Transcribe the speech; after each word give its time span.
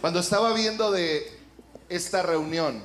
Cuando 0.00 0.20
estaba 0.20 0.52
viendo 0.52 0.92
de 0.92 1.32
esta 1.88 2.22
reunión, 2.22 2.80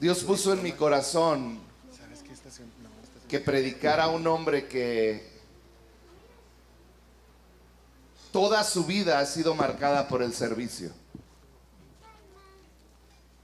Dios 0.00 0.24
puso 0.24 0.54
en 0.54 0.62
mi 0.62 0.72
corazón 0.72 1.60
que 3.28 3.40
predicara 3.40 4.04
a 4.04 4.08
un 4.08 4.26
hombre 4.26 4.68
que 4.68 5.34
toda 8.32 8.64
su 8.64 8.84
vida 8.84 9.18
ha 9.18 9.26
sido 9.26 9.54
marcada 9.54 10.08
por 10.08 10.22
el 10.22 10.32
servicio. 10.32 10.92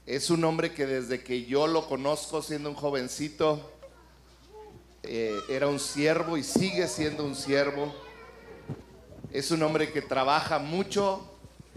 Es 0.07 0.31
un 0.31 0.43
hombre 0.43 0.73
que 0.73 0.87
desde 0.87 1.23
que 1.23 1.45
yo 1.45 1.67
lo 1.67 1.87
conozco 1.87 2.41
siendo 2.41 2.69
un 2.69 2.75
jovencito, 2.75 3.70
eh, 5.03 5.41
era 5.49 5.67
un 5.67 5.79
siervo 5.79 6.37
y 6.37 6.43
sigue 6.43 6.87
siendo 6.87 7.25
un 7.25 7.35
siervo. 7.35 7.93
Es 9.31 9.51
un 9.51 9.63
hombre 9.63 9.91
que 9.91 10.01
trabaja 10.01 10.59
mucho. 10.59 11.27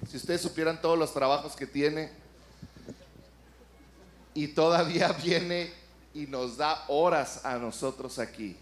Si 0.09 0.17
ustedes 0.17 0.43
supieran 0.43 0.81
todos 0.81 0.99
los 0.99 1.15
trabajos 1.15 1.57
que 1.57 1.67
tiene. 1.67 2.11
Y 4.35 4.49
todavía 4.49 5.13
viene 5.25 5.73
y 6.13 6.27
nos 6.27 6.57
da 6.57 6.85
horas 6.89 7.45
a 7.45 7.57
nosotros 7.57 8.19
aquí. 8.19 8.57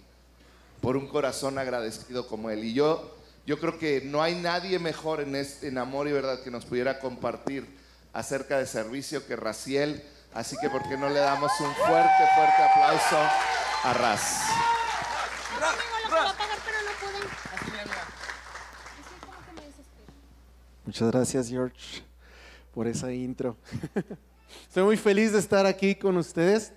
Por 0.80 0.96
un 0.96 1.08
corazón 1.08 1.58
agradecido 1.58 2.26
como 2.26 2.50
él. 2.50 2.64
Y 2.64 2.74
yo, 2.74 3.16
yo 3.46 3.58
creo 3.58 3.78
que 3.78 4.02
no 4.02 4.22
hay 4.22 4.34
nadie 4.36 4.78
mejor 4.78 5.20
en, 5.20 5.34
este, 5.34 5.68
en 5.68 5.78
amor 5.78 6.06
y 6.06 6.12
verdad 6.12 6.42
que 6.42 6.50
nos 6.50 6.64
pudiera 6.64 7.00
compartir 7.00 7.66
acerca 8.12 8.58
de 8.58 8.66
servicio 8.66 9.26
que 9.26 9.34
Raciel. 9.34 10.04
Así 10.34 10.56
que, 10.60 10.70
¿por 10.70 10.82
qué 10.88 10.96
no 10.96 11.08
le 11.08 11.18
damos 11.18 11.50
un 11.60 11.74
fuerte, 11.74 12.24
fuerte 12.36 12.62
aplauso 12.62 13.18
a 13.84 13.92
Raz? 13.92 14.40
Muchas 20.84 21.10
gracias, 21.10 21.48
George, 21.48 22.02
por 22.74 22.86
esa 22.86 23.12
intro. 23.12 23.56
Estoy 24.68 24.84
muy 24.84 24.96
feliz 24.96 25.32
de 25.32 25.38
estar 25.38 25.66
aquí 25.66 25.94
con 25.94 26.16
ustedes. 26.16 26.72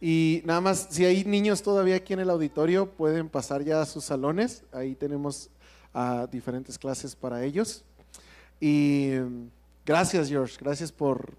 Y 0.00 0.42
nada 0.44 0.60
más, 0.60 0.88
si 0.90 1.04
hay 1.04 1.24
niños 1.24 1.62
todavía 1.62 1.96
aquí 1.96 2.12
en 2.12 2.20
el 2.20 2.30
auditorio, 2.30 2.90
pueden 2.90 3.28
pasar 3.28 3.64
ya 3.64 3.82
a 3.82 3.86
sus 3.86 4.04
salones. 4.04 4.62
Ahí 4.72 4.94
tenemos 4.94 5.50
diferentes 6.30 6.78
clases 6.78 7.16
para 7.16 7.42
ellos. 7.42 7.84
Y 8.60 9.14
gracias, 9.84 10.28
George. 10.28 10.56
Gracias 10.60 10.92
por, 10.92 11.34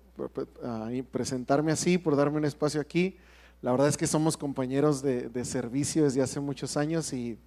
presentarme 1.11 1.71
así, 1.71 1.97
por 1.97 2.15
darme 2.15 2.37
un 2.37 2.45
espacio 2.45 2.81
aquí. 2.81 3.17
La 3.61 3.71
verdad 3.71 3.87
es 3.87 3.97
que 3.97 4.07
somos 4.07 4.37
compañeros 4.37 5.01
de, 5.01 5.45
servicio 5.45 6.03
desde 6.05 6.21
hace 6.21 6.39
muchos 6.39 6.77
años 6.77 7.11
y 7.13 7.37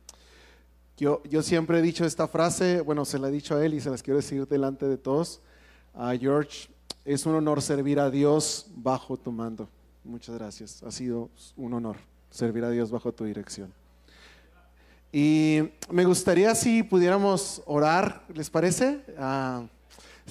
yo, 0.98 1.22
yo, 1.24 1.42
siempre 1.42 1.78
he 1.78 1.82
dicho 1.82 2.04
esta 2.04 2.28
frase, 2.28 2.82
bueno, 2.82 3.04
se 3.04 3.18
la 3.18 3.28
he 3.28 3.32
dicho 3.32 3.56
a 3.56 3.64
él 3.64 3.74
y 3.74 3.80
se 3.80 3.90
las 3.90 4.02
quiero 4.02 4.18
decir 4.18 4.46
delante 4.46 4.86
de 4.86 4.98
todos. 4.98 5.40
A 5.94 6.14
George, 6.16 6.68
es 7.04 7.26
un 7.26 7.34
honor 7.34 7.62
servir 7.62 7.98
a 7.98 8.10
Dios 8.10 8.66
bajo 8.76 9.16
tu 9.16 9.32
mando. 9.32 9.68
Muchas 10.04 10.36
gracias. 10.36 10.82
Ha 10.82 10.90
sido 10.90 11.30
un 11.56 11.72
honor 11.74 11.96
servir 12.30 12.64
a 12.64 12.70
Dios 12.70 12.90
bajo 12.90 13.12
tu 13.12 13.24
dirección. 13.24 13.72
Y 15.12 15.70
me 15.90 16.04
gustaría 16.04 16.54
si 16.54 16.82
pudiéramos 16.82 17.62
orar, 17.66 18.24
¿les 18.34 18.48
parece? 18.48 19.04
Ah, 19.18 19.66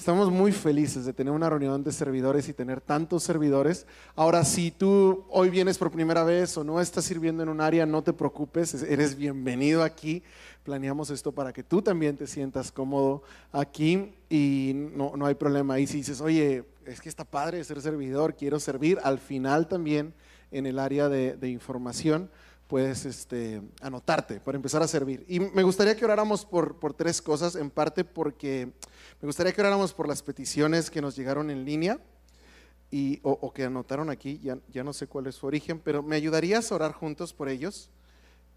Estamos 0.02 0.32
muy 0.32 0.50
felices 0.50 1.04
de 1.04 1.12
tener 1.12 1.32
una 1.32 1.48
reunión 1.48 1.84
de 1.84 1.92
servidores 1.92 2.48
y 2.48 2.52
tener 2.52 2.80
tantos 2.80 3.22
servidores. 3.22 3.86
Ahora, 4.16 4.44
si 4.44 4.72
tú 4.72 5.24
hoy 5.30 5.48
vienes 5.48 5.78
por 5.78 5.92
primera 5.92 6.24
vez 6.24 6.56
o 6.56 6.64
no 6.64 6.80
estás 6.80 7.04
sirviendo 7.04 7.44
en 7.44 7.48
un 7.48 7.60
área, 7.60 7.86
no 7.86 8.02
te 8.02 8.12
preocupes, 8.12 8.74
eres 8.82 9.14
bienvenido 9.14 9.84
aquí. 9.84 10.24
Planeamos 10.64 11.10
esto 11.10 11.30
para 11.30 11.52
que 11.52 11.62
tú 11.62 11.82
también 11.82 12.16
te 12.16 12.26
sientas 12.26 12.72
cómodo 12.72 13.22
aquí 13.52 14.12
y 14.28 14.72
no, 14.74 15.16
no 15.16 15.24
hay 15.24 15.36
problema. 15.36 15.78
Y 15.78 15.86
si 15.86 15.98
dices, 15.98 16.20
oye, 16.20 16.64
es 16.84 17.00
que 17.00 17.08
está 17.08 17.22
padre 17.24 17.62
ser 17.62 17.80
servidor, 17.80 18.34
quiero 18.34 18.58
servir, 18.58 18.98
al 19.04 19.20
final 19.20 19.68
también 19.68 20.14
en 20.50 20.66
el 20.66 20.80
área 20.80 21.08
de, 21.08 21.36
de 21.36 21.48
información 21.48 22.28
puedes 22.72 23.04
este, 23.04 23.60
anotarte 23.82 24.40
para 24.40 24.56
empezar 24.56 24.82
a 24.82 24.88
servir. 24.88 25.26
Y 25.28 25.40
me 25.40 25.62
gustaría 25.62 25.94
que 25.94 26.06
oráramos 26.06 26.46
por, 26.46 26.76
por 26.76 26.94
tres 26.94 27.20
cosas, 27.20 27.54
en 27.54 27.68
parte 27.68 28.02
porque 28.02 28.72
me 29.22 29.26
gustaría 29.26 29.52
que 29.52 29.60
oráramos 29.60 29.94
por 29.94 30.08
las 30.08 30.20
peticiones 30.20 30.90
que 30.90 31.00
nos 31.00 31.14
llegaron 31.14 31.48
en 31.48 31.64
línea 31.64 32.00
y, 32.90 33.20
o, 33.22 33.52
que 33.52 33.64
anotaron 33.64 34.10
aquí, 34.10 34.40
ya, 34.42 34.84
no 34.84 34.92
sé 34.92 35.06
cuál 35.06 35.28
es 35.28 35.36
su 35.36 35.46
origen, 35.46 35.78
pero 35.78 36.02
me 36.02 36.16
ayudarías 36.16 36.70
a 36.70 36.74
orar 36.74 36.92
juntos 36.92 37.32
por 37.32 37.48
ellos 37.48 37.88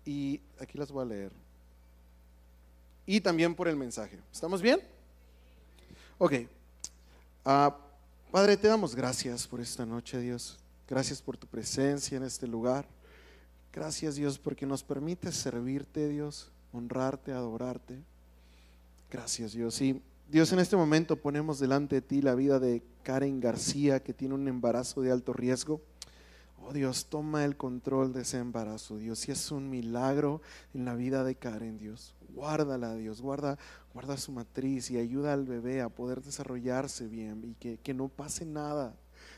y 0.06 0.42
aquí 0.60 0.80
las 0.80 0.92
voy 0.92 1.04
a 1.04 1.06
leer. 1.06 1.32
Y 3.06 3.22
también 3.22 3.54
por 3.54 3.68
el 3.68 3.76
mensaje. 3.76 4.20
¿Estamos 4.34 4.60
bien? 4.60 4.82
Ok. 6.18 6.34
Ah, 7.46 7.78
Padre, 8.32 8.58
te 8.58 8.68
damos 8.68 8.96
gracias 8.96 9.48
por 9.48 9.62
esta 9.62 9.86
noche, 9.86 10.20
Dios. 10.20 10.58
Gracias 10.90 11.22
por 11.22 11.38
tu 11.38 11.46
presencia 11.46 12.18
en 12.18 12.24
este 12.24 12.48
lugar. 12.48 12.88
Gracias 13.72 14.16
Dios 14.16 14.40
porque 14.40 14.66
nos 14.66 14.84
permites 14.84 15.36
servirte 15.36 16.10
Dios, 16.10 16.50
honrarte, 16.74 17.34
adorarte. 17.34 18.00
Gracias 19.12 19.54
Dios. 19.54 19.80
Dios 20.28 20.52
en 20.52 20.60
este 20.60 20.76
momento 20.76 21.18
ponemos 21.18 21.60
delante 21.60 21.96
de 21.96 22.02
ti 22.02 22.22
la 22.22 22.34
vida 22.34 22.60
de 22.60 22.82
Karen 23.04 23.40
García 23.40 24.02
que 24.02 24.14
tiene 24.14 24.34
un 24.34 24.48
embarazo 24.48 25.02
de 25.02 25.12
alto 25.12 25.34
riesgo. 25.34 25.82
Oh 26.58 26.74
Dios, 26.74 27.06
toma 27.06 27.46
el 27.46 27.58
control 27.58 28.12
de 28.12 28.24
ese 28.24 28.40
embarazo, 28.40 28.98
Dios. 28.98 29.28
Y 29.28 29.32
es 29.32 29.52
un 29.52 29.70
milagro 29.70 30.42
en 30.74 30.86
la 30.86 30.96
vida 30.96 31.24
de 31.24 31.36
Karen, 31.36 31.78
Dios. 31.78 32.16
Guárdala, 32.30 32.96
Dios. 32.96 33.22
Guarda, 33.22 33.60
guarda 33.94 34.18
su 34.18 34.32
matriz 34.32 34.90
y 34.90 34.98
ayuda 34.98 35.32
al 35.32 35.46
bebé 35.46 35.82
a 35.82 35.90
poder 35.90 36.24
desarrollarse 36.24 37.08
bien 37.08 37.44
y 37.46 37.54
que, 37.54 37.78
que 37.78 37.94
no 37.94 38.08
pase 38.08 38.46
nada. 38.46 38.96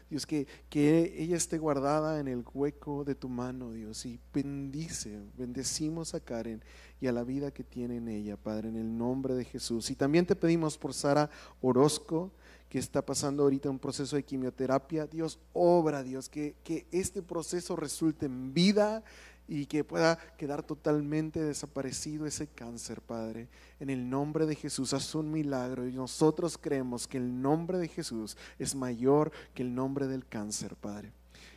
Dios, 0.10 0.26
que, 0.26 0.48
que 0.70 1.16
ella 1.18 1.36
esté 1.36 1.58
guardada 1.58 2.20
en 2.20 2.28
el 2.28 2.44
hueco 2.54 3.04
de 3.04 3.16
tu 3.16 3.28
mano, 3.28 3.74
Dios, 3.74 4.06
y 4.06 4.20
bendice, 4.34 5.20
bendecimos 5.38 6.14
a 6.14 6.20
Karen 6.20 6.64
y 7.02 7.08
a 7.08 7.12
la 7.12 7.24
vida 7.24 7.52
que 7.52 7.64
tiene 7.64 7.98
en 7.98 8.08
ella, 8.08 8.38
Padre, 8.38 8.70
en 8.70 8.78
el 8.78 8.98
nombre 8.98 9.36
de 9.36 9.44
Jesús. 9.46 9.90
Y 9.92 9.96
también 9.96 10.26
te 10.26 10.36
pedimos 10.36 10.78
por 10.78 10.94
Sara 10.94 11.30
Orozco, 11.62 12.32
que 12.70 12.80
está 12.80 13.06
pasando 13.06 13.44
ahorita 13.44 13.70
un 13.70 13.80
proceso 13.80 14.16
de 14.16 14.24
quimioterapia. 14.24 15.08
Dios, 15.08 15.40
obra, 15.54 16.04
Dios, 16.04 16.30
que, 16.30 16.56
que 16.64 16.86
este 16.92 17.22
proceso 17.22 17.76
resulte 17.76 18.26
en 18.26 18.54
vida 18.54 19.04
y 19.48 19.66
que 19.66 19.84
pueda 19.84 20.18
quedar 20.38 20.64
totalmente 20.64 21.42
desaparecido 21.42 22.26
ese 22.26 22.48
cáncer, 22.48 23.02
Padre. 23.02 23.48
En 23.80 23.90
el 23.90 24.10
nombre 24.10 24.46
de 24.46 24.56
Jesús, 24.56 24.94
haz 24.94 25.16
un 25.16 25.32
milagro 25.32 25.88
y 25.88 25.94
nosotros 25.94 26.58
creemos 26.58 27.08
que 27.08 27.18
el 27.18 27.42
nombre 27.42 27.78
de 27.78 27.88
Jesús 27.88 28.38
es 28.60 28.76
mayor 28.76 29.32
que 29.54 29.64
el 29.64 29.74
nombre 29.74 30.08
del 30.08 30.26
cáncer, 30.26 30.76
Padre. 30.76 31.12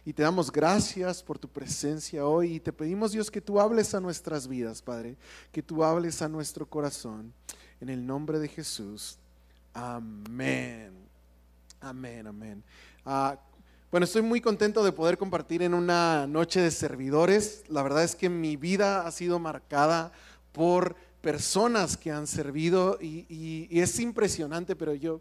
Y 0.04 0.12
te 0.12 0.22
damos 0.22 0.50
gracias 0.50 1.22
por 1.22 1.38
tu 1.38 1.48
presencia 1.48 2.26
hoy 2.26 2.54
y 2.54 2.60
te 2.60 2.72
pedimos, 2.72 3.12
Dios, 3.12 3.30
que 3.30 3.40
tú 3.40 3.60
hables 3.60 3.94
a 3.94 4.00
nuestras 4.00 4.48
vidas, 4.48 4.80
Padre, 4.80 5.16
que 5.52 5.62
tú 5.62 5.84
hables 5.84 6.22
a 6.22 6.28
nuestro 6.28 6.66
corazón. 6.66 7.32
En 7.80 7.88
el 7.88 8.06
nombre 8.06 8.38
de 8.38 8.48
Jesús. 8.48 9.18
Amén. 9.74 10.92
Amén, 11.80 12.26
amén. 12.26 12.64
Ah, 13.04 13.38
bueno, 13.90 14.04
estoy 14.04 14.22
muy 14.22 14.40
contento 14.40 14.84
de 14.84 14.92
poder 14.92 15.18
compartir 15.18 15.62
en 15.62 15.74
una 15.74 16.28
noche 16.28 16.60
de 16.60 16.70
servidores. 16.70 17.64
La 17.68 17.82
verdad 17.82 18.04
es 18.04 18.14
que 18.14 18.28
mi 18.28 18.56
vida 18.56 19.04
ha 19.04 19.10
sido 19.10 19.40
marcada 19.40 20.12
por 20.52 20.94
personas 21.20 21.96
que 21.96 22.12
han 22.12 22.28
servido 22.28 22.98
y, 23.00 23.66
es 23.68 23.98
impresionante, 23.98 24.76
pero 24.76 24.94
yo, 24.94 25.20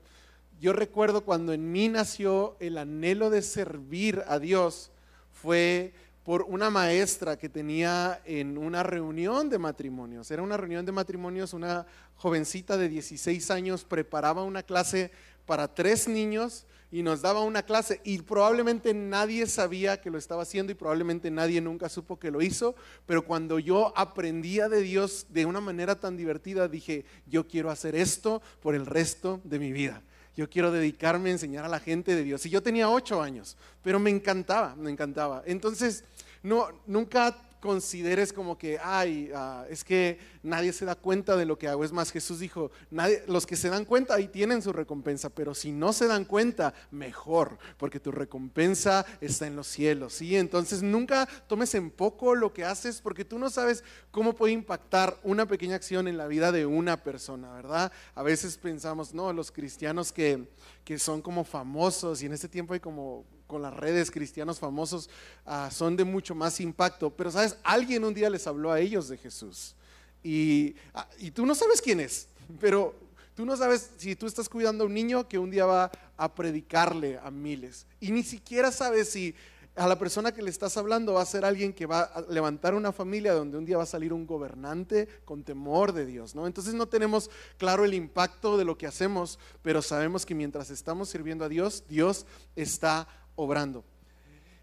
yo 0.61 0.71
recuerdo 0.71 1.21
cuando 1.21 1.51
en 1.51 1.71
mí 1.71 1.89
nació 1.89 2.57
el 2.59 2.77
anhelo 2.77 3.31
de 3.31 3.41
servir 3.41 4.23
a 4.27 4.37
Dios, 4.37 4.91
fue 5.31 5.91
por 6.23 6.43
una 6.43 6.69
maestra 6.69 7.39
que 7.39 7.49
tenía 7.49 8.21
en 8.23 8.55
una 8.55 8.83
reunión 8.83 9.49
de 9.49 9.57
matrimonios. 9.57 10.29
Era 10.29 10.43
una 10.43 10.57
reunión 10.57 10.85
de 10.85 10.91
matrimonios, 10.91 11.53
una 11.53 11.87
jovencita 12.17 12.77
de 12.77 12.87
16 12.87 13.49
años 13.49 13.83
preparaba 13.83 14.43
una 14.43 14.61
clase 14.61 15.09
para 15.47 15.73
tres 15.73 16.07
niños 16.07 16.67
y 16.91 17.03
nos 17.03 17.21
daba 17.21 17.41
una 17.41 17.63
clase 17.63 18.01
y 18.03 18.19
probablemente 18.21 18.93
nadie 18.93 19.45
sabía 19.47 20.01
que 20.01 20.09
lo 20.09 20.17
estaba 20.17 20.43
haciendo 20.43 20.71
y 20.71 20.75
probablemente 20.75 21.29
nadie 21.29 21.61
nunca 21.61 21.89
supo 21.89 22.17
que 22.17 22.31
lo 22.31 22.41
hizo, 22.41 22.75
pero 23.05 23.23
cuando 23.23 23.59
yo 23.59 23.93
aprendía 23.95 24.69
de 24.69 24.81
Dios 24.81 25.27
de 25.29 25.45
una 25.45 25.61
manera 25.61 25.99
tan 25.99 26.17
divertida, 26.17 26.67
dije, 26.67 27.05
yo 27.27 27.47
quiero 27.47 27.69
hacer 27.69 27.95
esto 27.95 28.41
por 28.61 28.75
el 28.75 28.85
resto 28.85 29.39
de 29.43 29.59
mi 29.59 29.71
vida. 29.71 30.01
Yo 30.35 30.49
quiero 30.49 30.71
dedicarme 30.71 31.29
a 31.29 31.33
enseñar 31.33 31.65
a 31.65 31.69
la 31.69 31.79
gente 31.79 32.15
de 32.15 32.23
Dios. 32.23 32.45
Y 32.45 32.49
yo 32.49 32.63
tenía 32.63 32.89
ocho 32.89 33.21
años, 33.21 33.57
pero 33.83 33.99
me 33.99 34.09
encantaba, 34.09 34.75
me 34.75 34.89
encantaba. 34.89 35.43
Entonces, 35.45 36.05
no, 36.43 36.69
nunca 36.87 37.35
consideres 37.59 38.33
como 38.33 38.57
que, 38.57 38.79
ay, 38.81 39.31
ah, 39.35 39.65
es 39.69 39.83
que 39.83 40.19
nadie 40.43 40.73
se 40.73 40.85
da 40.85 40.95
cuenta 40.95 41.35
de 41.35 41.45
lo 41.45 41.57
que 41.57 41.67
hago. 41.67 41.83
Es 41.83 41.91
más, 41.91 42.11
Jesús 42.11 42.39
dijo, 42.39 42.71
nadie, 42.89 43.23
los 43.27 43.45
que 43.45 43.55
se 43.55 43.69
dan 43.69 43.85
cuenta 43.85 44.15
ahí 44.15 44.27
tienen 44.27 44.61
su 44.61 44.73
recompensa, 44.73 45.29
pero 45.29 45.53
si 45.53 45.71
no 45.71 45.93
se 45.93 46.07
dan 46.07 46.25
cuenta, 46.25 46.73
mejor, 46.91 47.57
porque 47.77 47.99
tu 47.99 48.11
recompensa 48.11 49.05
está 49.21 49.47
en 49.47 49.55
los 49.55 49.67
cielos. 49.67 50.13
¿sí? 50.13 50.35
Entonces 50.35 50.81
nunca 50.81 51.27
tomes 51.47 51.75
en 51.75 51.91
poco 51.91 52.35
lo 52.35 52.53
que 52.53 52.65
haces, 52.65 53.01
porque 53.01 53.25
tú 53.25 53.39
no 53.39 53.49
sabes 53.49 53.83
cómo 54.11 54.33
puede 54.33 54.53
impactar 54.53 55.19
una 55.23 55.45
pequeña 55.45 55.75
acción 55.75 56.07
en 56.07 56.17
la 56.17 56.27
vida 56.27 56.51
de 56.51 56.65
una 56.65 57.03
persona, 57.03 57.51
¿verdad? 57.53 57.91
A 58.15 58.23
veces 58.23 58.57
pensamos, 58.57 59.13
no, 59.13 59.33
los 59.33 59.51
cristianos 59.51 60.11
que, 60.11 60.47
que 60.83 60.99
son 60.99 61.21
como 61.21 61.43
famosos 61.43 62.21
y 62.21 62.25
en 62.25 62.33
este 62.33 62.47
tiempo 62.47 62.73
hay 62.73 62.79
como 62.79 63.25
con 63.49 63.63
las 63.63 63.73
redes 63.73 64.11
cristianos 64.11 64.59
famosos 64.59 65.09
ah, 65.47 65.69
son 65.71 65.97
de 65.97 66.03
mucho 66.03 66.35
más 66.35 66.61
impacto. 66.61 67.09
Pero 67.09 67.31
sabes, 67.31 67.57
alguien 67.63 68.05
un 68.05 68.13
día 68.13 68.29
les 68.29 68.45
habló 68.45 68.71
a 68.71 68.79
ellos 68.79 69.09
de 69.09 69.17
Jesús. 69.17 69.75
Y, 70.23 70.75
ah, 70.93 71.09
y 71.17 71.31
tú 71.31 71.47
no 71.47 71.55
sabes 71.55 71.81
quién 71.81 71.99
es, 71.99 72.27
pero 72.61 72.93
tú 73.35 73.45
no 73.45 73.57
sabes 73.57 73.89
si 73.97 74.15
tú 74.15 74.27
estás 74.27 74.47
cuidando 74.47 74.83
a 74.83 74.87
un 74.87 74.93
niño 74.93 75.27
que 75.27 75.39
un 75.39 75.49
día 75.49 75.65
va 75.65 75.91
a 76.15 76.35
predicarle 76.35 77.17
a 77.17 77.31
miles. 77.31 77.87
Y 77.99 78.11
ni 78.11 78.21
siquiera 78.21 78.71
sabes 78.71 79.09
si 79.09 79.33
a 79.75 79.87
la 79.87 79.97
persona 79.97 80.33
que 80.33 80.41
le 80.41 80.49
estás 80.49 80.77
hablando 80.77 81.13
va 81.13 81.21
a 81.21 81.25
ser 81.25 81.45
alguien 81.45 81.73
que 81.73 81.85
va 81.85 82.01
a 82.01 82.21
levantar 82.29 82.75
una 82.75 82.91
familia 82.91 83.33
donde 83.33 83.57
un 83.57 83.65
día 83.65 83.77
va 83.77 83.83
a 83.83 83.87
salir 83.87 84.11
un 84.11 84.27
gobernante 84.27 85.07
con 85.25 85.43
temor 85.43 85.93
de 85.93 86.05
Dios, 86.05 86.35
¿no? 86.35 86.45
Entonces 86.45 86.73
no 86.73 86.87
tenemos 86.87 87.31
claro 87.57 87.85
el 87.85 87.93
impacto 87.93 88.57
de 88.57 88.65
lo 88.65 88.77
que 88.77 88.87
hacemos, 88.87 89.39
pero 89.61 89.81
sabemos 89.81 90.25
que 90.25 90.35
mientras 90.35 90.69
estamos 90.69 91.09
sirviendo 91.09 91.45
a 91.45 91.49
Dios, 91.49 91.85
Dios 91.87 92.25
está 92.55 93.07
obrando. 93.39 93.83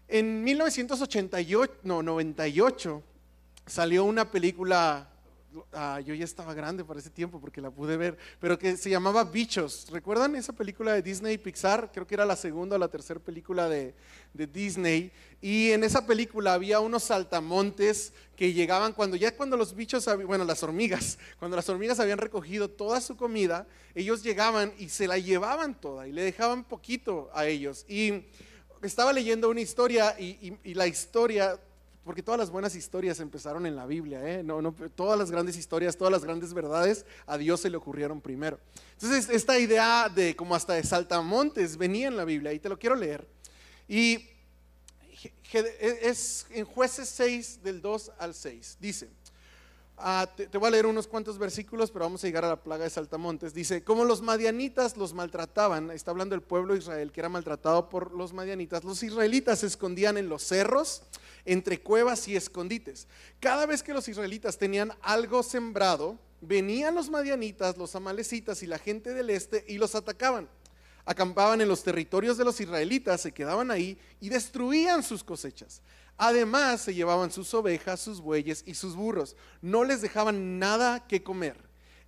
En 0.07 0.43
1988, 0.43 1.79
no, 1.83 2.01
98, 2.01 3.03
salió 3.65 4.05
una 4.05 4.31
película, 4.31 5.09
ah, 5.73 5.99
yo 5.99 6.13
ya 6.13 6.23
estaba 6.23 6.53
grande 6.53 6.85
para 6.85 6.99
ese 6.99 7.09
tiempo 7.09 7.41
porque 7.41 7.59
la 7.59 7.71
pude 7.71 7.97
ver, 7.97 8.17
pero 8.39 8.57
que 8.57 8.77
se 8.77 8.89
llamaba 8.89 9.25
Bichos. 9.25 9.87
¿Recuerdan 9.91 10.35
esa 10.35 10.53
película 10.53 10.93
de 10.93 11.01
Disney 11.01 11.33
y 11.33 11.37
Pixar? 11.37 11.91
Creo 11.91 12.07
que 12.07 12.13
era 12.13 12.25
la 12.25 12.35
segunda 12.35 12.75
o 12.75 12.79
la 12.79 12.87
tercera 12.87 13.19
película 13.19 13.67
de, 13.67 13.95
de 14.33 14.47
Disney. 14.47 15.11
Y 15.41 15.71
en 15.71 15.83
esa 15.83 16.05
película 16.05 16.53
había 16.53 16.79
unos 16.79 17.03
saltamontes 17.03 18.13
que 18.35 18.53
llegaban 18.53 18.93
cuando 18.93 19.17
ya 19.17 19.35
cuando 19.35 19.57
los 19.57 19.75
bichos, 19.75 20.07
bueno, 20.25 20.45
las 20.45 20.61
hormigas, 20.63 21.17
cuando 21.39 21.57
las 21.57 21.67
hormigas 21.67 21.99
habían 21.99 22.19
recogido 22.19 22.69
toda 22.69 23.01
su 23.01 23.17
comida, 23.17 23.67
ellos 23.95 24.23
llegaban 24.23 24.73
y 24.77 24.89
se 24.89 25.07
la 25.07 25.17
llevaban 25.17 25.73
toda 25.73 26.07
y 26.07 26.13
le 26.13 26.21
dejaban 26.21 26.63
poquito 26.63 27.29
a 27.33 27.47
ellos. 27.47 27.83
Y 27.89 28.23
estaba 28.81 29.13
leyendo 29.13 29.49
una 29.49 29.61
historia 29.61 30.19
y, 30.19 30.73
la 30.73 30.87
historia, 30.87 31.59
porque 32.03 32.23
todas 32.23 32.39
las 32.39 32.49
buenas 32.49 32.75
historias 32.75 33.19
empezaron 33.19 33.65
en 33.65 33.75
la 33.75 33.85
Biblia, 33.85 34.21
¿eh? 34.23 34.45
todas 34.95 35.17
las 35.17 35.31
grandes 35.31 35.57
historias, 35.57 35.97
todas 35.97 36.11
las 36.11 36.23
grandes 36.23 36.53
verdades 36.53 37.05
a 37.25 37.37
Dios 37.37 37.61
se 37.61 37.69
le 37.69 37.77
ocurrieron 37.77 38.21
primero. 38.21 38.59
Entonces, 38.93 39.29
esta 39.29 39.59
idea 39.59 40.09
de 40.09 40.35
como 40.35 40.55
hasta 40.55 40.73
de 40.73 40.83
saltamontes 40.83 41.77
venía 41.77 42.07
en 42.07 42.17
la 42.17 42.25
Biblia 42.25 42.53
y 42.53 42.59
te 42.59 42.69
lo 42.69 42.79
quiero 42.79 42.95
leer. 42.95 43.27
Y 43.87 44.29
es 46.01 46.45
en 46.51 46.65
jueces 46.65 47.09
6 47.09 47.63
del 47.63 47.81
2 47.81 48.11
al 48.19 48.33
6. 48.33 48.77
Dice, 48.79 49.09
Ah, 49.99 50.29
te, 50.35 50.55
voy 50.59 50.67
a 50.67 50.71
leer 50.71 50.85
unos 50.85 51.07
cuantos 51.07 51.39
versículos, 51.39 51.89
pero 51.89 52.05
vamos 52.05 52.23
a 52.23 52.27
llegar 52.27 52.45
a 52.45 52.49
la 52.49 52.61
plaga 52.61 52.83
de 52.83 52.89
Saltamontes. 52.91 53.55
Dice, 53.55 53.83
como 53.83 54.05
los 54.05 54.21
madianitas 54.21 54.95
los 54.95 55.13
maltrataban, 55.13 55.89
está 55.89 56.11
hablando 56.11 56.35
el 56.35 56.43
pueblo 56.43 56.73
de 56.73 56.79
Israel 56.79 57.11
que 57.11 57.19
era 57.19 57.29
maltratado 57.29 57.89
por 57.89 58.13
los 58.13 58.31
madianitas, 58.31 58.83
los 58.83 59.01
israelitas 59.01 59.59
se 59.59 59.67
escondían 59.67 60.17
en 60.17 60.29
los 60.29 60.43
cerros, 60.43 61.01
entre 61.45 61.81
cuevas 61.81 62.27
y 62.27 62.35
escondites. 62.35 63.07
Cada 63.39 63.65
vez 63.65 63.81
que 63.81 63.93
los 63.93 64.07
israelitas 64.07 64.59
tenían 64.59 64.93
algo 65.01 65.41
sembrado, 65.41 66.19
venían 66.41 66.93
los 66.93 67.09
madianitas, 67.09 67.75
los 67.77 67.95
amalecitas 67.95 68.61
y 68.61 68.67
la 68.67 68.77
gente 68.77 69.15
del 69.15 69.31
este 69.31 69.65
y 69.67 69.79
los 69.79 69.95
atacaban. 69.95 70.47
Acampaban 71.09 71.61
en 71.61 71.69
los 71.69 71.83
territorios 71.83 72.37
de 72.37 72.43
los 72.43 72.59
israelitas, 72.59 73.21
se 73.21 73.31
quedaban 73.31 73.71
ahí 73.71 73.97
y 74.19 74.27
destruían 74.27 75.01
sus 75.03 75.23
cosechas. 75.23 75.81
Además 76.17 76.81
se 76.81 76.93
llevaban 76.93 77.31
sus 77.31 77.53
ovejas, 77.53 78.01
sus 78.01 78.19
bueyes 78.19 78.61
y 78.65 78.73
sus 78.73 78.93
burros. 78.93 79.37
No 79.61 79.85
les 79.85 80.01
dejaban 80.01 80.59
nada 80.59 81.07
que 81.07 81.23
comer. 81.23 81.55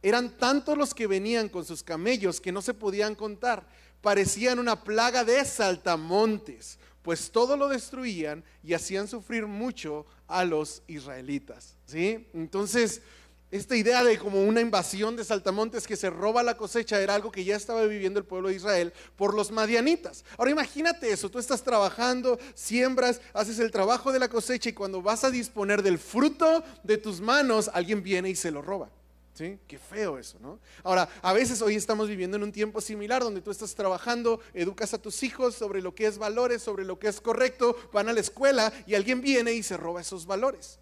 Eran 0.03 0.37
tantos 0.37 0.77
los 0.77 0.93
que 0.93 1.07
venían 1.07 1.47
con 1.47 1.63
sus 1.63 1.81
camellos 1.81 2.41
que 2.41 2.51
no 2.51 2.61
se 2.61 2.73
podían 2.73 3.15
contar. 3.15 3.65
Parecían 4.01 4.59
una 4.59 4.83
plaga 4.83 5.23
de 5.23 5.45
saltamontes, 5.45 6.77
pues 7.01 7.31
todo 7.31 7.55
lo 7.55 7.69
destruían 7.69 8.43
y 8.61 8.73
hacían 8.73 9.07
sufrir 9.07 9.47
mucho 9.47 10.05
a 10.27 10.43
los 10.43 10.83
israelitas. 10.87 11.77
¿sí? 11.85 12.27
Entonces, 12.33 13.01
esta 13.51 13.75
idea 13.75 14.03
de 14.03 14.19
como 14.19 14.43
una 14.43 14.61
invasión 14.61 15.15
de 15.15 15.23
saltamontes 15.23 15.87
que 15.87 15.95
se 15.95 16.11
roba 16.11 16.43
la 16.43 16.55
cosecha 16.55 17.01
era 17.01 17.15
algo 17.15 17.31
que 17.31 17.43
ya 17.43 17.55
estaba 17.55 17.83
viviendo 17.85 18.19
el 18.19 18.25
pueblo 18.25 18.49
de 18.49 18.55
Israel 18.55 18.93
por 19.15 19.33
los 19.33 19.49
madianitas. 19.51 20.23
Ahora 20.37 20.51
imagínate 20.51 21.11
eso, 21.11 21.31
tú 21.31 21.39
estás 21.39 21.63
trabajando, 21.63 22.37
siembras, 22.53 23.21
haces 23.33 23.57
el 23.57 23.71
trabajo 23.71 24.11
de 24.11 24.19
la 24.19 24.29
cosecha 24.29 24.69
y 24.69 24.73
cuando 24.73 25.01
vas 25.01 25.23
a 25.23 25.31
disponer 25.31 25.81
del 25.81 25.97
fruto 25.97 26.63
de 26.83 26.97
tus 26.97 27.21
manos, 27.21 27.71
alguien 27.73 28.03
viene 28.03 28.29
y 28.29 28.35
se 28.35 28.51
lo 28.51 28.61
roba. 28.61 28.89
¿Sí? 29.33 29.57
Qué 29.67 29.79
feo 29.79 30.17
eso, 30.17 30.37
¿no? 30.41 30.59
Ahora, 30.83 31.07
a 31.21 31.31
veces 31.31 31.61
hoy 31.61 31.75
estamos 31.75 32.09
viviendo 32.09 32.35
en 32.35 32.43
un 32.43 32.51
tiempo 32.51 32.81
similar 32.81 33.23
donde 33.23 33.39
tú 33.39 33.51
estás 33.51 33.73
trabajando, 33.73 34.41
educas 34.53 34.93
a 34.93 35.01
tus 35.01 35.23
hijos 35.23 35.55
sobre 35.55 35.81
lo 35.81 35.95
que 35.95 36.07
es 36.07 36.17
valores, 36.17 36.61
sobre 36.61 36.83
lo 36.83 36.99
que 36.99 37.07
es 37.07 37.21
correcto, 37.21 37.77
van 37.93 38.09
a 38.09 38.13
la 38.13 38.19
escuela 38.19 38.73
y 38.85 38.95
alguien 38.95 39.21
viene 39.21 39.53
y 39.53 39.63
se 39.63 39.77
roba 39.77 40.01
esos 40.01 40.25
valores. 40.25 40.77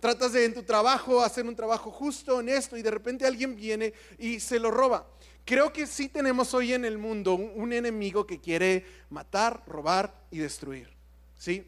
Tratas 0.00 0.32
de 0.32 0.46
en 0.46 0.54
tu 0.54 0.62
trabajo 0.62 1.22
hacer 1.22 1.44
un 1.44 1.54
trabajo 1.54 1.90
justo, 1.90 2.36
honesto, 2.36 2.76
y 2.76 2.82
de 2.82 2.90
repente 2.90 3.26
alguien 3.26 3.54
viene 3.54 3.92
y 4.18 4.40
se 4.40 4.58
lo 4.58 4.70
roba. 4.70 5.06
Creo 5.44 5.72
que 5.72 5.86
sí 5.86 6.08
tenemos 6.08 6.54
hoy 6.54 6.72
en 6.72 6.84
el 6.84 6.96
mundo 6.96 7.34
un, 7.34 7.72
enemigo 7.72 8.26
que 8.26 8.40
quiere 8.40 8.86
matar, 9.10 9.62
robar 9.66 10.14
y 10.30 10.38
destruir. 10.38 10.88
¿Sí? 11.36 11.64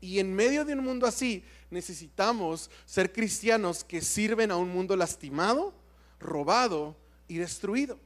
Y 0.00 0.18
en 0.18 0.34
medio 0.34 0.64
de 0.64 0.74
un 0.74 0.84
mundo 0.84 1.06
así, 1.06 1.42
necesitamos 1.70 2.70
ser 2.84 3.12
cristianos 3.12 3.82
que 3.82 4.02
sirven 4.02 4.50
a 4.50 4.56
un 4.56 4.68
mundo 4.68 4.96
lastimado, 4.96 5.72
robado 6.20 6.96
y 7.28 7.38
destruido. 7.38 7.98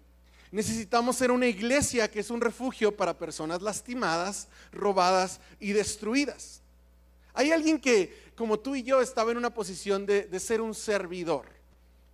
Necesitamos 0.52 1.16
ser 1.16 1.30
una 1.30 1.46
iglesia 1.46 2.10
que 2.10 2.20
es 2.20 2.30
un 2.30 2.40
refugio 2.40 2.96
para 2.96 3.18
personas 3.18 3.60
lastimadas, 3.60 4.48
robadas 4.72 5.40
y 5.58 5.72
destruidas. 5.72 6.62
Hay 7.34 7.52
alguien 7.52 7.80
que 7.80 8.27
como 8.38 8.60
tú 8.60 8.76
y 8.76 8.84
yo, 8.84 9.02
estaba 9.02 9.32
en 9.32 9.36
una 9.36 9.52
posición 9.52 10.06
de, 10.06 10.38
ser 10.38 10.60
un 10.60 10.72
servidor. 10.72 11.46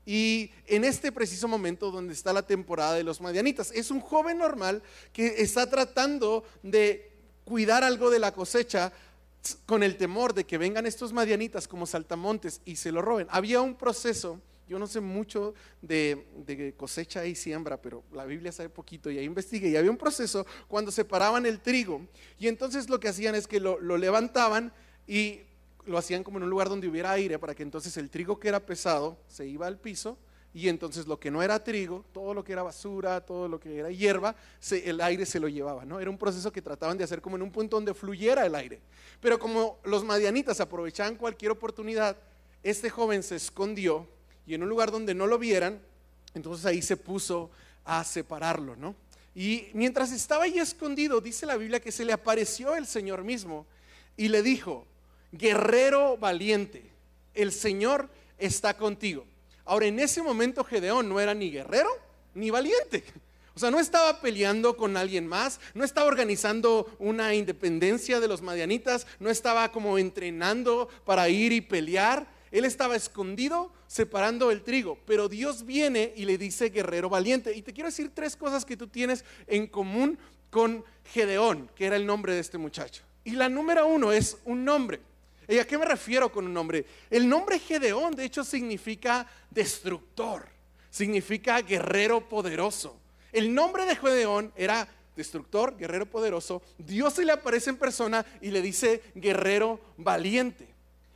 Y 0.07 0.51
en 0.67 0.85
este 0.85 1.13
preciso 1.13 1.47
momento 1.47 1.91
donde 1.91 2.15
está 2.15 2.33
la 2.33 2.47
temporada 2.47 2.95
de 2.95 3.05
los 3.05 3.21
madianitas, 3.21 3.71
es 3.73 3.91
un 3.91 4.01
joven 4.01 4.39
normal 4.39 4.83
que 5.13 5.43
está 5.43 5.69
tratando 5.69 6.43
de 6.63 7.13
cuidar 7.45 7.85
algo 7.85 8.11
de 8.11 8.19
la 8.19 8.33
cosecha 8.33 8.91
con 9.67 9.83
el 9.83 9.99
temor 9.99 10.33
de 10.33 10.45
que 10.45 10.57
vengan 10.57 10.87
estos 10.87 11.13
madianitas 11.13 11.69
como 11.69 11.87
saltamontes 11.87 12.63
y 12.65 12.77
se 12.77 12.91
lo 12.91 13.03
roben. 13.03 13.27
Había 13.31 13.61
un 13.61 13.75
proceso, 13.75 14.41
yo 14.67 14.79
no 14.79 14.87
sé 14.87 15.01
mucho 15.01 15.53
de, 15.83 16.73
cosecha 16.79 17.27
y 17.27 17.35
siembra, 17.35 17.77
pero 17.77 18.03
la 18.15 18.25
Biblia 18.25 18.51
sabe 18.51 18.71
poquito 18.71 19.11
y 19.11 19.19
ahí 19.19 19.25
investigué. 19.25 19.69
Y 19.69 19.77
había 19.77 19.91
un 19.91 19.99
proceso 19.99 20.47
cuando 20.69 20.91
separaban 20.91 21.45
el 21.45 21.61
trigo 21.61 22.01
y 22.39 22.49
entonces 22.49 22.89
lo 22.89 22.99
que 22.99 23.09
hacían 23.09 23.35
es 23.35 23.47
que 23.47 23.61
lo, 23.61 23.79
lo 23.79 23.99
levantaban 23.99 24.73
y 25.07 25.41
lo 25.87 25.99
hacían 25.99 26.25
como 26.25 26.39
en 26.39 26.45
un 26.45 26.51
lugar 26.51 26.69
donde 26.69 26.89
hubiera 26.89 27.13
aire 27.13 27.39
para 27.39 27.55
que 27.55 27.63
entonces 27.63 27.97
el 27.97 28.11
trigo 28.11 28.39
que 28.39 28.49
era 28.49 28.61
pesado 28.61 29.19
se 29.29 29.47
iba 29.47 29.67
al 29.67 29.79
piso 29.79 30.19
y 30.55 30.69
entonces 30.69 31.09
lo 31.09 31.19
que 31.19 31.33
no 31.33 31.43
era 31.43 31.63
trigo, 31.63 32.05
todo 32.13 32.33
lo 32.33 32.45
que 32.45 32.53
era 32.53 32.63
basura, 32.63 33.21
todo 33.21 33.49
lo 33.49 33.59
que 33.59 33.77
era 33.77 33.91
hierba, 33.91 34.37
el 34.71 35.01
aire 35.01 35.27
se 35.27 35.41
lo 35.41 35.49
llevaba, 35.49 35.85
¿no? 35.85 35.99
Era 35.99 36.09
un 36.09 36.17
proceso 36.17 36.53
que 36.53 36.63
trataban 36.63 36.97
de 36.97 37.03
hacer 37.03 37.21
como 37.21 37.35
en 37.35 37.43
un 37.43 37.51
punto 37.51 37.77
donde 37.77 37.93
fluyera 37.93 38.47
el 38.47 38.55
aire. 38.55 38.81
Pero 39.21 39.37
como 39.41 39.81
los 39.83 40.05
madianitas 40.05 40.61
aprovechaban 40.61 41.17
cualquier 41.17 41.51
oportunidad, 41.51 42.17
este 42.63 42.89
joven 42.89 43.25
se 43.25 43.35
escondió 43.35 44.07
y 44.47 44.55
en 44.55 44.63
un 44.63 44.69
lugar 44.69 44.93
donde 44.93 45.13
no 45.13 45.27
lo 45.27 45.39
vieran, 45.39 45.83
entonces 46.35 46.65
ahí 46.67 46.83
se 46.83 46.97
puso 46.97 47.51
a 47.85 48.05
separarlo, 48.05 48.77
¿no? 48.77 48.95
Y 49.35 49.67
mientras 49.73 50.13
estaba 50.13 50.45
ahí 50.45 50.61
escondido, 50.61 51.21
dice 51.21 51.47
la 51.47 51.57
Biblia 51.57 51.81
que 51.81 51.91
se 51.91 52.05
le 52.05 52.13
apareció 52.13 52.77
el 52.77 52.87
Señor 52.87 53.25
mismo 53.25 53.67
y 54.17 54.29
le 54.29 54.43
dijo, 54.43 54.87
guerrero 55.37 56.17
valiente, 56.17 56.83
el 57.35 57.53
Señor 57.53 58.09
está 58.39 58.77
contigo. 58.77 59.27
Ahora, 59.65 59.87
en 59.87 59.99
ese 59.99 60.23
momento 60.23 60.65
Gedeón 60.65 61.09
no 61.09 61.21
era 61.21 61.35
ni 61.35 61.51
guerrero 61.51 61.91
ni 62.35 62.51
valiente. 62.51 63.05
O 63.57 63.61
sea, 63.61 63.71
no 63.71 63.79
estaba 63.79 64.21
peleando 64.21 64.77
con 64.77 64.97
alguien 64.97 65.29
más, 65.29 65.61
no 65.75 65.85
estaba 65.85 66.09
organizando 66.09 66.93
una 66.99 67.35
independencia 67.35 68.19
de 68.19 68.27
los 68.27 68.43
madianitas, 68.43 69.07
no 69.21 69.31
estaba 69.31 69.71
como 69.71 69.97
entrenando 69.97 70.89
para 71.05 71.29
ir 71.29 71.53
y 71.53 71.61
pelear. 71.61 72.27
Él 72.51 72.65
estaba 72.65 72.97
escondido 72.97 73.73
separando 73.87 74.51
el 74.51 74.63
trigo, 74.63 74.99
pero 75.07 75.29
Dios 75.29 75.65
viene 75.67 76.13
y 76.17 76.25
le 76.25 76.37
dice 76.37 76.71
guerrero 76.71 77.09
valiente. 77.09 77.55
Y 77.55 77.63
te 77.63 77.73
quiero 77.73 77.89
decir 77.89 78.11
tres 78.13 78.35
cosas 78.35 78.65
que 78.65 78.77
tú 78.77 78.89
tienes 78.89 79.25
en 79.47 79.69
común 79.69 80.19
con 80.51 80.85
Gedeón, 81.13 81.71
que 81.77 81.87
era 81.87 81.97
el 81.97 82.07
nombre 82.07 82.35
de 82.35 82.41
este 82.41 82.59
muchacho. 82.59 83.05
Y 83.23 83.33
la 83.33 83.49
número 83.49 83.87
uno 83.87 84.13
es 84.13 84.37
un 84.45 84.65
nombre. 84.65 85.01
¿Y 85.49 85.59
a 85.59 85.67
qué 85.67 85.77
me 85.79 85.85
refiero 85.85 86.31
con 86.31 86.47
un 86.47 86.55
nombre? 86.55 86.87
El 87.11 87.29
nombre 87.29 87.59
Gedeón, 87.59 88.15
de 88.15 88.25
hecho, 88.25 88.45
significa 88.45 89.27
destructor, 89.51 90.47
significa 90.91 91.61
guerrero 91.61 92.29
poderoso. 92.29 92.99
El 93.33 93.55
nombre 93.55 93.85
de 93.85 93.97
Gedeón 93.97 94.53
era 94.57 94.89
destructor, 95.17 95.77
guerrero 95.77 96.07
poderoso. 96.07 96.63
Dios 96.79 97.15
se 97.15 97.25
le 97.25 97.33
aparece 97.33 97.71
en 97.71 97.77
persona 97.77 98.25
y 98.41 98.51
le 98.51 98.63
dice 98.63 99.03
guerrero 99.15 99.81
valiente. 99.97 100.69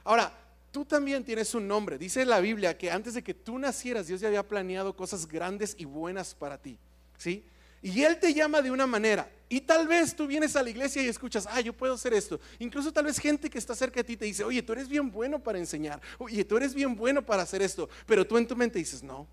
Ahora, 0.04 0.32
tú 0.73 0.85
también 0.85 1.25
tienes 1.25 1.54
un 1.54 1.66
nombre. 1.66 1.99
Dice 1.99 2.25
la 2.25 2.40
Biblia 2.40 2.76
que 2.76 2.90
antes 2.90 3.14
de 3.14 3.23
que 3.23 3.35
tú 3.35 3.58
nacieras, 3.58 4.06
Dios 4.06 4.20
ya 4.20 4.28
había 4.28 4.47
planeado 4.47 4.94
cosas 4.94 5.26
grandes 5.26 5.75
y 5.78 5.85
buenas 5.85 6.35
para 6.35 6.58
ti. 6.58 6.78
¿Sí? 7.16 7.44
Y 7.82 8.02
Él 8.02 8.18
te 8.18 8.35
llama 8.35 8.61
de 8.62 8.70
una 8.70 8.87
manera. 8.87 9.30
Y 9.49 9.61
tal 9.61 9.88
vez 9.88 10.14
tú 10.14 10.26
vienes 10.26 10.56
a 10.56 10.62
la 10.62 10.70
iglesia 10.70 11.02
y 11.02 11.08
escuchas, 11.08 11.47
ah, 11.49 11.61
yo 11.61 11.73
puedo 11.73 11.94
hacer 11.94 12.12
esto. 12.12 12.38
Incluso 12.58 12.92
tal 12.92 13.06
vez 13.06 13.18
gente 13.18 13.49
que 13.49 13.58
está 13.58 13.75
cerca 13.75 14.00
de 14.00 14.04
ti 14.04 14.16
te 14.16 14.26
dice, 14.26 14.44
oye, 14.44 14.62
tú 14.62 14.73
eres 14.73 14.88
bien 14.88 15.11
bueno 15.11 15.38
para 15.38 15.58
enseñar. 15.58 16.00
Oye, 16.18 16.44
tú 16.44 16.56
eres 16.56 16.75
bien 16.75 16.94
bueno 16.94 17.25
para 17.25 17.42
hacer 17.42 17.62
esto. 17.62 17.88
Pero 18.06 18.26
tú 18.26 18.37
en 18.37 18.47
tu 18.47 18.54
mente 18.54 18.78
dices, 18.78 19.02
no, 19.02 19.26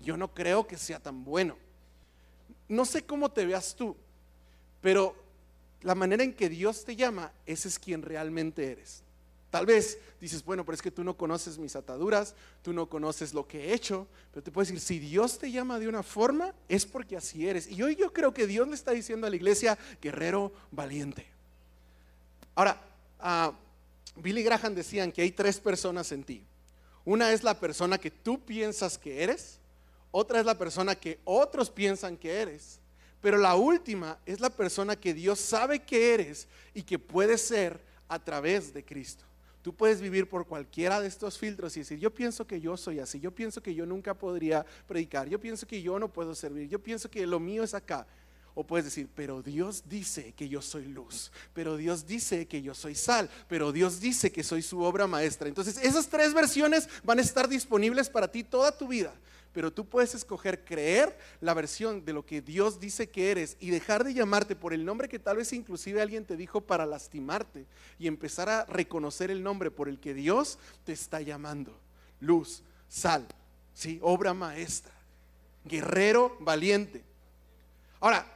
yo 0.00 0.16
no 0.16 0.32
creo 0.34 0.66
que 0.66 0.76
sea 0.76 0.98
tan 0.98 1.22
bueno. 1.22 1.56
No 2.68 2.84
sé 2.84 3.04
cómo 3.04 3.30
te 3.30 3.46
veas 3.46 3.76
tú, 3.76 3.96
pero 4.80 5.14
la 5.82 5.94
manera 5.94 6.24
en 6.24 6.34
que 6.34 6.48
Dios 6.48 6.84
te 6.84 6.96
llama, 6.96 7.32
ese 7.46 7.68
es 7.68 7.78
quien 7.78 8.02
realmente 8.02 8.72
eres. 8.72 9.04
Tal 9.56 9.64
vez 9.64 9.98
dices, 10.20 10.44
bueno, 10.44 10.66
pero 10.66 10.74
es 10.74 10.82
que 10.82 10.90
tú 10.90 11.02
no 11.02 11.16
conoces 11.16 11.56
mis 11.56 11.76
ataduras, 11.76 12.34
tú 12.60 12.74
no 12.74 12.90
conoces 12.90 13.32
lo 13.32 13.48
que 13.48 13.70
he 13.70 13.72
hecho, 13.72 14.06
pero 14.30 14.44
te 14.44 14.52
puedo 14.52 14.66
decir, 14.66 14.78
si 14.80 14.98
Dios 14.98 15.38
te 15.38 15.50
llama 15.50 15.78
de 15.78 15.88
una 15.88 16.02
forma, 16.02 16.52
es 16.68 16.84
porque 16.84 17.16
así 17.16 17.48
eres. 17.48 17.66
Y 17.70 17.82
hoy 17.82 17.96
yo 17.96 18.12
creo 18.12 18.34
que 18.34 18.46
Dios 18.46 18.68
le 18.68 18.74
está 18.74 18.90
diciendo 18.90 19.26
a 19.26 19.30
la 19.30 19.36
iglesia, 19.36 19.78
guerrero 20.02 20.52
valiente. 20.70 21.26
Ahora, 22.54 22.78
uh, 23.18 24.20
Billy 24.20 24.42
Graham 24.42 24.74
decían 24.74 25.10
que 25.10 25.22
hay 25.22 25.30
tres 25.30 25.58
personas 25.58 26.12
en 26.12 26.22
ti. 26.22 26.44
Una 27.06 27.32
es 27.32 27.42
la 27.42 27.58
persona 27.58 27.96
que 27.96 28.10
tú 28.10 28.44
piensas 28.44 28.98
que 28.98 29.22
eres, 29.22 29.58
otra 30.10 30.38
es 30.38 30.44
la 30.44 30.58
persona 30.58 30.94
que 30.96 31.18
otros 31.24 31.70
piensan 31.70 32.18
que 32.18 32.42
eres, 32.42 32.78
pero 33.22 33.38
la 33.38 33.54
última 33.54 34.18
es 34.26 34.38
la 34.38 34.50
persona 34.50 34.96
que 34.96 35.14
Dios 35.14 35.40
sabe 35.40 35.82
que 35.82 36.12
eres 36.12 36.46
y 36.74 36.82
que 36.82 36.98
puede 36.98 37.38
ser 37.38 37.80
a 38.06 38.18
través 38.18 38.72
de 38.74 38.84
Cristo. 38.84 39.25
Tú 39.66 39.74
puedes 39.74 40.00
vivir 40.00 40.28
por 40.28 40.46
cualquiera 40.46 41.00
de 41.00 41.08
estos 41.08 41.38
filtros 41.38 41.76
y 41.76 41.80
decir, 41.80 41.98
yo 41.98 42.14
pienso 42.14 42.46
que 42.46 42.60
yo 42.60 42.76
soy 42.76 43.00
así, 43.00 43.18
yo 43.18 43.32
pienso 43.32 43.60
que 43.60 43.74
yo 43.74 43.84
nunca 43.84 44.14
podría 44.14 44.64
predicar, 44.86 45.28
yo 45.28 45.40
pienso 45.40 45.66
que 45.66 45.82
yo 45.82 45.98
no 45.98 46.06
puedo 46.06 46.36
servir, 46.36 46.68
yo 46.68 46.78
pienso 46.78 47.10
que 47.10 47.26
lo 47.26 47.40
mío 47.40 47.64
es 47.64 47.74
acá. 47.74 48.06
O 48.54 48.62
puedes 48.62 48.84
decir, 48.84 49.08
pero 49.16 49.42
Dios 49.42 49.82
dice 49.88 50.32
que 50.36 50.48
yo 50.48 50.62
soy 50.62 50.84
luz, 50.86 51.32
pero 51.52 51.76
Dios 51.76 52.06
dice 52.06 52.46
que 52.46 52.62
yo 52.62 52.76
soy 52.76 52.94
sal, 52.94 53.28
pero 53.48 53.72
Dios 53.72 53.98
dice 53.98 54.30
que 54.30 54.44
soy 54.44 54.62
su 54.62 54.82
obra 54.82 55.08
maestra. 55.08 55.48
Entonces 55.48 55.78
esas 55.78 56.06
tres 56.06 56.32
versiones 56.32 56.88
van 57.02 57.18
a 57.18 57.22
estar 57.22 57.48
disponibles 57.48 58.08
para 58.08 58.30
ti 58.30 58.44
toda 58.44 58.70
tu 58.70 58.86
vida 58.86 59.12
pero 59.56 59.72
tú 59.72 59.86
puedes 59.86 60.14
escoger 60.14 60.66
creer 60.66 61.16
la 61.40 61.54
versión 61.54 62.04
de 62.04 62.12
lo 62.12 62.26
que 62.26 62.42
Dios 62.42 62.78
dice 62.78 63.08
que 63.08 63.30
eres 63.30 63.56
y 63.58 63.70
dejar 63.70 64.04
de 64.04 64.12
llamarte 64.12 64.54
por 64.54 64.74
el 64.74 64.84
nombre 64.84 65.08
que 65.08 65.18
tal 65.18 65.38
vez 65.38 65.50
inclusive 65.54 66.02
alguien 66.02 66.26
te 66.26 66.36
dijo 66.36 66.60
para 66.60 66.84
lastimarte 66.84 67.64
y 67.98 68.06
empezar 68.06 68.50
a 68.50 68.66
reconocer 68.66 69.30
el 69.30 69.42
nombre 69.42 69.70
por 69.70 69.88
el 69.88 69.98
que 69.98 70.12
Dios 70.12 70.58
te 70.84 70.92
está 70.92 71.22
llamando. 71.22 71.74
Luz, 72.20 72.64
sal, 72.86 73.26
¿sí? 73.72 73.98
obra 74.02 74.34
maestra, 74.34 74.92
guerrero 75.64 76.36
valiente. 76.40 77.02
Ahora, 77.98 78.30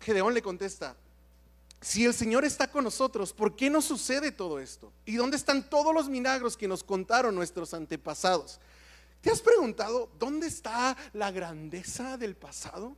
Gedeón 0.00 0.34
le 0.34 0.42
contesta, 0.42 0.96
si 1.80 2.04
el 2.04 2.14
Señor 2.14 2.44
está 2.44 2.68
con 2.68 2.82
nosotros, 2.82 3.32
¿por 3.32 3.54
qué 3.54 3.70
no 3.70 3.80
sucede 3.80 4.32
todo 4.32 4.58
esto? 4.58 4.92
¿Y 5.04 5.14
dónde 5.14 5.36
están 5.36 5.70
todos 5.70 5.94
los 5.94 6.08
milagros 6.08 6.56
que 6.56 6.66
nos 6.66 6.82
contaron 6.82 7.32
nuestros 7.32 7.74
antepasados? 7.74 8.58
¿Te 9.24 9.30
has 9.30 9.40
preguntado 9.40 10.10
dónde 10.18 10.48
está 10.48 10.94
la 11.14 11.30
grandeza 11.30 12.18
del 12.18 12.36
pasado? 12.36 12.94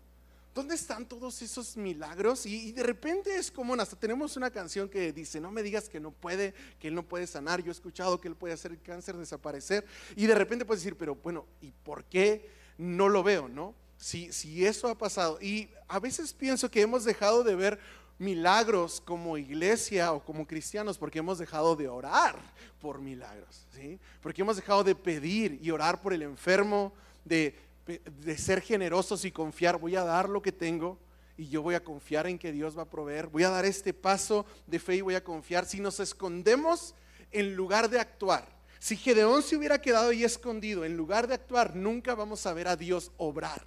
¿Dónde 0.52 0.74
están 0.74 1.06
todos 1.06 1.40
esos 1.40 1.76
milagros? 1.76 2.46
Y, 2.46 2.72
de 2.72 2.82
repente 2.82 3.36
es 3.36 3.52
como, 3.52 3.74
hasta 3.74 3.94
tenemos 3.94 4.36
una 4.36 4.50
canción 4.50 4.88
que 4.88 5.12
dice, 5.12 5.40
no 5.40 5.52
me 5.52 5.62
digas 5.62 5.88
que 5.88 6.00
no 6.00 6.10
puede, 6.10 6.52
que 6.80 6.88
Él 6.88 6.96
no 6.96 7.04
puede 7.04 7.28
sanar. 7.28 7.62
Yo 7.62 7.68
he 7.68 7.70
escuchado 7.70 8.20
que 8.20 8.26
Él 8.26 8.34
puede 8.34 8.54
hacer 8.54 8.72
el 8.72 8.82
cáncer 8.82 9.16
desaparecer. 9.16 9.86
Y 10.16 10.26
de 10.26 10.34
repente 10.34 10.64
puedes 10.64 10.82
decir, 10.82 10.98
pero 10.98 11.14
bueno, 11.14 11.46
¿y 11.60 11.70
por 11.70 12.02
qué 12.06 12.50
no 12.76 13.08
lo 13.08 13.22
veo? 13.22 13.48
¿No? 13.48 13.76
Si, 13.96 14.32
si 14.32 14.66
eso 14.66 14.88
ha 14.88 14.98
pasado. 14.98 15.38
Y 15.40 15.70
a 15.86 16.00
veces 16.00 16.32
pienso 16.32 16.72
que 16.72 16.80
hemos 16.80 17.04
dejado 17.04 17.44
de 17.44 17.54
ver 17.54 17.78
milagros 18.18 19.00
como 19.00 19.36
iglesia 19.36 20.12
o 20.12 20.24
como 20.24 20.46
cristianos 20.46 20.98
porque 20.98 21.18
hemos 21.18 21.38
dejado 21.38 21.76
de 21.76 21.88
orar 21.88 22.38
por 22.80 23.00
milagros, 23.00 23.66
¿sí? 23.72 23.98
Porque 24.20 24.42
hemos 24.42 24.56
dejado 24.56 24.84
de 24.84 24.94
pedir 24.94 25.58
y 25.62 25.70
orar 25.70 26.00
por 26.00 26.12
el 26.12 26.22
enfermo, 26.22 26.92
de, 27.24 27.54
de 27.86 28.38
ser 28.38 28.60
generosos 28.60 29.24
y 29.24 29.32
confiar, 29.32 29.78
voy 29.78 29.96
a 29.96 30.04
dar 30.04 30.28
lo 30.28 30.40
que 30.40 30.52
tengo 30.52 30.98
y 31.36 31.48
yo 31.48 31.62
voy 31.62 31.74
a 31.74 31.84
confiar 31.84 32.26
en 32.26 32.38
que 32.38 32.52
Dios 32.52 32.76
va 32.76 32.82
a 32.82 32.90
proveer, 32.90 33.26
voy 33.26 33.44
a 33.44 33.50
dar 33.50 33.64
este 33.64 33.92
paso 33.92 34.46
de 34.66 34.78
fe 34.78 34.96
y 34.96 35.00
voy 35.02 35.14
a 35.14 35.24
confiar. 35.24 35.66
Si 35.66 35.80
nos 35.80 36.00
escondemos 36.00 36.94
en 37.30 37.54
lugar 37.54 37.90
de 37.90 38.00
actuar, 38.00 38.56
si 38.78 38.96
Gedeón 38.96 39.42
se 39.42 39.56
hubiera 39.56 39.80
quedado 39.80 40.10
ahí 40.10 40.24
escondido, 40.24 40.84
en 40.84 40.96
lugar 40.96 41.26
de 41.26 41.34
actuar, 41.34 41.74
nunca 41.74 42.14
vamos 42.14 42.46
a 42.46 42.52
ver 42.54 42.68
a 42.68 42.76
Dios 42.76 43.12
obrar. 43.16 43.66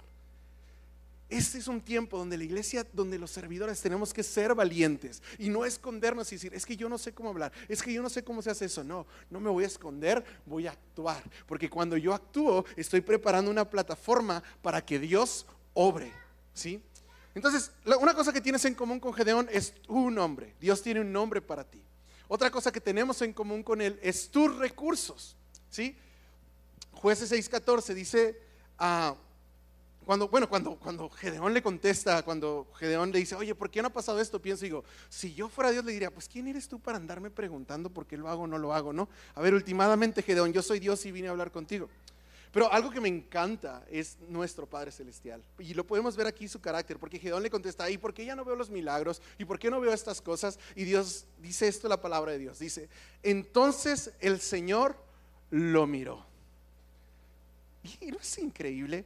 Este 1.30 1.58
es 1.58 1.68
un 1.68 1.80
tiempo 1.80 2.18
donde 2.18 2.36
la 2.36 2.42
iglesia, 2.42 2.84
donde 2.92 3.16
los 3.16 3.30
servidores 3.30 3.80
tenemos 3.80 4.12
que 4.12 4.24
ser 4.24 4.52
valientes 4.52 5.22
y 5.38 5.48
no 5.48 5.64
escondernos 5.64 6.30
y 6.32 6.34
decir, 6.34 6.52
es 6.52 6.66
que 6.66 6.76
yo 6.76 6.88
no 6.88 6.98
sé 6.98 7.14
cómo 7.14 7.28
hablar, 7.28 7.52
es 7.68 7.80
que 7.80 7.92
yo 7.92 8.02
no 8.02 8.10
sé 8.10 8.24
cómo 8.24 8.42
se 8.42 8.50
hace 8.50 8.64
eso. 8.64 8.82
No, 8.82 9.06
no 9.30 9.38
me 9.38 9.48
voy 9.48 9.62
a 9.62 9.68
esconder, 9.68 10.24
voy 10.44 10.66
a 10.66 10.72
actuar. 10.72 11.22
Porque 11.46 11.70
cuando 11.70 11.96
yo 11.96 12.12
actúo, 12.12 12.64
estoy 12.76 13.00
preparando 13.00 13.48
una 13.48 13.70
plataforma 13.70 14.42
para 14.60 14.84
que 14.84 14.98
Dios 14.98 15.46
obre. 15.72 16.12
¿Sí? 16.52 16.82
Entonces, 17.32 17.70
una 18.00 18.12
cosa 18.12 18.32
que 18.32 18.40
tienes 18.40 18.64
en 18.64 18.74
común 18.74 18.98
con 18.98 19.14
Gedeón 19.14 19.48
es 19.52 19.72
tu 19.82 20.10
nombre. 20.10 20.54
Dios 20.60 20.82
tiene 20.82 21.00
un 21.00 21.12
nombre 21.12 21.40
para 21.40 21.62
ti. 21.62 21.80
Otra 22.26 22.50
cosa 22.50 22.72
que 22.72 22.80
tenemos 22.80 23.22
en 23.22 23.32
común 23.32 23.62
con 23.62 23.80
él 23.80 24.00
es 24.02 24.30
tus 24.30 24.56
recursos. 24.56 25.36
¿Sí? 25.68 25.96
Jueces 26.92 27.30
6:14 27.30 27.94
dice, 27.94 28.36
ah, 28.78 29.14
cuando, 30.10 30.26
bueno, 30.26 30.48
cuando, 30.48 30.74
cuando 30.74 31.08
Gedeón 31.08 31.54
le 31.54 31.62
contesta, 31.62 32.24
cuando 32.24 32.66
Gedeón 32.74 33.12
le 33.12 33.20
dice, 33.20 33.36
oye, 33.36 33.54
¿por 33.54 33.70
qué 33.70 33.80
no 33.80 33.86
ha 33.86 33.92
pasado 33.92 34.20
esto? 34.20 34.42
Pienso 34.42 34.64
y 34.64 34.68
digo, 34.68 34.82
si 35.08 35.34
yo 35.34 35.48
fuera 35.48 35.70
Dios 35.70 35.84
le 35.84 35.92
diría, 35.92 36.10
pues 36.10 36.26
¿quién 36.26 36.48
eres 36.48 36.66
tú 36.66 36.80
para 36.80 36.98
andarme 36.98 37.30
preguntando 37.30 37.90
por 37.90 38.06
qué 38.08 38.16
lo 38.16 38.28
hago 38.28 38.42
o 38.42 38.46
no 38.48 38.58
lo 38.58 38.74
hago, 38.74 38.92
no? 38.92 39.08
A 39.36 39.40
ver, 39.40 39.54
últimamente 39.54 40.24
Gedeón, 40.24 40.52
yo 40.52 40.62
soy 40.62 40.80
Dios 40.80 41.06
y 41.06 41.12
vine 41.12 41.28
a 41.28 41.30
hablar 41.30 41.52
contigo. 41.52 41.88
Pero 42.50 42.72
algo 42.72 42.90
que 42.90 43.00
me 43.00 43.06
encanta 43.06 43.86
es 43.88 44.18
nuestro 44.28 44.66
Padre 44.66 44.90
Celestial. 44.90 45.44
Y 45.60 45.74
lo 45.74 45.86
podemos 45.86 46.16
ver 46.16 46.26
aquí 46.26 46.48
su 46.48 46.60
carácter, 46.60 46.98
porque 46.98 47.20
Gedeón 47.20 47.44
le 47.44 47.48
contesta, 47.48 47.88
¿y 47.88 47.96
por 47.96 48.12
qué 48.12 48.24
ya 48.24 48.34
no 48.34 48.44
veo 48.44 48.56
los 48.56 48.68
milagros? 48.68 49.22
¿Y 49.38 49.44
por 49.44 49.60
qué 49.60 49.70
no 49.70 49.80
veo 49.80 49.92
estas 49.92 50.20
cosas? 50.20 50.58
Y 50.74 50.82
Dios 50.82 51.24
dice 51.38 51.68
esto, 51.68 51.88
la 51.88 52.00
palabra 52.00 52.32
de 52.32 52.38
Dios. 52.40 52.58
Dice, 52.58 52.88
entonces 53.22 54.10
el 54.18 54.40
Señor 54.40 54.96
lo 55.50 55.86
miró. 55.86 56.26
¿Y 58.00 58.10
no 58.10 58.18
es 58.18 58.38
increíble? 58.38 59.04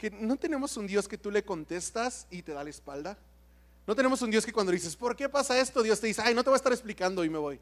Que 0.00 0.10
no 0.10 0.36
tenemos 0.38 0.78
un 0.78 0.86
Dios 0.86 1.06
que 1.06 1.18
tú 1.18 1.30
le 1.30 1.44
contestas 1.44 2.26
y 2.30 2.40
te 2.40 2.52
da 2.52 2.64
la 2.64 2.70
espalda. 2.70 3.18
No 3.86 3.94
tenemos 3.94 4.22
un 4.22 4.30
Dios 4.30 4.46
que 4.46 4.52
cuando 4.52 4.72
dices, 4.72 4.96
¿por 4.96 5.14
qué 5.14 5.28
pasa 5.28 5.60
esto? 5.60 5.82
Dios 5.82 6.00
te 6.00 6.06
dice, 6.06 6.22
ay, 6.24 6.34
no 6.34 6.42
te 6.42 6.48
voy 6.48 6.54
a 6.54 6.56
estar 6.56 6.72
explicando 6.72 7.22
y 7.22 7.28
me 7.28 7.36
voy. 7.36 7.60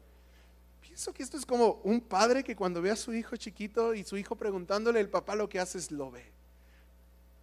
Pienso 0.79 1.13
que 1.13 1.21
esto 1.21 1.37
es 1.37 1.45
como 1.45 1.81
un 1.83 1.99
padre 1.99 2.41
que 2.45 2.55
cuando 2.55 2.81
ve 2.81 2.91
a 2.91 2.95
su 2.95 3.13
hijo 3.13 3.35
chiquito 3.35 3.93
y 3.93 4.05
su 4.05 4.15
hijo 4.15 4.37
preguntándole, 4.37 5.01
el 5.01 5.09
papá 5.09 5.35
lo 5.35 5.49
que 5.49 5.59
hace 5.59 5.79
es 5.79 5.91
lo 5.91 6.11
ve. 6.11 6.23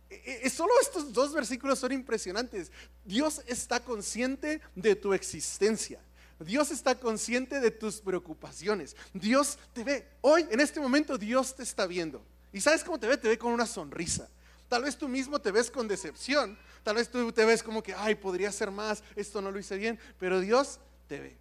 E, 0.08 0.40
e, 0.44 0.48
solo 0.48 0.72
estos 0.80 1.12
dos 1.12 1.34
versículos 1.34 1.78
son 1.78 1.92
impresionantes. 1.92 2.72
Dios 3.04 3.42
está 3.46 3.80
consciente 3.80 4.62
de 4.74 4.96
tu 4.96 5.12
existencia. 5.12 6.00
Dios 6.38 6.70
está 6.70 6.98
consciente 6.98 7.60
de 7.60 7.70
tus 7.70 8.00
preocupaciones. 8.00 8.96
Dios 9.12 9.58
te 9.74 9.84
ve. 9.84 10.06
Hoy, 10.22 10.46
en 10.50 10.60
este 10.60 10.80
momento, 10.80 11.18
Dios 11.18 11.54
te 11.54 11.64
está 11.64 11.86
viendo. 11.86 12.22
¿Y 12.50 12.62
sabes 12.62 12.82
cómo 12.82 12.98
te 12.98 13.06
ve? 13.06 13.18
Te 13.18 13.28
ve 13.28 13.36
con 13.36 13.52
una 13.52 13.66
sonrisa. 13.66 14.30
Tal 14.68 14.82
vez 14.82 14.96
tú 14.96 15.08
mismo 15.08 15.40
te 15.40 15.50
ves 15.50 15.70
con 15.70 15.86
decepción. 15.88 16.58
Tal 16.82 16.96
vez 16.96 17.08
tú 17.08 17.32
te 17.32 17.44
ves 17.44 17.62
como 17.62 17.82
que, 17.82 17.94
ay, 17.94 18.14
podría 18.14 18.52
ser 18.52 18.70
más, 18.70 19.02
esto 19.14 19.40
no 19.40 19.50
lo 19.50 19.58
hice 19.58 19.76
bien. 19.76 19.98
Pero 20.18 20.40
Dios 20.40 20.78
te 21.08 21.20
ve. 21.20 21.36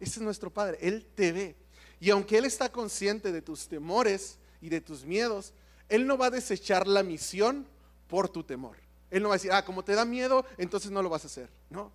Ese 0.00 0.18
es 0.18 0.22
nuestro 0.22 0.50
Padre. 0.50 0.78
Él 0.80 1.06
te 1.14 1.32
ve. 1.32 1.56
Y 2.00 2.10
aunque 2.10 2.38
Él 2.38 2.44
está 2.44 2.70
consciente 2.70 3.32
de 3.32 3.42
tus 3.42 3.68
temores 3.68 4.38
y 4.60 4.68
de 4.68 4.80
tus 4.80 5.04
miedos, 5.04 5.52
Él 5.88 6.06
no 6.06 6.18
va 6.18 6.26
a 6.26 6.30
desechar 6.30 6.86
la 6.86 7.02
misión 7.02 7.66
por 8.08 8.28
tu 8.28 8.42
temor. 8.42 8.76
Él 9.10 9.22
no 9.22 9.28
va 9.28 9.34
a 9.34 9.38
decir, 9.38 9.52
ah, 9.52 9.64
como 9.64 9.84
te 9.84 9.94
da 9.94 10.04
miedo, 10.04 10.44
entonces 10.58 10.90
no 10.90 11.02
lo 11.02 11.08
vas 11.08 11.24
a 11.24 11.28
hacer. 11.28 11.48
No. 11.70 11.90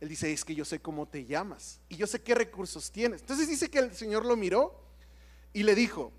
Él 0.00 0.08
dice, 0.08 0.32
es 0.32 0.44
que 0.44 0.54
yo 0.54 0.64
sé 0.64 0.80
cómo 0.80 1.06
te 1.06 1.26
llamas 1.26 1.78
y 1.88 1.96
yo 1.96 2.06
sé 2.06 2.22
qué 2.22 2.34
recursos 2.34 2.90
tienes. 2.90 3.20
Entonces 3.20 3.48
dice 3.48 3.68
que 3.68 3.78
el 3.78 3.94
Señor 3.94 4.24
lo 4.24 4.36
miró 4.36 4.80
y 5.52 5.62
le 5.62 5.74
dijo, 5.74 6.12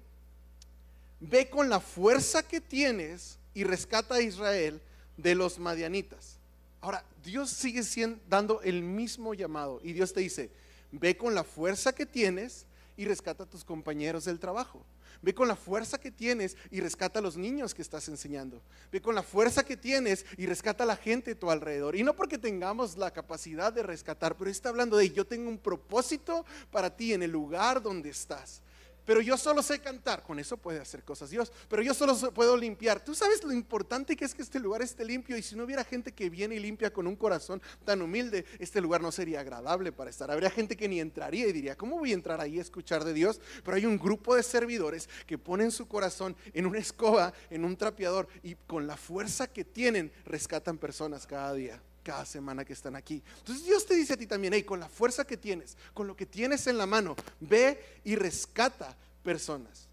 ve 1.20 1.50
con 1.50 1.70
la 1.70 1.80
fuerza 1.80 2.44
que 2.44 2.62
tienes 2.62 3.40
y 3.54 3.64
rescata 3.64 4.16
a 4.16 4.22
Israel 4.22 4.82
de 5.18 5.36
los 5.36 5.60
madianitas. 5.60 6.38
Ahora, 6.80 7.04
Dios 7.24 7.52
sigue 7.52 7.84
siendo, 7.84 8.20
dando 8.28 8.62
el 8.62 8.82
mismo 8.82 9.34
llamado 9.34 9.80
y 9.84 9.94
Dios 9.94 10.14
te 10.14 10.22
dice, 10.22 10.50
ve 10.92 11.16
con 11.16 11.36
la 11.36 11.44
fuerza 11.44 11.94
que 11.94 12.06
tienes 12.06 12.66
y 12.98 13.06
rescata 13.06 13.44
a 13.44 13.50
tus 13.50 13.64
compañeros 13.64 14.26
del 14.26 14.40
trabajo. 14.40 14.84
Ve 15.24 15.36
con 15.36 15.48
la 15.48 15.56
fuerza 15.56 16.00
que 16.00 16.10
tienes 16.10 16.58
y 16.72 16.82
rescata 16.82 17.20
a 17.20 17.22
los 17.22 17.38
niños 17.38 17.76
que 17.76 17.84
estás 17.84 18.08
enseñando. 18.08 18.60
Ve 18.92 19.02
con 19.02 19.14
la 19.14 19.22
fuerza 19.22 19.64
que 19.64 19.78
tienes 19.78 20.26
y 20.36 20.48
rescata 20.48 20.84
a 20.84 20.88
la 20.88 20.96
gente 20.96 21.32
a 21.32 21.40
tu 21.40 21.52
alrededor. 21.52 21.96
Y 21.96 22.02
no 22.02 22.16
porque 22.16 22.40
tengamos 22.40 22.98
la 22.98 23.12
capacidad 23.12 23.72
de 23.72 23.84
rescatar, 23.84 24.36
pero 24.36 24.50
está 24.50 24.70
hablando 24.70 24.98
de 24.98 25.12
yo 25.12 25.26
tengo 25.26 25.48
un 25.48 25.60
propósito 25.60 26.44
para 26.72 26.96
ti 26.96 27.14
en 27.14 27.22
el 27.22 27.32
lugar 27.32 27.84
donde 27.84 28.10
estás 28.10 28.64
pero 29.12 29.20
yo 29.20 29.38
solo 29.38 29.62
sé 29.62 29.80
cantar, 29.80 30.24
con 30.24 30.40
eso 30.40 30.56
puede 30.56 30.80
hacer 30.80 31.04
cosas 31.04 31.30
Dios, 31.30 31.52
pero 31.68 31.82
yo 31.82 31.94
solo 31.94 32.16
puedo 32.32 32.56
limpiar. 32.56 33.04
Tú 33.04 33.14
sabes 33.14 33.44
lo 33.44 33.52
importante 33.52 34.16
que 34.16 34.24
es 34.24 34.34
que 34.34 34.42
este 34.42 34.58
lugar 34.58 34.82
esté 34.82 35.04
limpio 35.04 35.36
y 35.36 35.42
si 35.42 35.54
no 35.54 35.66
hubiera 35.66 35.84
gente 35.84 36.14
que 36.14 36.30
viene 36.30 36.56
y 36.56 36.60
limpia 36.60 36.94
con 36.94 37.06
un 37.08 37.18
corazón 37.18 37.62
tan 37.84 38.02
humilde, 38.02 38.46
este 38.58 38.80
lugar 38.80 39.02
no 39.02 39.12
sería 39.12 39.42
agradable 39.42 39.92
para 39.92 40.10
estar. 40.10 40.32
Habría 40.32 40.50
gente 40.50 40.78
que 40.78 40.88
ni 40.88 41.02
entraría 41.02 41.46
y 41.46 41.52
diría, 41.52 41.76
¿cómo 41.76 42.00
voy 42.00 42.12
a 42.12 42.14
entrar 42.14 42.40
ahí 42.40 42.58
a 42.58 42.62
escuchar 42.62 43.04
de 43.04 43.12
Dios? 43.12 43.42
Pero 43.66 43.76
hay 43.76 43.86
un 43.86 44.00
grupo 44.00 44.34
de 44.34 44.44
servidores 44.44 45.10
que 45.28 45.38
ponen 45.38 45.72
su 45.72 45.90
corazón 45.90 46.38
en 46.54 46.66
una 46.66 46.80
escoba, 46.80 47.34
en 47.50 47.66
un 47.66 47.76
trapeador 47.76 48.30
y 48.44 48.56
con 48.66 48.88
la 48.88 48.96
fuerza 48.96 49.48
que 49.48 49.66
tienen 49.66 50.10
rescatan 50.24 50.78
personas 50.78 51.28
cada 51.28 51.54
día 51.54 51.84
cada 52.04 52.26
semana 52.26 52.66
que 52.66 52.74
están 52.74 52.96
aquí. 52.96 53.22
Entonces 53.40 53.66
Dios 53.66 53.86
te 53.86 53.96
dice 53.96 54.14
a 54.14 54.18
ti 54.18 54.28
también, 54.28 54.54
hey, 54.54 54.64
con 54.64 54.80
la 54.80 54.90
fuerza 54.90 55.26
que 55.26 55.38
tienes, 55.38 55.78
con 55.94 56.08
lo 56.08 56.16
que 56.16 56.26
tienes 56.26 56.68
en 56.68 56.78
la 56.78 56.86
mano, 56.86 57.16
ve 57.40 58.00
y 58.04 58.16
rescata 58.16 58.96
personas. 59.24 59.88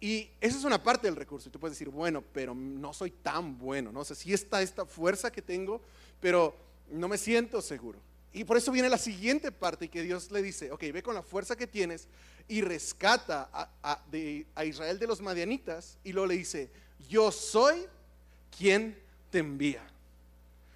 Y 0.00 0.28
esa 0.40 0.58
es 0.58 0.64
una 0.64 0.82
parte 0.82 1.06
del 1.06 1.14
recurso. 1.14 1.48
Y 1.48 1.52
tú 1.52 1.60
puedes 1.60 1.78
decir, 1.78 1.88
bueno, 1.88 2.24
pero 2.32 2.54
no 2.54 2.92
soy 2.92 3.10
tan 3.10 3.56
bueno, 3.56 3.92
¿no? 3.92 4.04
sé 4.04 4.16
si 4.16 4.32
está 4.32 4.60
esta 4.60 4.84
fuerza 4.84 5.30
que 5.30 5.42
tengo, 5.42 5.80
pero 6.20 6.56
no 6.90 7.06
me 7.06 7.16
siento 7.16 7.62
seguro. 7.62 8.00
Y 8.32 8.42
por 8.44 8.56
eso 8.56 8.72
viene 8.72 8.88
la 8.88 8.98
siguiente 8.98 9.52
parte 9.52 9.88
que 9.88 10.02
Dios 10.02 10.32
le 10.32 10.42
dice, 10.42 10.72
ok, 10.72 10.80
ve 10.92 11.02
con 11.02 11.14
la 11.14 11.22
fuerza 11.22 11.54
que 11.54 11.66
tienes 11.68 12.08
y 12.48 12.62
rescata 12.62 13.48
a, 13.52 14.02
a 14.54 14.64
Israel 14.64 14.98
de 14.98 15.06
los 15.06 15.20
madianitas. 15.20 15.98
Y 16.02 16.12
luego 16.12 16.26
le 16.26 16.36
dice, 16.36 16.70
yo 17.08 17.30
soy 17.30 17.86
quien 18.56 18.98
te 19.30 19.38
envía. 19.38 19.91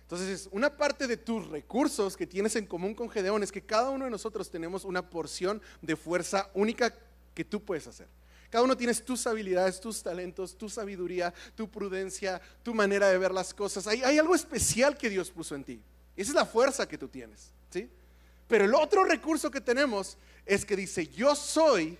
Entonces, 0.07 0.49
una 0.53 0.77
parte 0.77 1.09
de 1.09 1.17
tus 1.17 1.49
recursos 1.49 2.17
que 2.17 2.29
tienes 2.29 2.55
en 2.55 2.65
común 2.65 2.95
con 2.95 3.11
Gedeón 3.11 3.43
es 3.43 3.51
que 3.51 3.67
cada 3.67 3.91
uno 3.91 4.05
de 4.05 4.11
nosotros 4.13 4.49
tenemos 4.49 4.85
una 4.85 5.11
porción 5.11 5.61
de 5.83 5.97
fuerza 5.97 6.49
única 6.55 6.95
que 7.35 7.45
tú 7.45 7.61
puedes 7.61 7.89
hacer. 7.89 8.07
Cada 8.49 8.63
uno 8.63 8.77
tienes 8.77 9.05
tus 9.05 9.27
habilidades, 9.27 9.81
tus 9.81 10.05
talentos, 10.05 10.57
tu 10.57 10.69
sabiduría, 10.69 11.35
tu 11.57 11.69
prudencia, 11.69 12.41
tu 12.63 12.73
manera 12.73 13.09
de 13.09 13.19
ver 13.19 13.33
las 13.33 13.53
cosas. 13.53 13.89
Hay, 13.89 14.01
algo 14.17 14.37
especial 14.37 14.97
que 14.97 15.11
Dios 15.11 15.29
puso 15.29 15.57
en 15.57 15.65
ti. 15.65 15.83
Esa 16.17 16.31
es 16.31 16.37
la 16.37 16.47
fuerza 16.47 16.87
que 16.87 16.97
tú 16.97 17.09
tienes. 17.09 17.51
¿sí? 17.71 17.91
Pero 18.47 18.65
el 18.65 18.75
otro 18.77 19.03
recurso 19.03 19.51
que 19.51 19.61
tenemos 19.61 20.17
es 20.45 20.65
que 20.65 20.77
dice, 20.77 21.09
yo 21.09 21.35
soy 21.35 21.99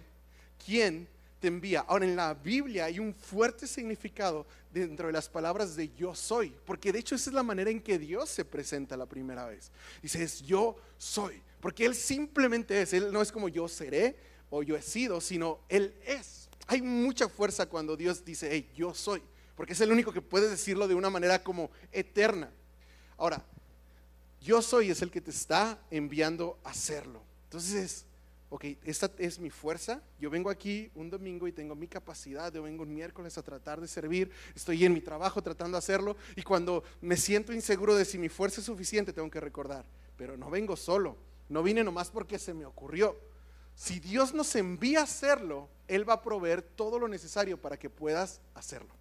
quien 0.65 1.09
te 1.40 1.49
envía. 1.49 1.81
Ahora 1.81 2.05
en 2.05 2.16
la 2.16 2.35
Biblia 2.35 2.87
hay 2.87 2.99
un 2.99 3.14
fuerte 3.14 3.66
significado 3.66 4.47
dentro 4.73 5.07
de 5.07 5.12
las 5.12 5.28
palabras 5.28 5.76
de 5.76 5.93
yo 5.95 6.14
soy, 6.14 6.55
porque 6.64 6.93
de 6.93 6.99
hecho 6.99 7.14
esa 7.14 7.31
es 7.31 7.35
la 7.35 7.43
manera 7.43 7.71
en 7.71 7.81
que 7.81 7.99
Dios 7.99 8.28
se 8.28 8.45
presenta 8.45 8.97
la 8.97 9.07
primera 9.07 9.47
vez. 9.47 9.71
Dice, 10.02 10.23
es 10.23 10.43
yo 10.43 10.76
soy, 10.99 11.43
porque 11.61 11.85
Él 11.85 11.95
simplemente 11.95 12.81
es, 12.83 12.93
Él 12.93 13.12
no 13.12 13.23
es 13.23 13.33
como 13.33 13.49
yo 13.49 13.69
seré 13.69 14.16
o 14.50 14.62
yo 14.62 14.76
he 14.76 14.83
sido, 14.83 15.21
sino 15.21 15.61
Él 15.69 15.95
es. 16.07 16.49
Hay 16.66 16.83
mucha 16.83 17.28
fuerza 17.28 17.66
cuando 17.66 17.97
Dios 17.97 18.25
dice, 18.25 18.49
hey, 18.50 18.69
yo 18.75 18.93
soy, 18.95 19.23
porque 19.55 19.73
es 19.73 19.81
el 19.81 19.93
único 19.93 20.12
que 20.12 20.23
puede 20.23 20.49
decirlo 20.49 20.88
de 20.88 20.95
una 20.95 21.11
manera 21.11 21.43
como 21.43 21.71
eterna. 21.93 22.50
Ahora, 23.16 23.45
yo 24.40 24.62
soy 24.62 24.90
es 24.90 25.02
el 25.02 25.11
que 25.11 25.21
te 25.21 25.31
está 25.31 25.78
enviando 25.90 26.59
a 26.64 26.71
hacerlo. 26.71 27.23
Entonces, 27.45 28.05
ok, 28.49 28.65
esta 28.85 29.11
es 29.19 29.38
mi 29.38 29.50
fuerza, 29.50 30.00
yo 30.19 30.31
vengo 30.31 30.50
aquí 30.50 30.91
un 30.95 31.11
domingo 31.11 31.49
y 31.49 31.53
tengo 31.53 31.75
mi 31.75 31.88
capacidad, 31.88 32.53
yo 32.53 32.62
vengo 32.62 32.85
un 32.85 32.95
miércoles 32.95 33.37
a 33.38 33.43
tratar 33.43 33.81
de 33.81 33.88
servir, 33.88 34.31
estoy 34.55 34.85
en 34.85 34.93
mi 34.93 35.00
trabajo 35.00 35.43
tratando 35.43 35.76
de 35.76 35.79
hacerlo 35.79 36.17
y 36.37 36.43
cuando 36.43 36.85
me 37.00 37.17
siento 37.17 37.53
inseguro 37.53 37.95
de 37.97 38.05
si 38.05 38.19
mi 38.19 38.29
fuerza 38.29 38.61
es 38.61 38.67
suficiente, 38.67 39.12
tengo 39.12 39.31
que 39.31 39.41
recordar, 39.41 39.85
pero 40.17 40.37
no 40.37 40.49
vengo 40.50 40.76
solo, 40.76 41.17
no 41.49 41.62
vine 41.62 41.83
nomás 41.83 42.11
porque 42.11 42.38
se 42.38 42.55
me 42.55 42.65
ocurrió. 42.65 43.17
Si 43.75 44.00
Dios 44.00 44.33
nos 44.33 44.55
envía 44.57 45.00
a 45.00 45.05
hacerlo, 45.05 45.69
Él 45.87 46.09
va 46.09 46.15
a 46.15 46.23
proveer 46.23 46.62
todo 46.62 46.99
lo 46.99 47.09
necesario 47.09 47.61
para 47.61 47.76
que 47.76 47.91
puedas 47.91 48.41
hacerlo. 48.55 48.94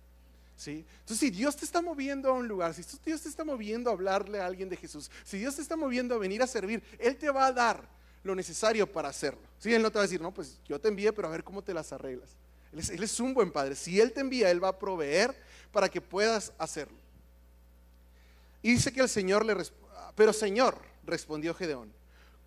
¿Sí? 0.57 0.85
Entonces, 0.99 1.17
si 1.17 1.29
Dios 1.31 1.55
te 1.57 1.65
está 1.65 1.81
moviendo 1.81 2.29
a 2.29 2.33
un 2.33 2.47
lugar, 2.47 2.73
si 2.73 2.81
Dios 3.03 3.21
te 3.21 3.29
está 3.29 3.43
moviendo 3.43 3.89
a 3.89 3.93
hablarle 3.93 4.39
a 4.39 4.45
alguien 4.45 4.69
de 4.69 4.77
Jesús, 4.77 5.11
si 5.23 5.37
Dios 5.37 5.55
te 5.55 5.61
está 5.61 5.75
moviendo 5.75 6.15
a 6.15 6.17
venir 6.17 6.41
a 6.41 6.47
servir, 6.47 6.81
Él 6.97 7.17
te 7.17 7.29
va 7.29 7.47
a 7.47 7.51
dar 7.53 7.94
lo 8.25 8.33
necesario 8.33 8.91
para 8.91 9.09
hacerlo. 9.09 9.41
Si 9.59 9.71
Él 9.71 9.83
no 9.83 9.91
te 9.91 9.99
va 9.99 10.01
a 10.01 10.07
decir, 10.07 10.19
no, 10.19 10.33
pues 10.33 10.59
yo 10.67 10.81
te 10.81 10.87
envié, 10.87 11.13
pero 11.13 11.27
a 11.27 11.31
ver 11.31 11.43
cómo 11.43 11.61
te 11.61 11.75
las 11.75 11.93
arreglas. 11.93 12.31
Él 12.73 12.79
es, 12.79 12.89
él 12.89 13.03
es 13.03 13.19
un 13.19 13.35
buen 13.35 13.51
padre. 13.51 13.75
Si 13.75 14.01
Él 14.01 14.11
te 14.11 14.21
envía, 14.21 14.49
Él 14.49 14.63
va 14.63 14.69
a 14.69 14.79
proveer 14.79 15.35
para 15.71 15.89
que 15.89 16.01
puedas 16.01 16.51
hacerlo. 16.57 16.97
Y 18.63 18.71
dice 18.71 18.91
que 18.91 19.01
el 19.01 19.09
Señor 19.09 19.45
le 19.45 19.53
respondió, 19.53 19.95
pero 20.15 20.33
Señor, 20.33 20.75
respondió 21.05 21.53
Gedeón, 21.53 21.93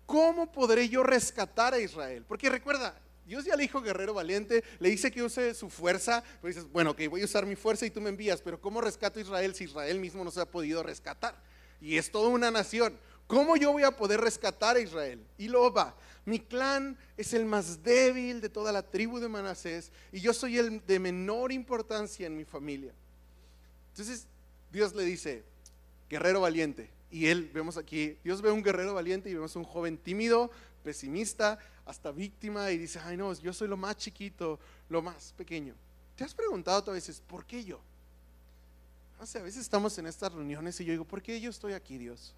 ¿cómo 0.05 0.51
podré 0.51 0.89
yo 0.89 1.01
rescatar 1.01 1.73
a 1.73 1.79
Israel? 1.79 2.25
Porque 2.27 2.49
recuerda, 2.49 2.99
Dios 3.25 3.45
ya 3.45 3.55
le 3.55 3.61
dijo 3.61 3.81
guerrero 3.81 4.13
valiente, 4.13 4.65
le 4.79 4.89
dice 4.89 5.11
que 5.11 5.23
use 5.23 5.53
su 5.53 5.69
fuerza, 5.69 6.25
pues 6.41 6.55
dices, 6.55 6.69
bueno, 6.69 6.93
que 6.93 7.07
voy 7.07 7.21
a 7.21 7.25
usar 7.25 7.45
mi 7.45 7.55
fuerza 7.55 7.85
y 7.85 7.89
tú 7.89 8.01
me 8.01 8.09
envías, 8.09 8.41
pero 8.41 8.59
¿cómo 8.59 8.81
rescato 8.81 9.19
a 9.19 9.21
Israel 9.21 9.55
si 9.55 9.63
Israel 9.63 9.99
mismo 9.99 10.25
no 10.25 10.31
se 10.31 10.41
ha 10.41 10.45
podido 10.45 10.83
rescatar? 10.83 11.35
Y 11.79 11.97
es 11.97 12.11
toda 12.11 12.27
una 12.27 12.51
nación. 12.51 12.99
¿Cómo 13.29 13.55
yo 13.55 13.71
voy 13.71 13.83
a 13.83 13.95
poder 13.95 14.19
rescatar 14.21 14.75
a 14.75 14.79
Israel? 14.79 15.23
Y 15.37 15.49
luego 15.49 15.71
va, 15.71 15.95
mi 16.25 16.39
clan 16.39 16.97
es 17.15 17.31
el 17.35 17.45
más 17.45 17.83
débil 17.83 18.41
de 18.41 18.49
toda 18.49 18.71
la 18.71 18.81
tribu 18.81 19.19
de 19.19 19.29
Manasés 19.29 19.91
y 20.11 20.19
yo 20.19 20.33
soy 20.33 20.57
el 20.57 20.83
de 20.87 20.97
menor 20.97 21.51
importancia 21.51 22.25
en 22.25 22.35
mi 22.35 22.43
familia. 22.43 22.91
Entonces 23.89 24.25
Dios 24.71 24.95
le 24.95 25.03
dice, 25.03 25.43
guerrero 26.09 26.41
valiente. 26.41 26.89
Y 27.11 27.27
él, 27.27 27.51
vemos 27.53 27.77
aquí, 27.77 28.17
Dios 28.23 28.41
ve 28.41 28.49
un 28.49 28.63
guerrero 28.63 28.95
valiente 28.95 29.29
y 29.29 29.35
vemos 29.35 29.55
un 29.55 29.63
joven 29.63 29.99
tímido, 29.99 30.49
pesimista, 30.83 31.59
hasta 31.85 32.11
víctima 32.11 32.71
y 32.71 32.79
dice, 32.79 32.99
ay 33.03 33.15
no, 33.15 33.31
yo 33.35 33.53
soy 33.53 33.67
lo 33.67 33.77
más 33.77 33.95
chiquito, 33.97 34.59
lo 34.89 35.03
más 35.03 35.33
pequeño. 35.37 35.75
¿Te 36.15 36.23
has 36.23 36.33
preguntado 36.33 36.89
a 36.89 36.95
veces, 36.95 37.21
¿por 37.27 37.45
qué 37.45 37.63
yo? 37.63 37.79
No 39.19 39.27
sé, 39.27 39.37
a 39.37 39.43
veces 39.43 39.61
estamos 39.61 39.95
en 39.99 40.07
estas 40.07 40.33
reuniones 40.33 40.81
y 40.81 40.85
yo 40.85 40.93
digo, 40.93 41.05
¿por 41.05 41.21
qué 41.21 41.39
yo 41.39 41.51
estoy 41.51 41.73
aquí, 41.73 41.99
Dios? 41.99 42.33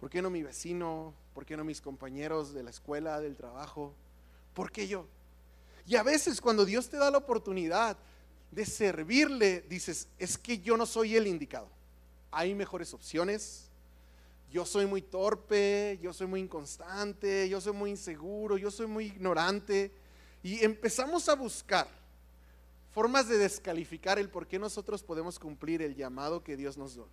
¿Por 0.00 0.08
qué 0.08 0.22
no 0.22 0.30
mi 0.30 0.42
vecino? 0.42 1.12
¿Por 1.34 1.44
qué 1.44 1.58
no 1.58 1.62
mis 1.62 1.82
compañeros 1.82 2.54
de 2.54 2.62
la 2.62 2.70
escuela, 2.70 3.20
del 3.20 3.36
trabajo? 3.36 3.94
¿Por 4.54 4.72
qué 4.72 4.88
yo? 4.88 5.06
Y 5.86 5.96
a 5.96 6.02
veces 6.02 6.40
cuando 6.40 6.64
Dios 6.64 6.88
te 6.88 6.96
da 6.96 7.10
la 7.10 7.18
oportunidad 7.18 7.98
de 8.50 8.64
servirle, 8.64 9.60
dices, 9.68 10.08
es 10.18 10.38
que 10.38 10.58
yo 10.58 10.78
no 10.78 10.86
soy 10.86 11.16
el 11.16 11.26
indicado. 11.26 11.68
Hay 12.30 12.54
mejores 12.54 12.94
opciones. 12.94 13.66
Yo 14.50 14.64
soy 14.64 14.86
muy 14.86 15.02
torpe, 15.02 15.98
yo 16.02 16.12
soy 16.12 16.26
muy 16.26 16.40
inconstante, 16.40 17.48
yo 17.48 17.60
soy 17.60 17.74
muy 17.74 17.90
inseguro, 17.90 18.56
yo 18.56 18.70
soy 18.70 18.86
muy 18.86 19.04
ignorante. 19.06 19.92
Y 20.42 20.64
empezamos 20.64 21.28
a 21.28 21.34
buscar 21.34 21.86
formas 22.90 23.28
de 23.28 23.36
descalificar 23.36 24.18
el 24.18 24.30
por 24.30 24.48
qué 24.48 24.58
nosotros 24.58 25.02
podemos 25.02 25.38
cumplir 25.38 25.82
el 25.82 25.94
llamado 25.94 26.42
que 26.42 26.56
Dios 26.56 26.78
nos 26.78 26.94
dio. 26.94 27.06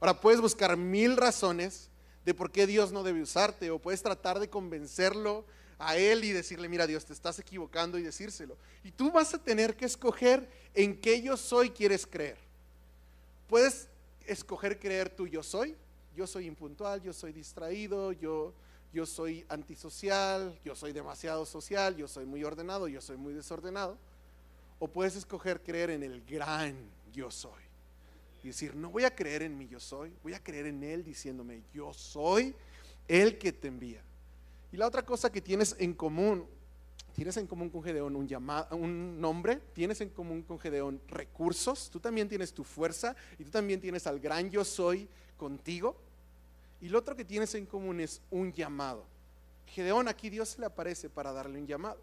Ahora, 0.00 0.20
puedes 0.20 0.40
buscar 0.40 0.76
mil 0.76 1.16
razones 1.16 1.90
de 2.24 2.34
por 2.34 2.50
qué 2.50 2.66
Dios 2.66 2.92
no 2.92 3.02
debe 3.02 3.22
usarte 3.22 3.70
o 3.70 3.78
puedes 3.78 4.02
tratar 4.02 4.38
de 4.38 4.48
convencerlo 4.48 5.44
a 5.78 5.96
Él 5.96 6.24
y 6.24 6.32
decirle, 6.32 6.68
mira 6.68 6.86
Dios, 6.86 7.04
te 7.04 7.12
estás 7.12 7.38
equivocando 7.38 7.98
y 7.98 8.02
decírselo. 8.02 8.56
Y 8.84 8.92
tú 8.92 9.10
vas 9.10 9.34
a 9.34 9.38
tener 9.38 9.76
que 9.76 9.84
escoger 9.84 10.48
en 10.74 11.00
qué 11.00 11.20
yo 11.20 11.36
soy 11.36 11.70
quieres 11.70 12.06
creer. 12.06 12.38
Puedes 13.48 13.88
escoger 14.26 14.78
creer 14.78 15.10
tú 15.10 15.26
yo 15.26 15.42
soy, 15.42 15.76
yo 16.14 16.26
soy 16.26 16.46
impuntual, 16.46 17.02
yo 17.02 17.12
soy 17.12 17.32
distraído, 17.32 18.12
yo, 18.12 18.54
yo 18.92 19.04
soy 19.04 19.44
antisocial, 19.48 20.58
yo 20.64 20.76
soy 20.76 20.92
demasiado 20.92 21.44
social, 21.44 21.96
yo 21.96 22.06
soy 22.06 22.26
muy 22.26 22.44
ordenado, 22.44 22.86
yo 22.86 23.00
soy 23.00 23.16
muy 23.16 23.34
desordenado. 23.34 23.98
O 24.78 24.88
puedes 24.88 25.16
escoger 25.16 25.62
creer 25.62 25.90
en 25.90 26.02
el 26.02 26.24
gran 26.24 26.76
yo 27.12 27.30
soy 27.30 27.71
y 28.42 28.48
decir, 28.48 28.74
no 28.74 28.90
voy 28.90 29.04
a 29.04 29.14
creer 29.14 29.42
en 29.42 29.56
mí 29.56 29.68
yo 29.68 29.78
soy, 29.78 30.12
voy 30.22 30.34
a 30.34 30.42
creer 30.42 30.66
en 30.66 30.82
Él 30.82 31.04
diciéndome, 31.04 31.62
yo 31.72 31.92
soy 31.92 32.54
el 33.06 33.38
que 33.38 33.52
te 33.52 33.68
envía. 33.68 34.02
Y 34.72 34.76
la 34.76 34.86
otra 34.86 35.04
cosa 35.04 35.30
que 35.30 35.40
tienes 35.40 35.76
en 35.78 35.94
común, 35.94 36.46
tienes 37.14 37.36
en 37.36 37.46
común 37.46 37.70
con 37.70 37.82
Gedeón 37.82 38.16
un, 38.16 38.28
un 38.70 39.20
nombre, 39.20 39.60
tienes 39.74 40.00
en 40.00 40.08
común 40.08 40.42
con 40.42 40.58
Gedeón 40.58 41.00
recursos, 41.08 41.88
tú 41.90 42.00
también 42.00 42.28
tienes 42.28 42.52
tu 42.52 42.64
fuerza 42.64 43.14
y 43.38 43.44
tú 43.44 43.50
también 43.50 43.80
tienes 43.80 44.06
al 44.06 44.18
gran 44.18 44.50
yo 44.50 44.64
soy 44.64 45.08
contigo. 45.36 45.96
Y 46.80 46.88
lo 46.88 46.98
otro 46.98 47.14
que 47.14 47.24
tienes 47.24 47.54
en 47.54 47.66
común 47.66 48.00
es 48.00 48.20
un 48.30 48.52
llamado. 48.52 49.04
Gedeón 49.66 50.08
aquí 50.08 50.30
Dios 50.30 50.58
le 50.58 50.66
aparece 50.66 51.08
para 51.08 51.32
darle 51.32 51.60
un 51.60 51.66
llamado. 51.66 52.00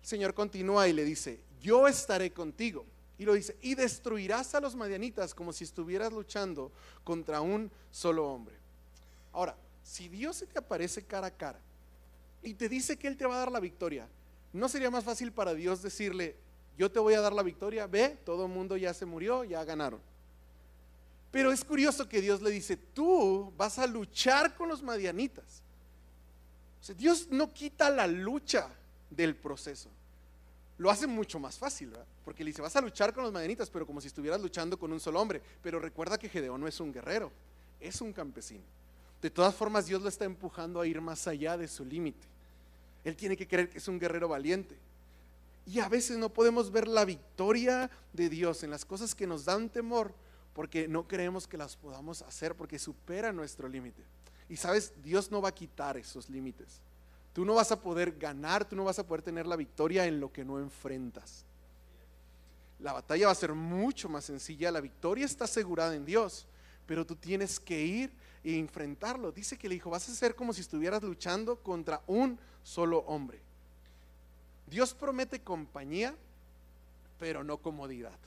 El 0.00 0.08
Señor 0.08 0.32
continúa 0.32 0.88
y 0.88 0.94
le 0.94 1.04
dice, 1.04 1.40
yo 1.60 1.86
estaré 1.86 2.30
contigo 2.30 2.86
y 3.18 3.24
lo 3.24 3.34
dice, 3.34 3.56
y 3.62 3.74
destruirás 3.74 4.54
a 4.54 4.60
los 4.60 4.74
madianitas 4.74 5.34
como 5.34 5.52
si 5.52 5.64
estuvieras 5.64 6.12
luchando 6.12 6.72
contra 7.04 7.40
un 7.40 7.70
solo 7.90 8.26
hombre. 8.28 8.56
Ahora, 9.32 9.56
si 9.82 10.08
Dios 10.08 10.36
se 10.36 10.46
te 10.46 10.58
aparece 10.58 11.02
cara 11.04 11.28
a 11.28 11.30
cara 11.30 11.60
y 12.42 12.54
te 12.54 12.68
dice 12.68 12.96
que 12.96 13.06
Él 13.06 13.16
te 13.16 13.26
va 13.26 13.36
a 13.36 13.38
dar 13.38 13.52
la 13.52 13.60
victoria, 13.60 14.08
¿no 14.52 14.68
sería 14.68 14.90
más 14.90 15.04
fácil 15.04 15.32
para 15.32 15.54
Dios 15.54 15.82
decirle, 15.82 16.36
yo 16.76 16.90
te 16.90 16.98
voy 16.98 17.14
a 17.14 17.20
dar 17.20 17.32
la 17.32 17.42
victoria, 17.42 17.86
ve, 17.86 18.18
todo 18.24 18.46
el 18.46 18.52
mundo 18.52 18.76
ya 18.76 18.92
se 18.92 19.06
murió, 19.06 19.44
ya 19.44 19.64
ganaron? 19.64 20.00
Pero 21.30 21.52
es 21.52 21.64
curioso 21.64 22.08
que 22.08 22.20
Dios 22.20 22.42
le 22.42 22.50
dice, 22.50 22.76
tú 22.76 23.52
vas 23.56 23.78
a 23.78 23.86
luchar 23.86 24.54
con 24.54 24.68
los 24.68 24.82
madianitas. 24.82 25.62
Dios 26.96 27.28
no 27.30 27.52
quita 27.52 27.90
la 27.90 28.06
lucha 28.06 28.68
del 29.10 29.34
proceso. 29.34 29.88
Lo 30.78 30.90
hace 30.90 31.06
mucho 31.06 31.38
más 31.38 31.56
fácil, 31.56 31.90
¿verdad? 31.90 32.06
Porque 32.24 32.42
le 32.42 32.50
dice, 32.50 32.62
vas 32.62 32.74
a 32.74 32.80
luchar 32.80 33.14
con 33.14 33.22
los 33.22 33.32
madianitas, 33.32 33.70
pero 33.70 33.86
como 33.86 34.00
si 34.00 34.08
estuvieras 34.08 34.40
luchando 34.40 34.78
con 34.78 34.92
un 34.92 35.00
solo 35.00 35.20
hombre. 35.20 35.40
Pero 35.62 35.78
recuerda 35.78 36.18
que 36.18 36.28
Gedeón 36.28 36.60
no 36.60 36.66
es 36.66 36.80
un 36.80 36.92
guerrero, 36.92 37.30
es 37.80 38.00
un 38.00 38.12
campesino. 38.12 38.64
De 39.22 39.30
todas 39.30 39.54
formas, 39.54 39.86
Dios 39.86 40.02
lo 40.02 40.08
está 40.08 40.24
empujando 40.24 40.80
a 40.80 40.86
ir 40.86 41.00
más 41.00 41.26
allá 41.28 41.56
de 41.56 41.68
su 41.68 41.84
límite. 41.84 42.26
Él 43.04 43.16
tiene 43.16 43.36
que 43.36 43.46
creer 43.46 43.70
que 43.70 43.78
es 43.78 43.88
un 43.88 43.98
guerrero 43.98 44.28
valiente. 44.28 44.76
Y 45.66 45.78
a 45.78 45.88
veces 45.88 46.18
no 46.18 46.28
podemos 46.28 46.70
ver 46.70 46.88
la 46.88 47.04
victoria 47.04 47.90
de 48.12 48.28
Dios 48.28 48.62
en 48.64 48.70
las 48.70 48.84
cosas 48.84 49.14
que 49.14 49.26
nos 49.26 49.44
dan 49.44 49.70
temor 49.70 50.12
porque 50.54 50.88
no 50.88 51.06
creemos 51.08 51.46
que 51.46 51.56
las 51.56 51.76
podamos 51.76 52.22
hacer 52.22 52.54
porque 52.54 52.78
supera 52.78 53.32
nuestro 53.32 53.68
límite. 53.68 54.02
Y 54.48 54.56
sabes, 54.56 54.92
Dios 55.02 55.30
no 55.30 55.40
va 55.40 55.50
a 55.50 55.54
quitar 55.54 55.96
esos 55.96 56.28
límites. 56.28 56.80
Tú 57.34 57.44
no 57.44 57.54
vas 57.54 57.72
a 57.72 57.82
poder 57.82 58.12
ganar, 58.12 58.64
tú 58.64 58.76
no 58.76 58.84
vas 58.84 58.98
a 59.00 59.06
poder 59.06 59.20
tener 59.20 59.44
la 59.44 59.56
victoria 59.56 60.06
en 60.06 60.20
lo 60.20 60.32
que 60.32 60.44
no 60.44 60.60
enfrentas. 60.60 61.44
La 62.78 62.92
batalla 62.92 63.26
va 63.26 63.32
a 63.32 63.36
ser 63.36 63.54
mucho 63.54 64.08
más 64.08 64.24
sencilla, 64.24 64.70
la 64.70 64.80
victoria 64.80 65.26
está 65.26 65.44
asegurada 65.44 65.96
en 65.96 66.04
Dios, 66.04 66.46
pero 66.86 67.04
tú 67.04 67.16
tienes 67.16 67.58
que 67.58 67.82
ir 67.82 68.12
e 68.44 68.56
enfrentarlo. 68.56 69.32
Dice 69.32 69.58
que 69.58 69.68
le 69.68 69.74
dijo, 69.74 69.90
vas 69.90 70.08
a 70.08 70.14
ser 70.14 70.36
como 70.36 70.52
si 70.52 70.60
estuvieras 70.60 71.02
luchando 71.02 71.56
contra 71.56 72.02
un 72.06 72.38
solo 72.62 72.98
hombre. 73.00 73.40
Dios 74.68 74.94
promete 74.94 75.40
compañía, 75.40 76.14
pero 77.18 77.42
no 77.42 77.58
comodidad. 77.58 78.18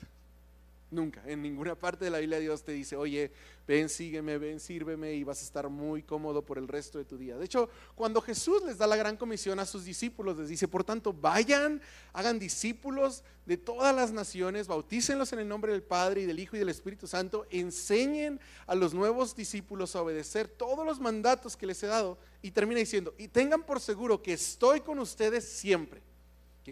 Nunca, 0.89 1.21
en 1.25 1.41
ninguna 1.41 1.75
parte 1.75 2.05
de 2.05 2.11
la 2.11 2.19
Biblia 2.19 2.39
Dios 2.39 2.63
te 2.63 2.71
dice, 2.71 2.95
oye, 2.95 3.29
ven, 3.67 3.89
sígueme, 3.89 4.37
ven, 4.37 4.57
sírveme 4.57 5.13
y 5.15 5.25
vas 5.25 5.41
a 5.41 5.43
estar 5.43 5.67
muy 5.67 6.01
cómodo 6.01 6.45
por 6.45 6.57
el 6.57 6.65
resto 6.69 6.97
de 6.97 7.03
tu 7.03 7.17
día. 7.17 7.37
De 7.37 7.43
hecho, 7.43 7.69
cuando 7.93 8.21
Jesús 8.21 8.63
les 8.63 8.77
da 8.77 8.87
la 8.87 8.95
gran 8.95 9.17
comisión 9.17 9.59
a 9.59 9.65
sus 9.65 9.83
discípulos, 9.83 10.37
les 10.37 10.47
dice, 10.47 10.65
por 10.69 10.85
tanto, 10.85 11.11
vayan, 11.11 11.81
hagan 12.13 12.39
discípulos 12.39 13.25
de 13.45 13.57
todas 13.57 13.93
las 13.93 14.13
naciones, 14.13 14.67
bautícenlos 14.67 15.33
en 15.33 15.39
el 15.39 15.47
nombre 15.49 15.73
del 15.73 15.83
Padre 15.83 16.21
y 16.21 16.25
del 16.25 16.39
Hijo 16.39 16.55
y 16.55 16.59
del 16.59 16.69
Espíritu 16.69 17.05
Santo, 17.05 17.45
enseñen 17.49 18.39
a 18.65 18.73
los 18.73 18.93
nuevos 18.93 19.35
discípulos 19.35 19.93
a 19.93 20.01
obedecer 20.01 20.47
todos 20.47 20.85
los 20.85 21.01
mandatos 21.01 21.57
que 21.57 21.67
les 21.67 21.83
he 21.83 21.87
dado. 21.87 22.17
Y 22.41 22.51
termina 22.51 22.79
diciendo, 22.79 23.13
y 23.17 23.27
tengan 23.27 23.63
por 23.63 23.81
seguro 23.81 24.21
que 24.21 24.31
estoy 24.31 24.79
con 24.79 24.99
ustedes 24.99 25.43
siempre 25.43 26.06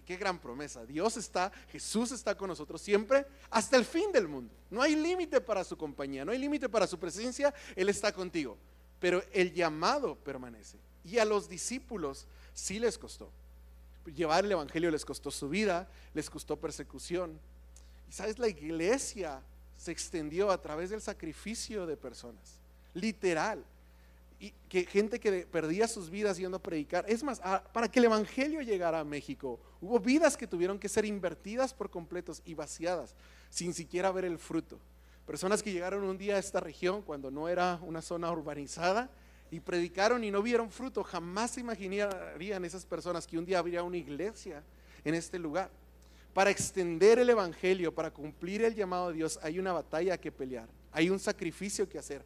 qué 0.02 0.18
gran 0.18 0.40
promesa. 0.40 0.86
Dios 0.86 1.18
está, 1.18 1.52
Jesús 1.70 2.12
está 2.12 2.36
con 2.36 2.50
nosotros 2.50 2.82
siempre 2.82 3.26
hasta 3.50 3.78
el 3.78 3.86
fin 3.86 4.12
del 4.12 4.28
mundo. 4.28 4.54
No 4.70 4.82
hay 4.82 4.96
límite 4.96 5.42
para 5.42 5.64
su 5.64 5.78
compañía, 5.78 6.26
no 6.26 6.32
hay 6.32 6.38
límite 6.38 6.70
para 6.70 6.88
su 6.88 6.98
presencia, 7.00 7.54
Él 7.76 7.90
está 7.90 8.12
contigo. 8.12 8.58
Pero 9.00 9.24
el 9.32 9.54
llamado 9.54 10.16
permanece. 10.16 10.78
Y 11.04 11.18
a 11.20 11.26
los 11.26 11.48
discípulos 11.48 12.28
sí 12.54 12.80
les 12.80 12.98
costó. 12.98 13.32
Llevar 14.16 14.46
el 14.46 14.52
Evangelio 14.52 14.92
les 14.92 15.06
costó 15.06 15.32
su 15.32 15.50
vida, 15.50 15.88
les 16.14 16.30
costó 16.30 16.58
persecución. 16.58 17.40
Y 18.10 18.12
sabes, 18.12 18.40
la 18.40 18.48
iglesia 18.48 19.42
se 19.78 19.92
extendió 19.92 20.52
a 20.52 20.62
través 20.62 20.90
del 20.90 21.02
sacrificio 21.02 21.86
de 21.86 21.98
personas. 21.98 22.60
Literal 22.94 23.64
y 24.40 24.52
que 24.70 24.86
gente 24.86 25.20
que 25.20 25.46
perdía 25.46 25.88
sus 25.88 26.10
vidas 26.10 26.38
yendo 26.38 26.58
a 26.58 26.62
predicar. 26.62 27.06
Es 27.08 27.24
más, 27.24 27.42
para 27.74 27.90
que 27.90 28.00
el 28.00 28.06
Evangelio 28.06 28.62
llegara 28.62 29.00
a 29.00 29.04
México, 29.04 29.60
hubo 29.82 30.00
vidas 30.00 30.36
que 30.36 30.48
tuvieron 30.48 30.80
que 30.80 30.90
ser 30.90 31.06
invertidas 31.06 31.74
por 31.74 31.90
completos 31.90 32.42
y 32.46 32.54
vaciadas, 32.54 33.16
sin 33.50 33.74
siquiera 33.74 34.12
ver 34.12 34.26
el 34.26 34.38
fruto. 34.38 34.80
Personas 35.26 35.64
que 35.64 35.72
llegaron 35.72 36.04
un 36.04 36.18
día 36.18 36.36
a 36.36 36.40
esta 36.40 36.60
región 36.60 37.02
cuando 37.02 37.32
no 37.32 37.50
era 37.50 37.80
una 37.82 38.02
zona 38.02 38.32
urbanizada 38.32 39.10
y 39.50 39.60
predicaron 39.60 40.24
y 40.24 40.32
no 40.32 40.42
vieron 40.42 40.70
fruto. 40.70 41.04
Jamás 41.04 41.52
se 41.52 41.62
imaginarían 41.62 42.66
esas 42.66 42.86
personas 42.86 43.26
que 43.26 43.38
un 43.38 43.46
día 43.46 43.60
habría 43.60 43.84
una 43.84 43.98
iglesia 43.98 44.64
en 45.04 45.16
este 45.16 45.40
lugar. 45.40 45.72
Para 46.34 46.50
extender 46.50 47.18
el 47.18 47.30
Evangelio, 47.30 47.96
para 47.96 48.12
cumplir 48.12 48.64
el 48.64 48.76
llamado 48.76 49.08
de 49.08 49.16
Dios, 49.16 49.40
hay 49.42 49.58
una 49.58 49.72
batalla 49.72 50.18
que 50.18 50.32
pelear, 50.32 50.68
hay 50.92 51.10
un 51.10 51.20
sacrificio 51.20 51.88
que 51.88 51.98
hacer. 51.98 52.22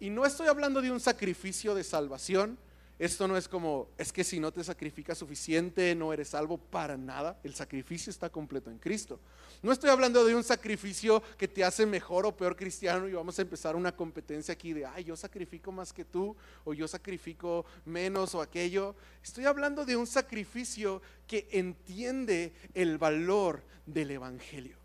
Y 0.00 0.08
no 0.08 0.24
estoy 0.24 0.48
hablando 0.48 0.80
de 0.80 0.90
un 0.90 0.98
sacrificio 0.98 1.74
de 1.74 1.84
salvación. 1.84 2.58
Esto 2.98 3.28
no 3.28 3.36
es 3.36 3.48
como, 3.48 3.88
es 3.98 4.12
que 4.12 4.24
si 4.24 4.40
no 4.40 4.50
te 4.50 4.64
sacrificas 4.64 5.18
suficiente, 5.18 5.94
no 5.94 6.12
eres 6.12 6.28
salvo 6.28 6.56
para 6.56 6.96
nada. 6.96 7.38
El 7.44 7.54
sacrificio 7.54 8.10
está 8.10 8.30
completo 8.30 8.70
en 8.70 8.78
Cristo. 8.78 9.20
No 9.62 9.72
estoy 9.72 9.90
hablando 9.90 10.24
de 10.24 10.34
un 10.34 10.42
sacrificio 10.42 11.22
que 11.36 11.48
te 11.48 11.64
hace 11.64 11.84
mejor 11.84 12.24
o 12.24 12.34
peor 12.34 12.56
cristiano 12.56 13.08
y 13.08 13.12
vamos 13.12 13.38
a 13.38 13.42
empezar 13.42 13.76
una 13.76 13.94
competencia 13.94 14.52
aquí 14.52 14.72
de, 14.72 14.86
ay, 14.86 15.04
yo 15.04 15.16
sacrifico 15.16 15.70
más 15.70 15.92
que 15.92 16.04
tú 16.04 16.34
o 16.64 16.72
yo 16.72 16.88
sacrifico 16.88 17.66
menos 17.84 18.34
o 18.34 18.40
aquello. 18.40 18.94
Estoy 19.22 19.44
hablando 19.44 19.84
de 19.84 19.96
un 19.96 20.06
sacrificio 20.06 21.02
que 21.26 21.46
entiende 21.52 22.54
el 22.72 22.96
valor 22.96 23.62
del 23.84 24.12
Evangelio. 24.12 24.76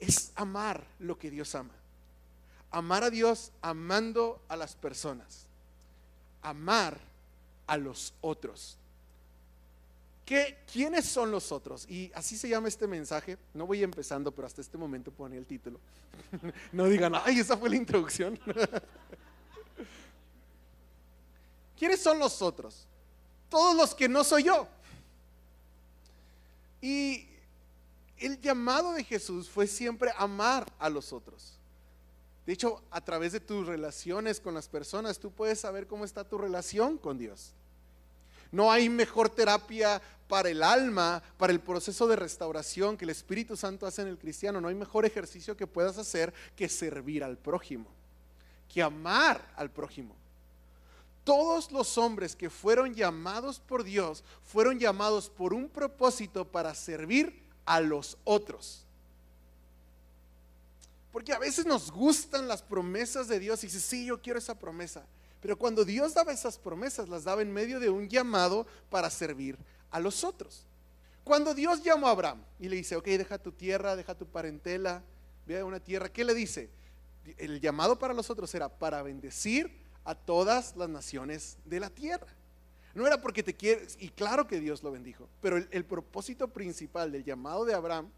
Es 0.00 0.32
amar 0.34 0.84
lo 0.98 1.16
que 1.16 1.30
Dios 1.30 1.54
ama 1.54 1.79
amar 2.70 3.04
a 3.04 3.10
Dios 3.10 3.52
amando 3.62 4.40
a 4.48 4.56
las 4.56 4.74
personas, 4.74 5.46
amar 6.42 6.98
a 7.66 7.76
los 7.76 8.14
otros. 8.20 8.76
¿Qué, 10.24 10.58
¿Quiénes 10.72 11.06
son 11.06 11.30
los 11.30 11.50
otros? 11.50 11.88
Y 11.90 12.12
así 12.14 12.36
se 12.36 12.48
llama 12.48 12.68
este 12.68 12.86
mensaje. 12.86 13.36
No 13.52 13.66
voy 13.66 13.82
empezando, 13.82 14.30
pero 14.30 14.46
hasta 14.46 14.60
este 14.60 14.78
momento 14.78 15.10
pone 15.10 15.36
el 15.36 15.44
título. 15.44 15.80
no 16.72 16.84
digan, 16.86 17.14
ay, 17.24 17.40
esa 17.40 17.56
fue 17.56 17.68
la 17.70 17.76
introducción. 17.76 18.38
¿Quiénes 21.76 22.00
son 22.00 22.18
los 22.18 22.42
otros? 22.42 22.86
Todos 23.48 23.74
los 23.74 23.94
que 23.94 24.08
no 24.08 24.22
soy 24.22 24.44
yo. 24.44 24.68
Y 26.80 27.26
el 28.18 28.40
llamado 28.40 28.92
de 28.92 29.02
Jesús 29.02 29.48
fue 29.48 29.66
siempre 29.66 30.12
amar 30.16 30.70
a 30.78 30.88
los 30.88 31.12
otros. 31.12 31.59
De 32.50 32.54
hecho, 32.54 32.82
a 32.90 33.00
través 33.00 33.30
de 33.30 33.38
tus 33.38 33.64
relaciones 33.64 34.40
con 34.40 34.54
las 34.54 34.66
personas, 34.66 35.20
tú 35.20 35.30
puedes 35.30 35.60
saber 35.60 35.86
cómo 35.86 36.04
está 36.04 36.24
tu 36.24 36.36
relación 36.36 36.98
con 36.98 37.16
Dios. 37.16 37.52
No 38.50 38.72
hay 38.72 38.88
mejor 38.88 39.28
terapia 39.28 40.02
para 40.26 40.48
el 40.48 40.64
alma, 40.64 41.22
para 41.36 41.52
el 41.52 41.60
proceso 41.60 42.08
de 42.08 42.16
restauración 42.16 42.96
que 42.96 43.04
el 43.04 43.10
Espíritu 43.10 43.56
Santo 43.56 43.86
hace 43.86 44.02
en 44.02 44.08
el 44.08 44.18
cristiano. 44.18 44.60
No 44.60 44.66
hay 44.66 44.74
mejor 44.74 45.06
ejercicio 45.06 45.56
que 45.56 45.68
puedas 45.68 45.96
hacer 45.96 46.34
que 46.56 46.68
servir 46.68 47.22
al 47.22 47.38
prójimo, 47.38 47.86
que 48.68 48.82
amar 48.82 49.48
al 49.54 49.70
prójimo. 49.70 50.16
Todos 51.22 51.70
los 51.70 51.98
hombres 51.98 52.34
que 52.34 52.50
fueron 52.50 52.96
llamados 52.96 53.60
por 53.60 53.84
Dios 53.84 54.24
fueron 54.42 54.80
llamados 54.80 55.30
por 55.30 55.54
un 55.54 55.68
propósito 55.68 56.44
para 56.44 56.74
servir 56.74 57.44
a 57.64 57.80
los 57.80 58.18
otros. 58.24 58.84
Porque 61.12 61.32
a 61.32 61.38
veces 61.38 61.66
nos 61.66 61.90
gustan 61.90 62.46
las 62.46 62.62
promesas 62.62 63.26
de 63.28 63.40
Dios 63.40 63.62
y 63.64 63.66
dice, 63.66 63.80
sí, 63.80 64.06
yo 64.06 64.20
quiero 64.20 64.38
esa 64.38 64.58
promesa. 64.58 65.04
Pero 65.40 65.58
cuando 65.58 65.84
Dios 65.84 66.14
daba 66.14 66.32
esas 66.32 66.58
promesas, 66.58 67.08
las 67.08 67.24
daba 67.24 67.42
en 67.42 67.52
medio 67.52 67.80
de 67.80 67.90
un 67.90 68.08
llamado 68.08 68.66
para 68.90 69.10
servir 69.10 69.58
a 69.90 69.98
los 69.98 70.22
otros. 70.22 70.66
Cuando 71.24 71.54
Dios 71.54 71.82
llamó 71.82 72.08
a 72.08 72.10
Abraham 72.10 72.42
y 72.58 72.68
le 72.68 72.76
dice, 72.76 72.96
ok, 72.96 73.06
deja 73.06 73.38
tu 73.38 73.52
tierra, 73.52 73.96
deja 73.96 74.14
tu 74.14 74.26
parentela, 74.26 75.02
ve 75.46 75.58
a 75.58 75.64
una 75.64 75.80
tierra, 75.80 76.08
¿qué 76.08 76.24
le 76.24 76.34
dice? 76.34 76.70
El 77.36 77.60
llamado 77.60 77.98
para 77.98 78.14
los 78.14 78.30
otros 78.30 78.54
era 78.54 78.68
para 78.68 79.02
bendecir 79.02 79.80
a 80.04 80.14
todas 80.14 80.76
las 80.76 80.88
naciones 80.88 81.58
de 81.64 81.80
la 81.80 81.90
tierra. 81.90 82.26
No 82.94 83.06
era 83.06 83.20
porque 83.20 83.42
te 83.42 83.54
quieres, 83.54 83.96
y 84.00 84.08
claro 84.08 84.46
que 84.46 84.60
Dios 84.60 84.82
lo 84.82 84.90
bendijo, 84.90 85.28
pero 85.40 85.56
el 85.56 85.84
propósito 85.84 86.48
principal 86.48 87.12
del 87.12 87.24
llamado 87.24 87.64
de 87.64 87.74
Abraham 87.74 88.10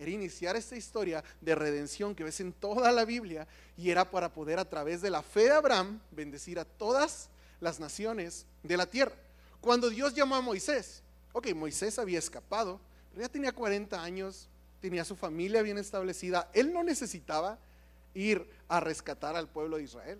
era 0.00 0.10
iniciar 0.10 0.56
esta 0.56 0.76
historia 0.76 1.22
de 1.42 1.54
redención 1.54 2.14
que 2.14 2.24
ves 2.24 2.40
en 2.40 2.54
toda 2.54 2.90
la 2.90 3.04
Biblia 3.04 3.46
y 3.76 3.90
era 3.90 4.10
para 4.10 4.32
poder 4.32 4.58
a 4.58 4.64
través 4.64 5.02
de 5.02 5.10
la 5.10 5.22
fe 5.22 5.44
de 5.44 5.50
Abraham 5.50 6.00
bendecir 6.10 6.58
a 6.58 6.64
todas 6.64 7.28
las 7.60 7.78
naciones 7.78 8.46
de 8.62 8.78
la 8.78 8.86
tierra. 8.86 9.14
Cuando 9.60 9.90
Dios 9.90 10.14
llamó 10.14 10.36
a 10.36 10.40
Moisés, 10.40 11.02
ok, 11.32 11.54
Moisés 11.54 11.98
había 11.98 12.18
escapado, 12.18 12.80
pero 13.10 13.20
ya 13.20 13.28
tenía 13.28 13.52
40 13.52 14.02
años, 14.02 14.48
tenía 14.80 15.04
su 15.04 15.16
familia 15.16 15.60
bien 15.60 15.76
establecida, 15.76 16.50
él 16.54 16.72
no 16.72 16.82
necesitaba 16.82 17.58
ir 18.14 18.48
a 18.68 18.80
rescatar 18.80 19.36
al 19.36 19.50
pueblo 19.50 19.76
de 19.76 19.82
Israel. 19.82 20.18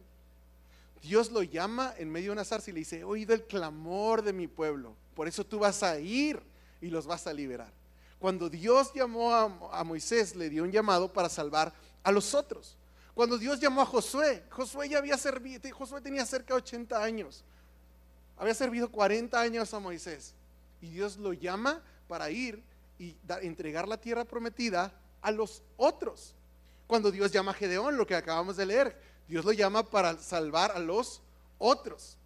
Dios 1.01 1.33
lo 1.33 1.43
llama 1.43 1.95
en 1.97 2.11
medio 2.11 2.27
de 2.27 2.33
una 2.33 2.45
zarza 2.45 2.69
y 2.69 2.75
le 2.75 2.81
dice, 2.81 2.99
he 2.99 3.05
oído 3.05 3.33
el 3.33 3.45
clamor 3.45 4.21
de 4.21 4.35
mi 4.35 4.47
pueblo, 4.47 4.95
por 5.15 5.27
eso 5.27 5.47
tú 5.47 5.59
vas 5.59 5.83
a 5.83 5.99
ir 5.99 6.39
y 6.83 6.89
los 6.89 7.07
vas 7.07 7.27
a 7.27 7.33
liberar. 7.33 7.80
Cuando 8.21 8.51
Dios 8.51 8.93
llamó 8.95 9.35
a, 9.35 9.83
Moisés, 9.83 10.37
le 10.37 10.51
dio 10.51 10.63
un 10.63 10.71
llamado 10.71 11.11
para 11.11 11.31
salvar 11.31 11.73
a 12.03 12.13
los 12.13 12.35
otros. 12.35 12.77
Cuando 13.15 13.39
Dios 13.39 13.59
llamó 13.59 13.81
a 13.81 13.87
Josué, 13.87 14.45
Josué 14.51 14.91
ya 14.91 14.99
había 14.99 15.17
servido, 15.17 15.75
Josué 15.75 16.03
tenía 16.03 16.27
cerca 16.27 16.55
de 16.55 16.59
80 16.59 17.03
años. 17.03 17.43
Había 18.37 18.55
servido 18.55 18.91
40 18.93 19.41
años 19.41 19.73
a 19.73 19.81
Moisés. 19.81 20.35
Y 20.83 20.91
Dios 20.91 21.17
lo 21.17 21.33
llama 21.33 21.83
para 22.09 22.31
ir 22.31 22.63
y 22.99 23.17
entregar 23.41 23.89
la 23.89 23.97
tierra 23.97 24.25
prometida 24.25 24.93
a 25.23 25.31
los 25.31 25.63
otros. 25.79 26.35
Cuando 26.87 27.11
Dios 27.11 27.33
llama 27.33 27.53
a 27.53 27.55
Gedeón, 27.55 27.97
lo 27.97 28.07
que 28.07 28.15
acabamos 28.15 28.57
de 28.59 28.67
leer, 28.67 29.01
Dios 29.29 29.47
lo 29.47 29.53
llama 29.53 29.83
para 29.83 30.19
salvar 30.19 30.73
a 30.73 30.79
los 30.79 31.23
otros. 31.59 32.19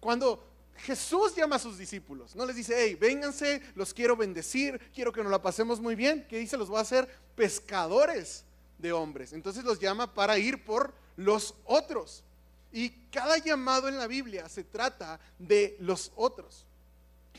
Cuando 0.00 0.42
Jesús 0.84 1.34
llama 1.36 1.56
a 1.56 1.58
sus 1.58 1.78
discípulos, 1.78 2.34
no 2.34 2.46
les 2.46 2.56
dice, 2.56 2.74
hey, 2.76 2.94
vénganse, 2.94 3.62
los 3.74 3.92
quiero 3.92 4.16
bendecir, 4.16 4.80
quiero 4.94 5.12
que 5.12 5.22
nos 5.22 5.30
la 5.30 5.42
pasemos 5.42 5.80
muy 5.80 5.94
bien. 5.94 6.26
¿Qué 6.28 6.38
dice? 6.38 6.56
Los 6.56 6.68
voy 6.68 6.78
a 6.78 6.82
hacer 6.82 7.08
pescadores 7.34 8.44
de 8.78 8.92
hombres. 8.92 9.32
Entonces 9.32 9.64
los 9.64 9.78
llama 9.78 10.14
para 10.14 10.38
ir 10.38 10.64
por 10.64 10.94
los 11.16 11.54
otros. 11.64 12.24
Y 12.72 12.90
cada 13.10 13.38
llamado 13.38 13.88
en 13.88 13.98
la 13.98 14.06
Biblia 14.06 14.48
se 14.48 14.64
trata 14.64 15.20
de 15.38 15.76
los 15.80 16.12
otros. 16.16 16.66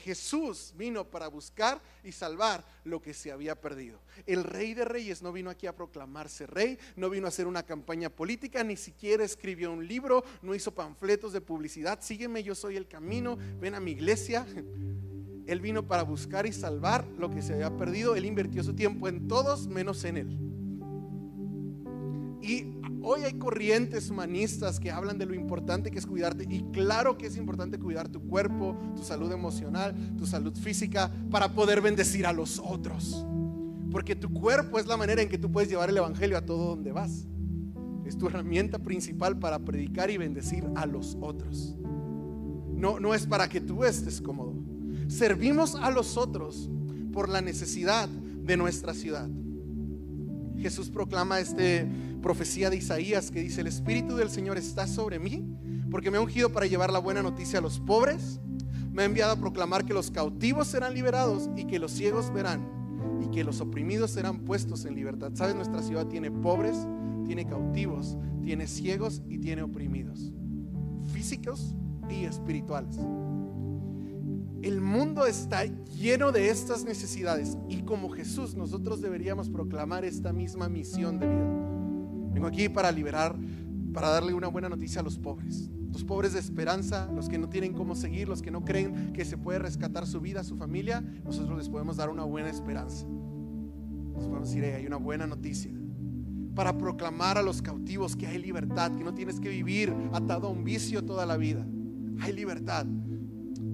Jesús 0.02 0.74
vino 0.76 1.06
para 1.06 1.28
buscar 1.28 1.82
y 2.04 2.12
salvar 2.12 2.66
lo 2.84 3.02
que 3.02 3.14
se 3.14 3.32
había 3.32 3.60
perdido. 3.60 4.00
El 4.26 4.44
rey 4.44 4.74
de 4.74 4.84
reyes 4.84 5.22
no 5.22 5.32
vino 5.32 5.50
aquí 5.50 5.68
a 5.68 5.76
proclamarse 5.76 6.48
rey, 6.48 6.78
no 6.96 7.10
vino 7.10 7.28
a 7.28 7.30
hacer 7.30 7.48
una 7.48 7.64
campaña 7.64 8.10
política, 8.10 8.64
ni 8.64 8.76
siquiera 8.76 9.24
escribió 9.24 9.72
un 9.72 9.88
libro, 9.88 10.24
no 10.42 10.56
hizo 10.56 10.74
panfletos 10.74 11.34
de 11.34 11.42
publicidad, 11.42 12.00
sígueme, 12.02 12.44
yo 12.44 12.56
soy 12.56 12.76
el 12.76 12.88
camino, 12.88 13.38
ven 13.60 13.76
a 13.76 13.80
mi 13.80 13.92
iglesia. 13.92 14.46
Él 15.48 15.62
vino 15.62 15.88
para 15.88 16.04
buscar 16.04 16.46
y 16.46 16.54
salvar 16.54 17.06
lo 17.18 17.30
que 17.30 17.42
se 17.42 17.54
había 17.54 17.76
perdido, 17.78 18.16
él 18.16 18.26
invirtió 18.26 18.64
su 18.64 18.74
tiempo 18.74 19.08
en 19.08 19.28
todos 19.28 19.68
menos 19.68 20.04
en 20.04 20.18
él. 20.18 20.40
Y 22.42 22.81
hoy 23.02 23.24
hay 23.24 23.34
corrientes 23.34 24.10
humanistas 24.10 24.80
que 24.80 24.92
hablan 24.92 25.18
de 25.18 25.26
lo 25.26 25.34
importante 25.34 25.92
que 25.92 26.00
es 26.00 26.06
cuidarte. 26.06 26.46
Y 26.50 26.64
claro 26.72 27.18
que 27.18 27.28
es 27.28 27.38
importante 27.38 27.80
cuidar 27.80 28.10
tu 28.10 28.22
cuerpo, 28.22 28.78
tu 28.96 29.04
salud 29.04 29.32
emocional, 29.32 29.96
tu 30.18 30.26
salud 30.26 30.56
física, 30.56 31.12
para 31.30 31.54
poder 31.54 31.82
bendecir 31.82 32.26
a 32.26 32.34
los 32.34 32.60
otros. 32.60 33.26
Porque 33.92 34.16
tu 34.16 34.32
cuerpo 34.32 34.80
es 34.80 34.88
la 34.88 34.98
manera 34.98 35.22
en 35.22 35.30
que 35.30 35.38
tú 35.38 35.52
puedes 35.52 35.70
llevar 35.70 35.90
el 35.90 35.98
Evangelio 35.98 36.38
a 36.38 36.46
todo 36.46 36.70
donde 36.70 36.92
vas. 36.92 37.28
Es 38.06 38.18
tu 38.18 38.28
herramienta 38.28 38.80
principal 38.80 39.38
para 39.38 39.60
predicar 39.60 40.10
y 40.10 40.18
bendecir 40.18 40.66
a 40.76 40.86
los 40.86 41.18
otros. 41.22 41.76
No, 42.74 43.00
no 43.00 43.14
es 43.14 43.26
para 43.26 43.48
que 43.48 43.62
tú 43.62 43.84
estés 43.84 44.22
cómodo. 44.22 44.54
Servimos 45.08 45.76
a 45.76 45.92
los 45.92 46.18
otros 46.18 46.70
por 47.12 47.30
la 47.30 47.42
necesidad 47.42 48.08
de 48.08 48.58
nuestra 48.58 48.94
ciudad. 48.94 49.30
Jesús 50.62 50.90
proclama 50.90 51.40
este 51.40 51.88
profecía 52.22 52.70
de 52.70 52.78
Isaías 52.78 53.32
que 53.32 53.42
dice, 53.42 53.62
el 53.62 53.68
Espíritu 53.68 54.16
del 54.16 54.30
Señor 54.30 54.58
está 54.58 54.88
sobre 54.88 55.20
mí 55.20 55.46
porque 55.90 56.10
me 56.10 56.18
ha 56.18 56.22
ungido 56.22 56.52
para 56.52 56.66
llevar 56.66 56.92
la 56.92 57.00
buena 57.00 57.22
noticia 57.22 57.60
a 57.60 57.62
los 57.62 57.80
pobres, 57.80 58.40
me 58.92 59.04
ha 59.04 59.06
enviado 59.06 59.34
a 59.34 59.36
proclamar 59.36 59.86
que 59.86 59.94
los 59.94 60.12
cautivos 60.12 60.68
serán 60.68 60.94
liberados 60.94 61.50
y 61.56 61.66
que 61.66 61.80
los 61.80 61.92
ciegos 61.92 62.32
verán 62.34 62.68
y 63.22 63.30
que 63.30 63.44
los 63.44 63.62
oprimidos 63.62 64.12
serán 64.12 64.40
puestos 64.40 64.86
en 64.86 64.96
libertad. 64.96 65.32
¿Sabes? 65.34 65.56
Nuestra 65.56 65.82
ciudad 65.82 66.08
tiene 66.08 66.32
pobres, 66.32 66.88
tiene 67.26 67.46
cautivos, 67.46 68.18
tiene 68.44 68.68
ciegos 68.68 69.22
y 69.28 69.38
tiene 69.38 69.64
oprimidos, 69.64 70.32
físicos 71.14 71.76
y 72.10 72.26
espirituales. 72.26 72.98
El 74.62 74.80
mundo 74.80 75.26
está 75.26 75.66
lleno 75.66 76.32
de 76.32 76.50
estas 76.50 76.84
necesidades 76.86 77.58
y 77.68 77.82
como 77.82 78.10
Jesús 78.10 78.54
nosotros 78.54 79.02
deberíamos 79.02 79.50
proclamar 79.50 80.06
esta 80.06 80.32
misma 80.34 80.70
misión 80.70 81.18
de 81.20 81.28
vida. 81.28 81.72
Vengo 82.32 82.46
aquí 82.46 82.70
para 82.70 82.92
liberar, 82.92 83.36
para 83.92 84.10
darle 84.10 84.36
una 84.36 84.48
buena 84.48 84.70
noticia 84.70 85.02
a 85.02 85.04
los 85.04 85.18
pobres. 85.18 85.70
Los 85.92 86.04
pobres 86.04 86.34
de 86.34 86.40
esperanza, 86.40 87.10
los 87.12 87.28
que 87.28 87.40
no 87.40 87.50
tienen 87.50 87.74
cómo 87.74 87.96
seguir, 87.96 88.30
los 88.30 88.44
que 88.44 88.52
no 88.52 88.64
creen 88.64 89.14
que 89.14 89.26
se 89.26 89.36
puede 89.36 89.58
rescatar 89.58 90.06
su 90.06 90.22
vida, 90.22 90.44
su 90.44 90.56
familia, 90.56 91.04
nosotros 91.24 91.58
les 91.58 91.68
podemos 91.68 91.98
dar 91.98 92.10
una 92.10 92.24
buena 92.24 92.50
esperanza. 92.50 93.08
Les 94.16 94.26
podemos 94.26 94.48
decir, 94.48 94.64
hay 94.64 94.86
una 94.86 94.98
buena 94.98 95.26
noticia. 95.26 95.72
Para 96.54 96.78
proclamar 96.78 97.40
a 97.40 97.42
los 97.42 97.64
cautivos 97.64 98.16
que 98.16 98.28
hay 98.28 98.38
libertad, 98.38 98.96
que 98.96 99.04
no 99.04 99.16
tienes 99.16 99.40
que 99.40 99.50
vivir 99.50 99.92
atado 100.14 100.48
a 100.48 100.52
un 100.52 100.64
vicio 100.64 101.04
toda 101.04 101.26
la 101.26 101.36
vida. 101.36 101.66
Hay 102.22 102.32
libertad. 102.32 102.86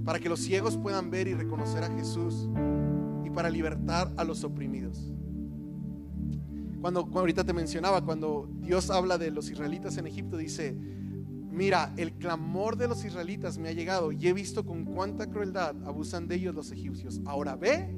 Para 0.07 0.19
que 0.19 0.29
los 0.29 0.39
ciegos 0.39 0.77
puedan 0.77 1.11
ver 1.11 1.27
y 1.27 1.33
reconocer 1.33 1.83
a 1.83 1.93
Jesús. 1.93 2.47
Y 3.25 3.29
para 3.29 3.49
libertar 3.49 4.09
a 4.15 4.23
los 4.23 4.45
oprimidos. 4.45 5.11
Cuando, 6.79 7.09
ahorita 7.13 7.43
te 7.43 7.51
mencionaba, 7.51 8.05
cuando 8.05 8.49
Dios 8.61 8.89
habla 8.89 9.17
de 9.17 9.31
los 9.31 9.49
israelitas 9.49 9.97
en 9.97 10.07
Egipto, 10.07 10.37
dice, 10.37 10.77
mira, 11.51 11.93
el 11.97 12.13
clamor 12.13 12.77
de 12.77 12.87
los 12.87 13.03
israelitas 13.03 13.57
me 13.57 13.67
ha 13.67 13.73
llegado 13.73 14.13
y 14.13 14.27
he 14.29 14.31
visto 14.31 14.65
con 14.65 14.85
cuánta 14.85 15.29
crueldad 15.29 15.75
abusan 15.85 16.29
de 16.29 16.35
ellos 16.35 16.55
los 16.55 16.71
egipcios. 16.71 17.19
Ahora 17.25 17.57
ve, 17.57 17.93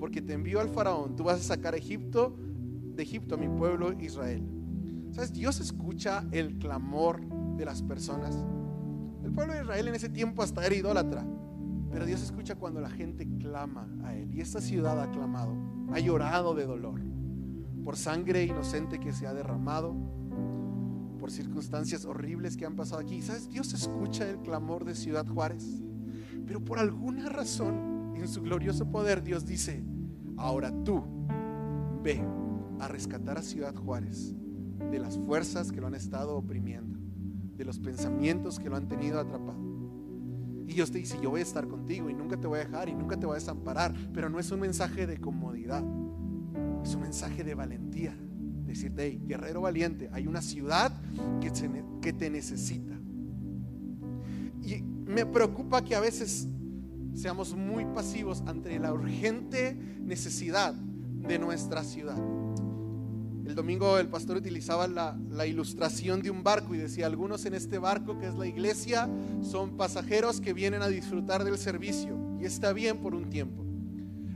porque 0.00 0.20
te 0.20 0.32
envío 0.32 0.58
al 0.58 0.68
faraón, 0.68 1.14
tú 1.14 1.22
vas 1.22 1.38
a 1.38 1.44
sacar 1.44 1.74
a 1.74 1.76
Egipto, 1.76 2.36
de 2.96 3.04
Egipto 3.04 3.36
a 3.36 3.38
mi 3.38 3.46
pueblo 3.46 3.92
Israel. 4.00 4.42
¿Sabes? 5.12 5.32
Dios 5.32 5.60
escucha 5.60 6.26
el 6.32 6.58
clamor 6.58 7.20
de 7.56 7.64
las 7.64 7.82
personas. 7.82 8.36
El 9.22 9.30
pueblo 9.30 9.54
de 9.54 9.60
Israel 9.62 9.86
en 9.86 9.94
ese 9.94 10.08
tiempo 10.08 10.42
hasta 10.42 10.66
era 10.66 10.74
idólatra, 10.74 11.24
pero 11.92 12.06
Dios 12.06 12.22
escucha 12.22 12.54
cuando 12.54 12.80
la 12.80 12.88
gente 12.88 13.28
clama 13.38 13.86
a 14.02 14.16
Él. 14.16 14.34
Y 14.34 14.40
esta 14.40 14.62
ciudad 14.62 15.00
ha 15.00 15.10
clamado, 15.10 15.54
ha 15.92 16.00
llorado 16.00 16.54
de 16.54 16.64
dolor 16.64 17.00
por 17.84 17.96
sangre 17.96 18.44
inocente 18.44 18.98
que 18.98 19.12
se 19.12 19.26
ha 19.26 19.34
derramado, 19.34 19.94
por 21.18 21.30
circunstancias 21.30 22.04
horribles 22.04 22.56
que 22.56 22.64
han 22.64 22.76
pasado 22.76 23.00
aquí. 23.00 23.20
¿Sabes? 23.20 23.48
Dios 23.50 23.74
escucha 23.74 24.28
el 24.28 24.38
clamor 24.38 24.84
de 24.84 24.94
Ciudad 24.94 25.26
Juárez, 25.26 25.82
pero 26.46 26.64
por 26.64 26.78
alguna 26.78 27.28
razón, 27.28 28.14
en 28.16 28.26
su 28.26 28.40
glorioso 28.42 28.90
poder, 28.90 29.22
Dios 29.22 29.44
dice, 29.44 29.84
ahora 30.36 30.72
tú 30.84 31.02
ve 32.02 32.24
a 32.80 32.88
rescatar 32.88 33.38
a 33.38 33.42
Ciudad 33.42 33.74
Juárez 33.76 34.34
de 34.90 34.98
las 34.98 35.18
fuerzas 35.18 35.70
que 35.70 35.80
lo 35.80 35.88
han 35.88 35.94
estado 35.94 36.36
oprimiendo, 36.36 36.98
de 37.56 37.64
los 37.64 37.78
pensamientos 37.78 38.58
que 38.58 38.70
lo 38.70 38.76
han 38.76 38.88
tenido 38.88 39.20
atrapado. 39.20 39.71
Y 40.72 40.74
Dios 40.74 40.90
te 40.90 40.98
dice, 40.98 41.18
yo 41.22 41.30
voy 41.30 41.40
a 41.40 41.42
estar 41.44 41.68
contigo 41.68 42.08
y 42.08 42.14
nunca 42.14 42.36
te 42.36 42.46
voy 42.46 42.60
a 42.60 42.64
dejar 42.64 42.88
y 42.88 42.94
nunca 42.94 43.16
te 43.16 43.26
voy 43.26 43.34
a 43.34 43.38
desamparar, 43.38 43.94
pero 44.12 44.28
no 44.28 44.38
es 44.38 44.50
un 44.50 44.60
mensaje 44.60 45.06
de 45.06 45.18
comodidad 45.18 45.84
es 46.82 46.94
un 46.94 47.02
mensaje 47.02 47.44
de 47.44 47.54
valentía. 47.54 48.14
Decirte, 48.66 49.06
hey, 49.06 49.22
guerrero 49.26 49.60
valiente, 49.60 50.08
hay 50.12 50.26
una 50.26 50.40
ciudad 50.40 50.92
que, 51.40 51.52
que 52.00 52.12
te 52.12 52.30
necesita. 52.30 52.94
Y 54.62 54.82
me 54.82 55.26
preocupa 55.26 55.84
que 55.84 55.94
a 55.94 56.00
veces 56.00 56.48
seamos 57.14 57.54
muy 57.54 57.84
pasivos 57.86 58.42
ante 58.46 58.78
la 58.78 58.92
urgente 58.92 59.74
necesidad 60.00 60.74
de 60.74 61.38
nuestra 61.38 61.84
ciudad. 61.84 62.16
El 63.44 63.56
domingo 63.56 63.98
el 63.98 64.08
pastor 64.08 64.36
utilizaba 64.36 64.86
la, 64.86 65.46
ilustración 65.46 66.22
de 66.22 66.30
un 66.30 66.44
barco 66.44 66.74
y 66.74 66.78
decía, 66.78 67.06
algunos 67.06 67.44
en 67.44 67.54
este 67.54 67.78
barco 67.78 68.18
que 68.18 68.28
es 68.28 68.34
la 68.34 68.46
iglesia 68.46 69.10
son 69.42 69.76
pasajeros 69.76 70.40
que 70.40 70.52
vienen 70.52 70.82
a 70.82 70.88
disfrutar 70.88 71.42
del 71.44 71.58
servicio 71.58 72.16
y 72.40 72.44
está 72.44 72.72
bien 72.72 72.98
por 72.98 73.14
un 73.14 73.28
tiempo. 73.30 73.64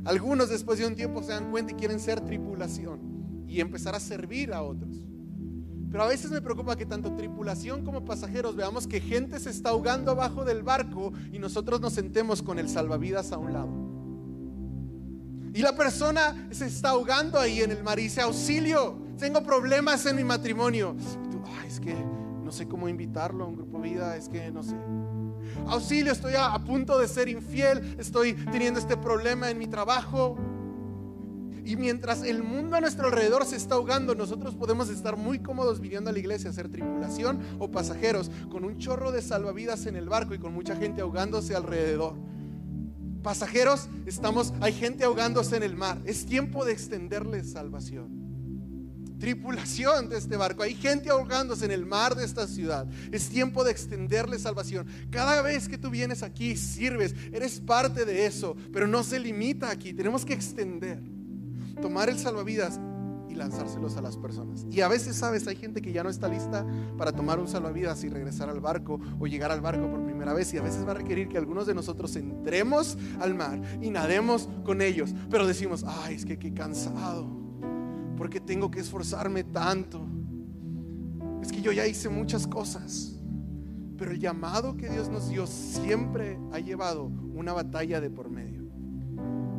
Algunos 0.05 0.49
después 0.49 0.79
de 0.79 0.87
un 0.87 0.97
tiempo 0.97 1.23
se 1.23 1.33
dan 1.33 1.51
cuenta 1.51 1.73
y 1.73 1.77
quieren 1.77 2.01
ser 2.01 2.21
tripulación 2.21 3.45
y 3.47 3.61
empezar 3.61 3.95
a 3.95 4.01
servir 4.01 4.53
a 4.53 4.63
otros. 4.63 5.03
Pero 5.91 6.03
a 6.03 6.09
veces 6.09 6.31
me 6.31 6.43
preocupa 6.43 6.77
que 6.77 6.85
tanto 6.85 7.15
tripulación 7.15 7.85
como 7.85 8.05
pasajeros 8.05 8.57
veamos 8.57 8.87
que 8.87 9.01
gente 9.01 9.39
se 9.39 9.51
está 9.51 9.71
ahogando 9.71 10.11
abajo 10.11 10.45
del 10.45 10.63
barco 10.63 11.13
y 11.33 11.39
nosotros 11.39 11.81
nos 11.81 11.93
sentemos 11.93 12.43
con 12.43 12.59
el 12.59 12.69
salvavidas 12.69 13.31
a 13.33 13.39
un 13.39 13.53
lado. 13.53 13.86
Y 15.57 15.63
la 15.63 15.75
persona 15.75 16.49
se 16.51 16.67
está 16.67 16.91
ahogando 16.91 17.41
ahí 17.41 17.63
en 17.63 17.71
el 17.71 17.83
mar 17.83 17.99
y 17.99 18.03
dice, 18.03 18.21
auxilio, 18.21 18.99
tengo 19.19 19.43
problemas 19.43 20.05
en 20.05 20.17
mi 20.17 20.23
matrimonio. 20.23 20.95
es 21.67 21.81
que 21.81 21.95
no 22.45 22.53
sé 22.53 22.69
cómo 22.69 22.91
invitarlo 22.91 23.45
a 23.45 23.47
un 23.47 23.57
grupo 23.57 23.79
de 23.79 23.89
vida, 23.89 24.17
es 24.19 24.29
que 24.29 24.51
no 24.51 24.63
sé. 24.63 24.77
Auxilio, 25.67 26.13
estoy 26.13 26.35
a, 26.37 26.59
punto 26.59 26.99
de 26.99 27.09
ser 27.09 27.31
infiel, 27.31 27.97
estoy 27.99 28.35
teniendo 28.35 28.79
este 28.79 28.99
problema 28.99 29.51
en 29.51 29.57
mi 29.57 29.67
trabajo. 29.67 30.37
Y 31.65 31.77
mientras 31.77 32.23
el 32.23 32.43
mundo 32.43 32.77
a 32.77 32.83
nuestro 32.83 33.07
alrededor 33.07 33.47
se 33.47 33.57
está 33.57 33.77
ahogando, 33.77 34.15
nosotros 34.15 34.55
podemos 34.55 34.91
estar 34.91 35.17
muy 35.17 35.39
cómodos 35.39 35.81
viniendo 35.81 36.11
a 36.11 36.13
la 36.13 36.19
iglesia 36.19 36.51
a 36.51 36.53
ser 36.53 36.69
tripulación 36.69 37.41
o 37.59 37.71
pasajeros, 37.71 38.31
con 38.51 38.63
un 38.67 38.77
chorro 38.77 39.11
de 39.11 39.23
salvavidas 39.23 39.87
en 39.87 39.97
el 39.97 40.11
barco 40.11 40.35
y 40.35 40.39
con 40.39 40.53
mucha 40.53 40.77
gente 40.77 41.01
ahogándose 41.01 41.57
alrededor. 41.57 42.36
Pasajeros, 43.23 43.89
estamos, 44.07 44.53
hay 44.61 44.73
gente 44.73 45.05
ahogándose 45.05 45.57
en 45.57 45.63
el 45.63 45.77
mar. 45.77 45.99
Es 46.05 46.27
tiempo 46.27 46.65
de 46.65 46.73
extenderles 46.73 47.53
salvación 47.53 48.27
tripulación 49.19 50.09
de 50.09 50.19
este 50.19 50.37
barco. 50.37 50.63
Hay 50.63 50.75
gente 50.75 51.11
ahogándose 51.11 51.65
en 51.65 51.71
el 51.71 51.87
mar 51.87 52.15
de 52.15 52.25
esta 52.25 52.47
ciudad. 52.47 52.87
Es 53.11 53.29
tiempo 53.29 53.65
de 53.65 53.71
extenderle 53.71 54.39
salvación. 54.39 54.87
Cada 55.11 55.43
vez 55.43 55.69
que 55.69 55.79
tú 55.79 55.91
vienes 55.91 56.23
aquí, 56.23 56.57
sirves, 56.57 57.15
eres 57.33 57.61
parte 57.61 58.05
de 58.05 58.27
eso, 58.27 58.57
pero 58.73 58.87
no 58.87 59.03
se 59.03 59.19
limita 59.19 59.71
aquí. 59.71 59.93
Tenemos 59.93 60.25
que 60.25 60.35
extender, 60.35 61.01
tomar 61.81 62.09
el 62.09 62.19
salvavidas 62.19 62.79
lanzárselos 63.37 63.97
a 63.97 64.03
las 64.03 64.17
personas. 64.17 64.67
Y 64.71 64.81
a 64.81 64.89
veces, 64.89 65.17
sabes, 65.17 65.47
hay 65.47 65.57
gente 65.57 65.81
que 65.81 65.93
ya 65.93 66.03
no 66.03 66.09
está 66.09 66.29
lista 66.29 66.67
para 66.97 67.13
tomar 67.13 67.39
un 67.39 67.49
salvavidas 67.49 68.03
y 68.05 68.09
regresar 68.09 68.49
al 68.49 68.61
barco 68.61 69.01
o 69.19 69.27
llegar 69.27 69.53
al 69.53 69.61
barco 69.61 69.89
por 69.91 70.05
primera 70.05 70.33
vez. 70.33 70.53
Y 70.55 70.59
a 70.59 70.63
veces 70.63 70.87
va 70.87 70.93
a 70.93 70.95
requerir 70.95 71.29
que 71.29 71.39
algunos 71.39 71.67
de 71.67 71.75
nosotros 71.75 72.15
entremos 72.17 72.99
al 73.21 73.35
mar 73.35 73.61
y 73.81 73.91
nademos 73.91 74.49
con 74.65 74.81
ellos. 74.83 75.15
Pero 75.31 75.47
decimos, 75.47 75.85
ay, 75.87 76.15
es 76.15 76.25
que 76.25 76.39
qué 76.39 76.53
cansado. 76.53 77.45
porque 78.17 78.41
tengo 78.41 78.71
que 78.71 78.81
esforzarme 78.81 79.45
tanto? 79.45 80.01
Es 81.43 81.53
que 81.53 81.61
yo 81.61 81.71
ya 81.71 81.87
hice 81.87 82.09
muchas 82.09 82.47
cosas. 82.47 83.21
Pero 83.99 84.11
el 84.11 84.19
llamado 84.19 84.77
que 84.77 84.89
Dios 84.89 85.09
nos 85.09 85.29
dio 85.29 85.47
siempre 85.47 86.39
ha 86.53 86.59
llevado 86.59 87.05
una 87.05 87.53
batalla 87.53 88.01
de 88.01 88.11
por 88.11 88.31
medio. 88.31 88.63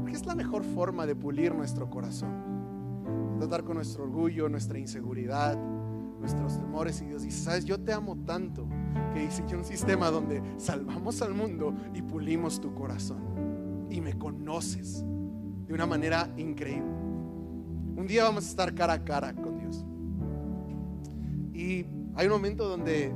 Porque 0.01 0.15
es 0.15 0.25
la 0.25 0.35
mejor 0.35 0.63
forma 0.63 1.05
de 1.05 1.15
pulir 1.15 1.53
nuestro 1.53 1.89
corazón 1.89 2.46
tratar 3.37 3.63
con 3.63 3.75
nuestro 3.75 4.03
orgullo, 4.03 4.49
nuestra 4.49 4.79
inseguridad, 4.79 5.57
nuestros 6.19 6.57
temores. 6.59 7.01
Y 7.01 7.05
Dios 7.05 7.23
dice, 7.23 7.43
sabes, 7.43 7.65
yo 7.65 7.79
te 7.79 7.93
amo 7.93 8.17
tanto 8.25 8.67
que 9.13 9.23
hice 9.23 9.43
un 9.55 9.65
sistema 9.65 10.09
donde 10.09 10.41
salvamos 10.57 11.21
al 11.21 11.33
mundo 11.33 11.73
y 11.93 12.01
pulimos 12.01 12.59
tu 12.59 12.73
corazón. 12.73 13.87
Y 13.89 14.01
me 14.01 14.17
conoces 14.17 15.03
de 15.67 15.73
una 15.73 15.85
manera 15.85 16.29
increíble. 16.37 16.91
Un 17.95 18.05
día 18.07 18.23
vamos 18.23 18.45
a 18.45 18.49
estar 18.49 18.73
cara 18.73 18.93
a 18.93 19.03
cara 19.03 19.33
con 19.33 19.57
Dios. 19.57 19.85
Y 21.53 21.85
hay 22.15 22.27
un 22.27 22.33
momento 22.33 22.67
donde 22.67 23.11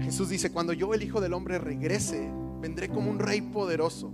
Jesús 0.00 0.28
dice, 0.28 0.50
cuando 0.50 0.72
yo 0.72 0.94
el 0.94 1.02
Hijo 1.02 1.20
del 1.20 1.32
Hombre 1.32 1.58
regrese, 1.58 2.30
vendré 2.60 2.88
como 2.88 3.10
un 3.10 3.18
rey 3.18 3.40
poderoso 3.40 4.12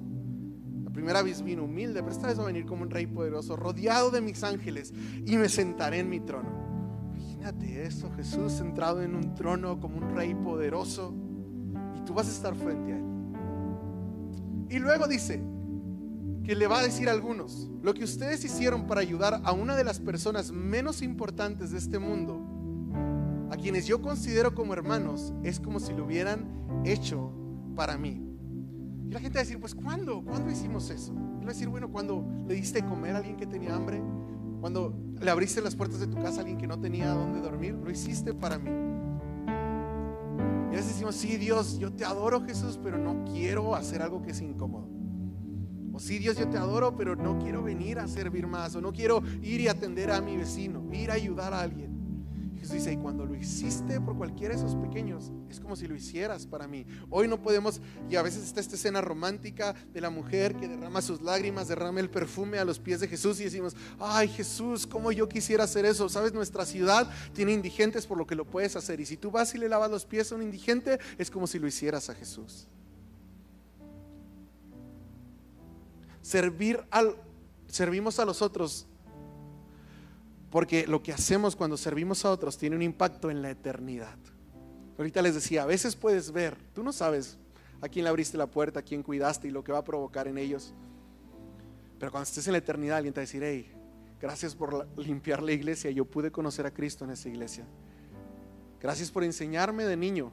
primera 0.99 1.23
vez 1.23 1.45
vino 1.45 1.63
humilde, 1.63 2.03
pero 2.03 2.11
esta 2.11 2.27
vez 2.27 2.37
va 2.41 2.43
a 2.43 2.47
venir 2.47 2.67
como 2.67 2.83
un 2.83 2.91
rey 2.91 3.07
poderoso, 3.07 3.55
rodeado 3.55 4.11
de 4.11 4.21
mis 4.21 4.43
ángeles, 4.43 4.93
y 5.25 5.37
me 5.37 5.49
sentaré 5.49 6.01
en 6.01 6.11
mi 6.11 6.19
trono. 6.19 6.49
Imagínate 7.15 7.87
eso, 7.87 8.11
Jesús 8.17 8.51
sentado 8.51 9.01
en 9.01 9.15
un 9.15 9.33
trono 9.37 9.79
como 9.79 9.99
un 9.99 10.17
rey 10.17 10.35
poderoso, 10.35 11.15
y 11.97 12.05
tú 12.05 12.15
vas 12.15 12.27
a 12.27 12.33
estar 12.33 12.57
frente 12.57 12.95
a 12.95 12.97
él. 12.97 13.05
Y 14.71 14.81
luego 14.81 15.07
dice 15.07 15.41
que 16.43 16.57
le 16.57 16.67
va 16.67 16.81
a 16.81 16.83
decir 16.83 17.09
a 17.09 17.13
algunos, 17.13 17.71
lo 17.81 17.95
que 17.95 18.03
ustedes 18.03 18.45
hicieron 18.45 18.89
para 18.89 19.01
ayudar 19.01 19.41
a 19.45 19.53
una 19.53 19.77
de 19.77 19.85
las 19.85 20.01
personas 20.01 20.51
menos 20.51 21.01
importantes 21.01 21.71
de 21.71 21.79
este 21.79 22.01
mundo, 22.01 22.43
a 23.53 23.57
quienes 23.57 23.87
yo 23.87 24.03
considero 24.03 24.53
como 24.53 24.73
hermanos, 24.73 25.33
es 25.45 25.61
como 25.61 25.79
si 25.79 25.93
lo 25.93 26.07
hubieran 26.07 26.83
hecho 26.85 27.31
para 27.77 27.97
mí. 27.97 28.28
Y 29.09 29.11
la 29.11 29.21
gente 29.21 29.39
va 29.39 29.41
a 29.41 29.45
decir, 29.45 29.59
pues 29.59 29.75
¿cuándo? 29.75 30.23
¿Cuándo 30.23 30.51
hicimos 30.51 30.91
eso? 30.91 31.15
Y 31.41 31.45
va 31.45 31.51
a 31.51 31.55
decir, 31.55 31.69
bueno, 31.69 31.91
cuando 31.91 32.25
le 32.47 32.55
diste 32.55 32.85
comer 32.85 33.15
a 33.15 33.19
alguien 33.19 33.37
que 33.37 33.47
tenía 33.47 33.75
hambre, 33.75 34.03
cuando 34.61 34.95
le 35.19 35.31
abriste 35.31 35.63
las 35.63 35.75
puertas 35.75 36.01
de 36.01 36.09
tu 36.09 36.17
casa 36.17 36.37
a 36.37 36.41
alguien 36.41 36.59
que 36.59 36.67
no 36.67 36.79
tenía 36.79 37.15
dónde 37.15 37.41
dormir, 37.41 37.75
lo 37.75 37.91
hiciste 37.91 38.35
para 38.35 38.59
mí. 38.59 38.71
Y 40.71 40.75
a 40.75 40.77
veces 40.77 40.89
decimos, 40.89 41.15
sí, 41.15 41.39
Dios, 41.39 41.79
yo 41.79 41.91
te 41.91 42.05
adoro 42.05 42.45
Jesús, 42.45 42.79
pero 42.83 42.99
no 42.99 43.25
quiero 43.25 43.75
hacer 43.75 44.03
algo 44.03 44.21
que 44.21 44.33
es 44.33 44.41
incómodo. 44.43 44.87
O 45.95 45.99
sí, 45.99 46.19
Dios, 46.19 46.37
yo 46.37 46.47
te 46.49 46.59
adoro, 46.59 46.95
pero 46.95 47.17
no 47.17 47.39
quiero 47.39 47.63
venir 47.63 47.99
a 47.99 48.07
servir 48.07 48.47
más. 48.47 48.77
O 48.77 48.83
no 48.83 48.93
quiero 48.93 49.23
ir 49.43 49.63
y 49.63 49.69
atender 49.69 50.11
a 50.11 50.21
mi 50.21 50.37
vecino, 50.37 50.85
ir 50.93 51.11
a 51.11 51.15
ayudar 51.15 51.55
a 51.55 51.63
alguien 51.63 51.88
dice, 52.67 52.93
y 52.93 52.97
cuando 52.97 53.25
lo 53.25 53.35
hiciste 53.35 54.01
por 54.01 54.17
cualquiera 54.17 54.55
de 54.55 54.61
esos 54.61 54.75
pequeños, 54.77 55.33
es 55.49 55.61
como 55.61 55.77
si 55.77 55.87
lo 55.87 55.95
hicieras 55.95 56.47
para 56.47 56.67
mí. 56.67 56.85
Hoy 57.11 57.29
no 57.29 57.41
podemos, 57.41 57.81
y 58.11 58.17
a 58.17 58.23
veces 58.23 58.45
está 58.45 58.61
esta 58.61 58.75
escena 58.75 59.01
romántica 59.01 59.75
de 59.93 60.01
la 60.01 60.11
mujer 60.11 60.57
que 60.57 60.69
derrama 60.69 61.01
sus 61.01 61.23
lágrimas, 61.23 61.69
derrama 61.69 62.01
el 62.01 62.11
perfume 62.11 62.59
a 62.59 62.65
los 62.65 62.79
pies 62.79 63.01
de 63.01 63.09
Jesús 63.09 63.41
y 63.41 63.45
decimos, 63.45 63.77
ay 64.01 64.29
Jesús, 64.29 64.87
como 64.87 65.13
yo 65.13 65.29
quisiera 65.29 65.65
hacer 65.65 65.85
eso. 65.85 66.09
Sabes, 66.09 66.35
nuestra 66.35 66.67
ciudad 66.67 67.09
tiene 67.33 67.53
indigentes 67.53 68.07
por 68.07 68.19
lo 68.19 68.27
que 68.27 68.35
lo 68.35 68.45
puedes 68.45 68.75
hacer. 68.77 69.01
Y 69.01 69.07
si 69.07 69.17
tú 69.17 69.31
vas 69.31 69.55
y 69.55 69.59
le 69.59 69.69
lavas 69.69 69.91
los 69.91 70.05
pies 70.05 70.33
a 70.33 70.35
un 70.35 70.43
indigente, 70.43 70.99
es 71.17 71.31
como 71.31 71.47
si 71.47 71.59
lo 71.59 71.69
hicieras 71.69 72.11
a 72.11 72.15
Jesús. 72.15 72.67
Servir 76.23 76.85
al, 76.91 77.15
servimos 77.69 78.19
a 78.19 78.25
los 78.25 78.43
otros 78.43 78.88
porque 80.51 80.87
lo 80.87 81.03
que 81.03 81.13
hacemos 81.13 81.57
cuando 81.57 81.77
servimos 81.77 82.25
a 82.25 82.31
otros 82.31 82.57
tiene 82.57 82.77
un 82.77 82.83
impacto 82.83 83.31
en 83.31 83.43
la 83.43 83.51
eternidad. 83.51 84.17
Ahorita 84.97 85.23
les 85.23 85.35
decía, 85.35 85.63
a 85.63 85.67
veces 85.67 85.95
puedes 85.95 86.33
ver, 86.33 86.57
tú 86.75 86.83
no 86.83 86.93
sabes 86.93 87.39
a 87.81 87.89
quién 87.89 88.05
le 88.05 88.11
abriste 88.11 88.37
la 88.37 88.47
puerta, 88.47 88.81
a 88.81 88.83
quién 88.83 89.03
cuidaste 89.03 89.49
y 89.49 89.51
lo 89.51 89.63
que 89.63 89.73
va 89.73 89.79
a 89.79 89.85
provocar 89.85 90.27
en 90.27 90.39
ellos. 90.39 90.75
Pero 91.99 92.11
cuando 92.11 92.25
estés 92.25 92.47
en 92.47 92.53
la 92.53 92.59
eternidad, 92.59 92.97
alguien 92.97 93.13
te 93.13 93.21
va 93.21 93.23
a 93.23 93.27
decir, 93.27 93.43
hey, 93.45 93.71
gracias 94.21 94.55
por 94.55 94.89
limpiar 94.97 95.43
la 95.43 95.53
iglesia, 95.53 95.91
yo 95.91 96.05
pude 96.05 96.31
conocer 96.31 96.67
a 96.67 96.73
Cristo 96.73 97.05
en 97.05 97.11
esa 97.11 97.29
iglesia. 97.29 97.65
Gracias 98.81 99.11
por 99.11 99.25
enseñarme 99.25 99.85
de 99.85 99.97
niño. 99.97 100.33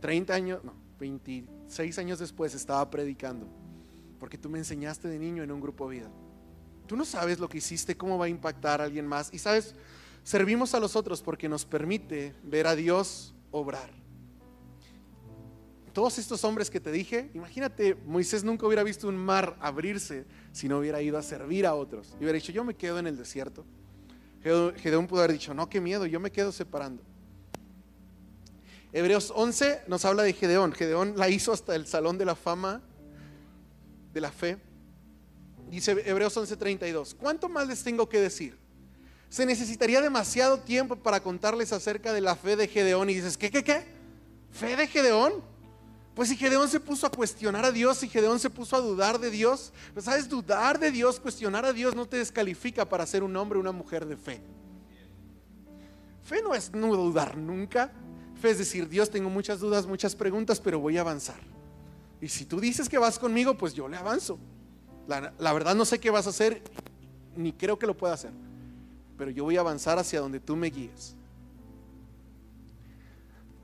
30 0.00 0.34
años, 0.34 0.64
no, 0.64 0.72
26 0.98 1.98
años 1.98 2.18
después 2.18 2.54
estaba 2.54 2.88
predicando, 2.90 3.46
porque 4.18 4.38
tú 4.38 4.48
me 4.48 4.58
enseñaste 4.58 5.08
de 5.08 5.18
niño 5.18 5.42
en 5.42 5.50
un 5.50 5.60
grupo 5.60 5.88
vida. 5.88 6.10
Tú 6.90 6.96
no 6.96 7.04
sabes 7.04 7.38
lo 7.38 7.48
que 7.48 7.58
hiciste, 7.58 7.96
cómo 7.96 8.18
va 8.18 8.24
a 8.24 8.28
impactar 8.28 8.80
a 8.80 8.84
alguien 8.84 9.06
más. 9.06 9.32
Y 9.32 9.38
sabes, 9.38 9.76
servimos 10.24 10.74
a 10.74 10.80
los 10.80 10.96
otros 10.96 11.22
porque 11.22 11.48
nos 11.48 11.64
permite 11.64 12.34
ver 12.42 12.66
a 12.66 12.74
Dios 12.74 13.32
obrar. 13.52 13.88
Todos 15.92 16.18
estos 16.18 16.42
hombres 16.42 16.68
que 16.68 16.80
te 16.80 16.90
dije, 16.90 17.30
imagínate, 17.32 17.94
Moisés 17.94 18.42
nunca 18.42 18.66
hubiera 18.66 18.82
visto 18.82 19.06
un 19.06 19.16
mar 19.16 19.56
abrirse 19.60 20.24
si 20.50 20.66
no 20.66 20.78
hubiera 20.78 21.00
ido 21.00 21.16
a 21.16 21.22
servir 21.22 21.64
a 21.64 21.74
otros. 21.74 22.08
Y 22.14 22.24
hubiera 22.24 22.32
dicho, 22.32 22.50
yo 22.50 22.64
me 22.64 22.74
quedo 22.74 22.98
en 22.98 23.06
el 23.06 23.16
desierto. 23.16 23.64
Gedeón 24.42 25.06
pudo 25.06 25.20
haber 25.20 25.34
dicho, 25.34 25.54
no, 25.54 25.68
qué 25.68 25.80
miedo, 25.80 26.06
yo 26.06 26.18
me 26.18 26.32
quedo 26.32 26.50
separando. 26.50 27.04
Hebreos 28.92 29.32
11 29.32 29.82
nos 29.86 30.04
habla 30.04 30.24
de 30.24 30.32
Gedeón. 30.32 30.72
Gedeón 30.72 31.14
la 31.16 31.28
hizo 31.28 31.52
hasta 31.52 31.76
el 31.76 31.86
salón 31.86 32.18
de 32.18 32.24
la 32.24 32.34
fama 32.34 32.82
de 34.12 34.20
la 34.20 34.32
fe. 34.32 34.58
Dice 35.70 35.92
Hebreos 36.04 36.36
11:32, 36.36 37.14
¿cuánto 37.14 37.48
más 37.48 37.68
les 37.68 37.82
tengo 37.84 38.08
que 38.08 38.20
decir? 38.20 38.58
Se 39.28 39.46
necesitaría 39.46 40.00
demasiado 40.00 40.58
tiempo 40.58 40.96
para 40.96 41.20
contarles 41.20 41.72
acerca 41.72 42.12
de 42.12 42.20
la 42.20 42.34
fe 42.34 42.56
de 42.56 42.66
Gedeón 42.66 43.08
y 43.08 43.14
dices, 43.14 43.36
¿qué, 43.36 43.50
qué, 43.50 43.62
qué? 43.62 43.84
¿Fe 44.50 44.74
de 44.76 44.88
Gedeón? 44.88 45.34
Pues 46.16 46.28
si 46.28 46.36
Gedeón 46.36 46.68
se 46.68 46.80
puso 46.80 47.06
a 47.06 47.10
cuestionar 47.10 47.64
a 47.64 47.70
Dios, 47.70 48.02
y 48.02 48.08
Gedeón 48.08 48.40
se 48.40 48.50
puso 48.50 48.74
a 48.74 48.80
dudar 48.80 49.20
de 49.20 49.30
Dios, 49.30 49.72
pues 49.94 50.06
sabes, 50.06 50.28
dudar 50.28 50.80
de 50.80 50.90
Dios, 50.90 51.20
cuestionar 51.20 51.64
a 51.64 51.72
Dios 51.72 51.94
no 51.94 52.06
te 52.06 52.16
descalifica 52.16 52.88
para 52.88 53.06
ser 53.06 53.22
un 53.22 53.36
hombre 53.36 53.58
o 53.58 53.60
una 53.60 53.70
mujer 53.70 54.04
de 54.04 54.16
fe. 54.16 54.40
Fe 56.24 56.42
no 56.42 56.52
es 56.52 56.72
no 56.72 56.96
dudar 56.96 57.36
nunca. 57.36 57.92
Fe 58.40 58.50
es 58.50 58.58
decir, 58.58 58.88
Dios, 58.88 59.08
tengo 59.08 59.30
muchas 59.30 59.60
dudas, 59.60 59.86
muchas 59.86 60.16
preguntas, 60.16 60.60
pero 60.60 60.80
voy 60.80 60.98
a 60.98 61.02
avanzar. 61.02 61.40
Y 62.20 62.28
si 62.28 62.44
tú 62.44 62.60
dices 62.60 62.88
que 62.88 62.98
vas 62.98 63.18
conmigo, 63.18 63.56
pues 63.56 63.72
yo 63.72 63.88
le 63.88 63.96
avanzo. 63.96 64.38
La, 65.10 65.52
verdad 65.52 65.74
no 65.74 65.84
sé 65.84 65.98
qué 65.98 66.08
vas 66.08 66.28
a 66.28 66.30
hacer, 66.30 66.62
ni 67.34 67.52
creo 67.52 67.76
que 67.80 67.86
lo 67.86 67.96
pueda 67.96 68.14
hacer, 68.14 68.30
pero 69.18 69.32
yo 69.32 69.42
voy 69.42 69.56
a 69.56 69.60
avanzar 69.60 69.98
hacia 69.98 70.20
donde 70.20 70.38
tú 70.38 70.54
me 70.54 70.68
guíes. 70.68 71.16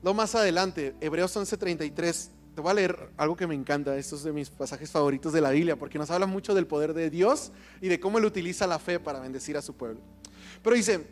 Lo 0.03 0.13
más 0.13 0.35
adelante, 0.35 0.93
Hebreos 0.99 1.33
11:33, 1.37 2.29
te 2.53 2.59
voy 2.59 2.71
a 2.71 2.73
leer 2.73 3.11
algo 3.15 3.37
que 3.37 3.47
me 3.47 3.55
encanta, 3.55 3.95
esto 3.95 4.17
es 4.17 4.23
de 4.23 4.33
mis 4.33 4.49
pasajes 4.49 4.91
favoritos 4.91 5.31
de 5.31 5.39
la 5.39 5.51
Biblia, 5.51 5.77
porque 5.77 5.97
nos 5.97 6.11
habla 6.11 6.25
mucho 6.25 6.53
del 6.53 6.67
poder 6.67 6.93
de 6.93 7.09
Dios 7.09 7.53
y 7.79 7.87
de 7.87 7.97
cómo 7.97 8.17
Él 8.17 8.25
utiliza 8.25 8.67
la 8.67 8.77
fe 8.77 8.99
para 8.99 9.21
bendecir 9.21 9.55
a 9.55 9.61
su 9.61 9.73
pueblo. 9.73 10.01
Pero 10.61 10.75
dice, 10.75 11.07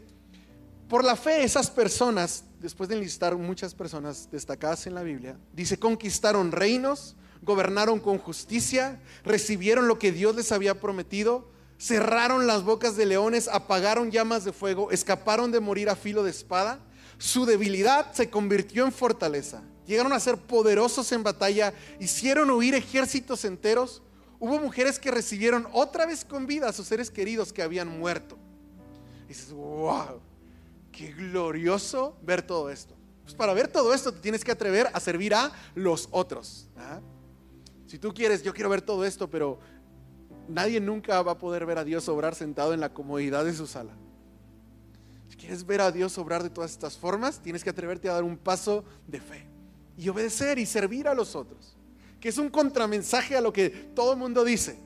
por 0.90 1.06
la 1.06 1.16
fe 1.16 1.46
esas 1.46 1.72
personas, 1.72 2.44
después 2.60 2.90
de 2.90 2.96
enlistar 2.96 3.38
muchas 3.38 3.74
personas 3.74 4.28
destacadas 4.34 4.86
en 4.86 4.96
la 4.96 5.04
Biblia, 5.04 5.38
dice, 5.54 5.78
conquistaron 5.78 6.52
reinos, 6.52 7.16
gobernaron 7.46 8.00
con 8.00 8.18
justicia, 8.18 9.00
recibieron 9.24 9.88
lo 9.88 10.00
que 10.00 10.12
Dios 10.12 10.36
les 10.36 10.52
había 10.52 10.82
prometido, 10.82 11.48
cerraron 11.78 12.48
las 12.48 12.64
bocas 12.64 12.98
de 12.98 13.06
leones, 13.06 13.48
apagaron 13.48 14.12
llamas 14.12 14.44
de 14.44 14.52
fuego, 14.52 14.92
escaparon 14.92 15.52
de 15.52 15.60
morir 15.60 15.90
a 15.90 15.96
filo 15.96 16.24
de 16.24 16.32
espada. 16.32 16.80
Su 17.18 17.46
debilidad 17.46 18.12
se 18.14 18.30
convirtió 18.30 18.86
en 18.86 18.92
fortaleza. 18.92 19.64
Llegaron 19.86 20.14
a 20.14 20.20
ser 20.20 20.38
poderosos 20.38 21.12
en 21.12 21.24
batalla, 21.24 21.74
hicieron 22.00 22.50
huir 22.50 22.74
ejércitos 22.74 23.46
enteros. 23.46 24.02
Hubo 24.40 24.60
mujeres 24.60 25.00
que 25.00 25.12
recibieron 25.12 25.68
otra 25.72 26.06
vez 26.06 26.26
con 26.26 26.48
vida 26.48 26.68
a 26.68 26.74
sus 26.74 26.88
seres 26.88 27.12
queridos 27.12 27.54
que 27.54 27.62
habían 27.62 27.88
muerto. 27.88 28.38
Dices, 29.28 29.52
wow, 29.52 30.20
qué 30.92 31.12
glorioso 31.12 32.18
ver 32.24 32.42
todo 32.42 32.70
esto. 32.70 32.96
Pues 33.24 33.36
para 33.36 33.54
ver 33.54 33.68
todo 33.68 33.94
esto 33.94 34.12
te 34.12 34.20
tienes 34.20 34.44
que 34.44 34.52
atrever 34.52 34.90
a 34.94 35.00
servir 35.00 35.34
a 35.34 35.52
los 35.74 36.08
otros. 36.12 36.68
¿ah? 36.78 37.00
Si 37.96 38.00
tú 38.00 38.14
quieres, 38.14 38.44
yo 38.44 38.54
quiero 38.54 38.70
ver 38.70 38.82
todo 38.82 39.06
esto, 39.06 39.30
pero 39.30 39.58
nadie 40.50 40.82
nunca 40.82 41.22
va 41.22 41.32
a 41.32 41.38
poder 41.38 41.66
ver 41.66 41.78
a 41.78 41.86
Dios 41.86 42.10
obrar 42.10 42.36
sentado 42.36 42.74
en 42.74 42.82
la 42.82 42.94
comodidad 42.94 43.46
de 43.46 43.54
su 43.54 43.68
sala. 43.68 43.94
Si 45.30 45.38
quieres 45.38 45.66
ver 45.66 45.80
a 45.80 45.94
Dios 45.94 46.18
obrar 46.18 46.44
de 46.44 46.50
todas 46.50 46.72
estas 46.72 46.98
formas, 46.98 47.40
tienes 47.40 47.64
que 47.64 47.70
atreverte 47.70 48.10
a 48.10 48.16
dar 48.16 48.26
un 48.26 48.36
paso 48.36 48.84
de 49.08 49.22
fe 49.22 49.48
y 49.96 50.10
obedecer 50.10 50.60
y 50.60 50.66
servir 50.66 51.08
a 51.08 51.14
los 51.14 51.38
otros, 51.38 51.78
que 52.20 52.28
es 52.28 52.38
un 52.38 52.50
contramensaje 52.50 53.38
a 53.38 53.40
lo 53.40 53.54
que 53.54 53.70
todo 53.70 54.12
el 54.12 54.20
mundo 54.20 54.44
dice. 54.44 54.78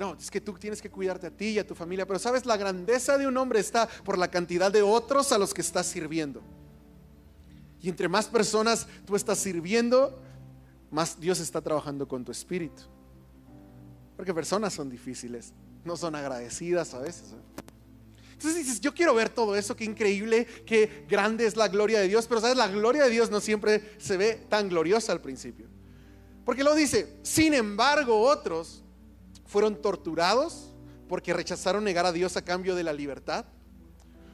no, 0.00 0.16
es 0.18 0.30
que 0.30 0.40
tú 0.40 0.54
tienes 0.54 0.80
que 0.80 0.90
cuidarte 0.90 1.26
a 1.26 1.30
ti 1.30 1.48
y 1.48 1.58
a 1.58 1.66
tu 1.66 1.74
familia, 1.74 2.06
pero 2.06 2.18
sabes, 2.18 2.46
la 2.46 2.56
grandeza 2.56 3.18
de 3.18 3.26
un 3.26 3.36
hombre 3.36 3.60
está 3.60 3.86
por 4.02 4.16
la 4.16 4.30
cantidad 4.30 4.72
de 4.72 4.80
otros 4.80 5.30
a 5.30 5.36
los 5.36 5.52
que 5.52 5.60
estás 5.60 5.84
sirviendo. 5.84 6.40
Y 7.82 7.90
entre 7.90 8.08
más 8.08 8.28
personas 8.28 8.86
tú 9.04 9.14
estás 9.14 9.36
sirviendo, 9.36 10.22
más 10.90 11.18
Dios 11.18 11.40
está 11.40 11.60
trabajando 11.60 12.06
con 12.06 12.24
tu 12.24 12.32
espíritu. 12.32 12.82
Porque 14.16 14.32
personas 14.32 14.72
son 14.72 14.88
difíciles, 14.88 15.52
no 15.84 15.96
son 15.96 16.14
agradecidas 16.14 16.94
a 16.94 17.00
veces. 17.00 17.32
¿eh? 17.32 17.62
Entonces 18.32 18.64
dices, 18.64 18.80
yo 18.80 18.94
quiero 18.94 19.14
ver 19.14 19.28
todo 19.30 19.56
eso, 19.56 19.76
qué 19.76 19.84
increíble, 19.84 20.46
qué 20.66 21.06
grande 21.08 21.46
es 21.46 21.56
la 21.56 21.68
gloria 21.68 22.00
de 22.00 22.08
Dios, 22.08 22.26
pero 22.26 22.40
sabes, 22.40 22.56
la 22.56 22.68
gloria 22.68 23.04
de 23.04 23.10
Dios 23.10 23.30
no 23.30 23.40
siempre 23.40 23.94
se 23.98 24.16
ve 24.16 24.46
tan 24.48 24.68
gloriosa 24.68 25.12
al 25.12 25.20
principio. 25.20 25.68
Porque 26.44 26.62
lo 26.62 26.74
dice, 26.74 27.18
sin 27.22 27.54
embargo 27.54 28.20
otros 28.20 28.82
fueron 29.46 29.80
torturados 29.80 30.70
porque 31.08 31.32
rechazaron 31.32 31.84
negar 31.84 32.06
a 32.06 32.12
Dios 32.12 32.36
a 32.36 32.44
cambio 32.44 32.74
de 32.74 32.82
la 32.82 32.92
libertad, 32.92 33.46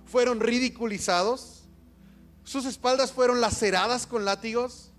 fueron 0.04 0.40
ridiculizados, 0.40 1.62
sus 2.44 2.64
espaldas 2.66 3.12
fueron 3.12 3.40
laceradas 3.40 4.06
con 4.06 4.24
látigos, 4.24 4.91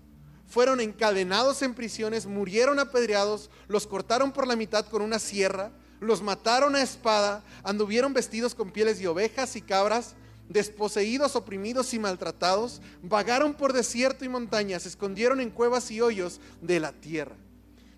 fueron 0.46 0.80
encadenados 0.80 1.62
en 1.62 1.74
prisiones, 1.74 2.26
murieron 2.26 2.78
apedreados, 2.78 3.50
los 3.68 3.86
cortaron 3.86 4.32
por 4.32 4.46
la 4.46 4.56
mitad 4.56 4.86
con 4.86 5.02
una 5.02 5.18
sierra, 5.18 5.72
los 6.00 6.22
mataron 6.22 6.76
a 6.76 6.82
espada, 6.82 7.42
anduvieron 7.62 8.12
vestidos 8.12 8.54
con 8.54 8.70
pieles 8.70 8.98
de 8.98 9.08
ovejas 9.08 9.56
y 9.56 9.62
cabras, 9.62 10.14
desposeídos, 10.48 11.36
oprimidos 11.36 11.94
y 11.94 11.98
maltratados, 11.98 12.82
vagaron 13.02 13.54
por 13.54 13.72
desierto 13.72 14.24
y 14.24 14.28
montañas, 14.28 14.82
se 14.82 14.90
escondieron 14.90 15.40
en 15.40 15.50
cuevas 15.50 15.90
y 15.90 16.00
hoyos 16.00 16.40
de 16.60 16.80
la 16.80 16.92
tierra. 16.92 17.36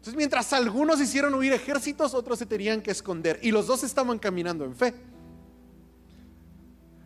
Entonces, 0.07 0.15
mientras 0.17 0.53
algunos 0.53 1.01
hicieron 1.01 1.35
huir 1.35 1.53
ejércitos, 1.53 2.15
otros 2.15 2.39
se 2.39 2.47
tenían 2.47 2.81
que 2.81 2.93
esconder. 2.93 3.41
Y 3.43 3.51
los 3.51 3.67
dos 3.67 3.83
estaban 3.83 4.21
caminando 4.21 4.65
en 4.65 4.77
fe. 4.77 4.95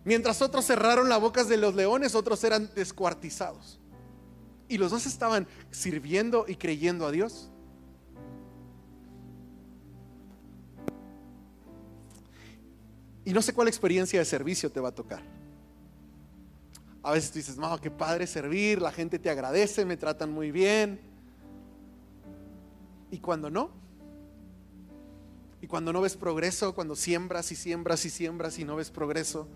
Mientras 0.05 0.43
otros 0.43 0.67
cerraron 0.67 1.09
las 1.09 1.19
bocas 1.19 1.49
de 1.49 1.57
los 1.57 1.75
leones, 1.75 2.15
otros 2.15 2.45
eran 2.45 2.71
descuartizados. 2.75 3.79
Y 4.71 4.79
los 4.79 4.93
dos 4.93 5.05
estaban 5.05 5.49
sirviendo 5.73 6.45
y 6.47 6.55
creyendo 6.55 7.05
a 7.05 7.11
Dios. 7.11 7.51
Y 13.25 13.33
no 13.33 13.43
sé 13.43 13.53
cuál 13.53 13.67
experiencia 13.67 14.21
de 14.21 14.25
servicio 14.25 14.71
te 14.71 14.79
va 14.79 14.91
a 14.91 14.95
tocar. 14.95 15.23
A 17.03 17.11
veces 17.11 17.33
tú 17.33 17.41
dices, 17.41 17.57
no, 17.57 17.81
qué 17.81 17.91
padre 17.91 18.29
servir, 18.29 18.81
la 18.81 18.93
gente 18.93 19.19
te 19.19 19.29
agradece, 19.29 19.85
me 19.85 19.97
tratan 19.97 20.31
muy 20.31 20.53
bien. 20.53 21.01
Y 23.11 23.19
cuando 23.19 23.51
no, 23.51 23.73
y 25.61 25.67
cuando 25.67 25.93
no 25.93 26.01
ves 26.01 26.17
progreso, 26.17 26.77
cuando 26.77 26.95
siembras 26.95 27.51
y 27.51 27.57
siembras 27.57 28.05
y 28.05 28.11
siembras 28.11 28.57
y 28.61 28.65
no 28.65 28.77
ves 28.77 28.93
progreso, 28.93 29.49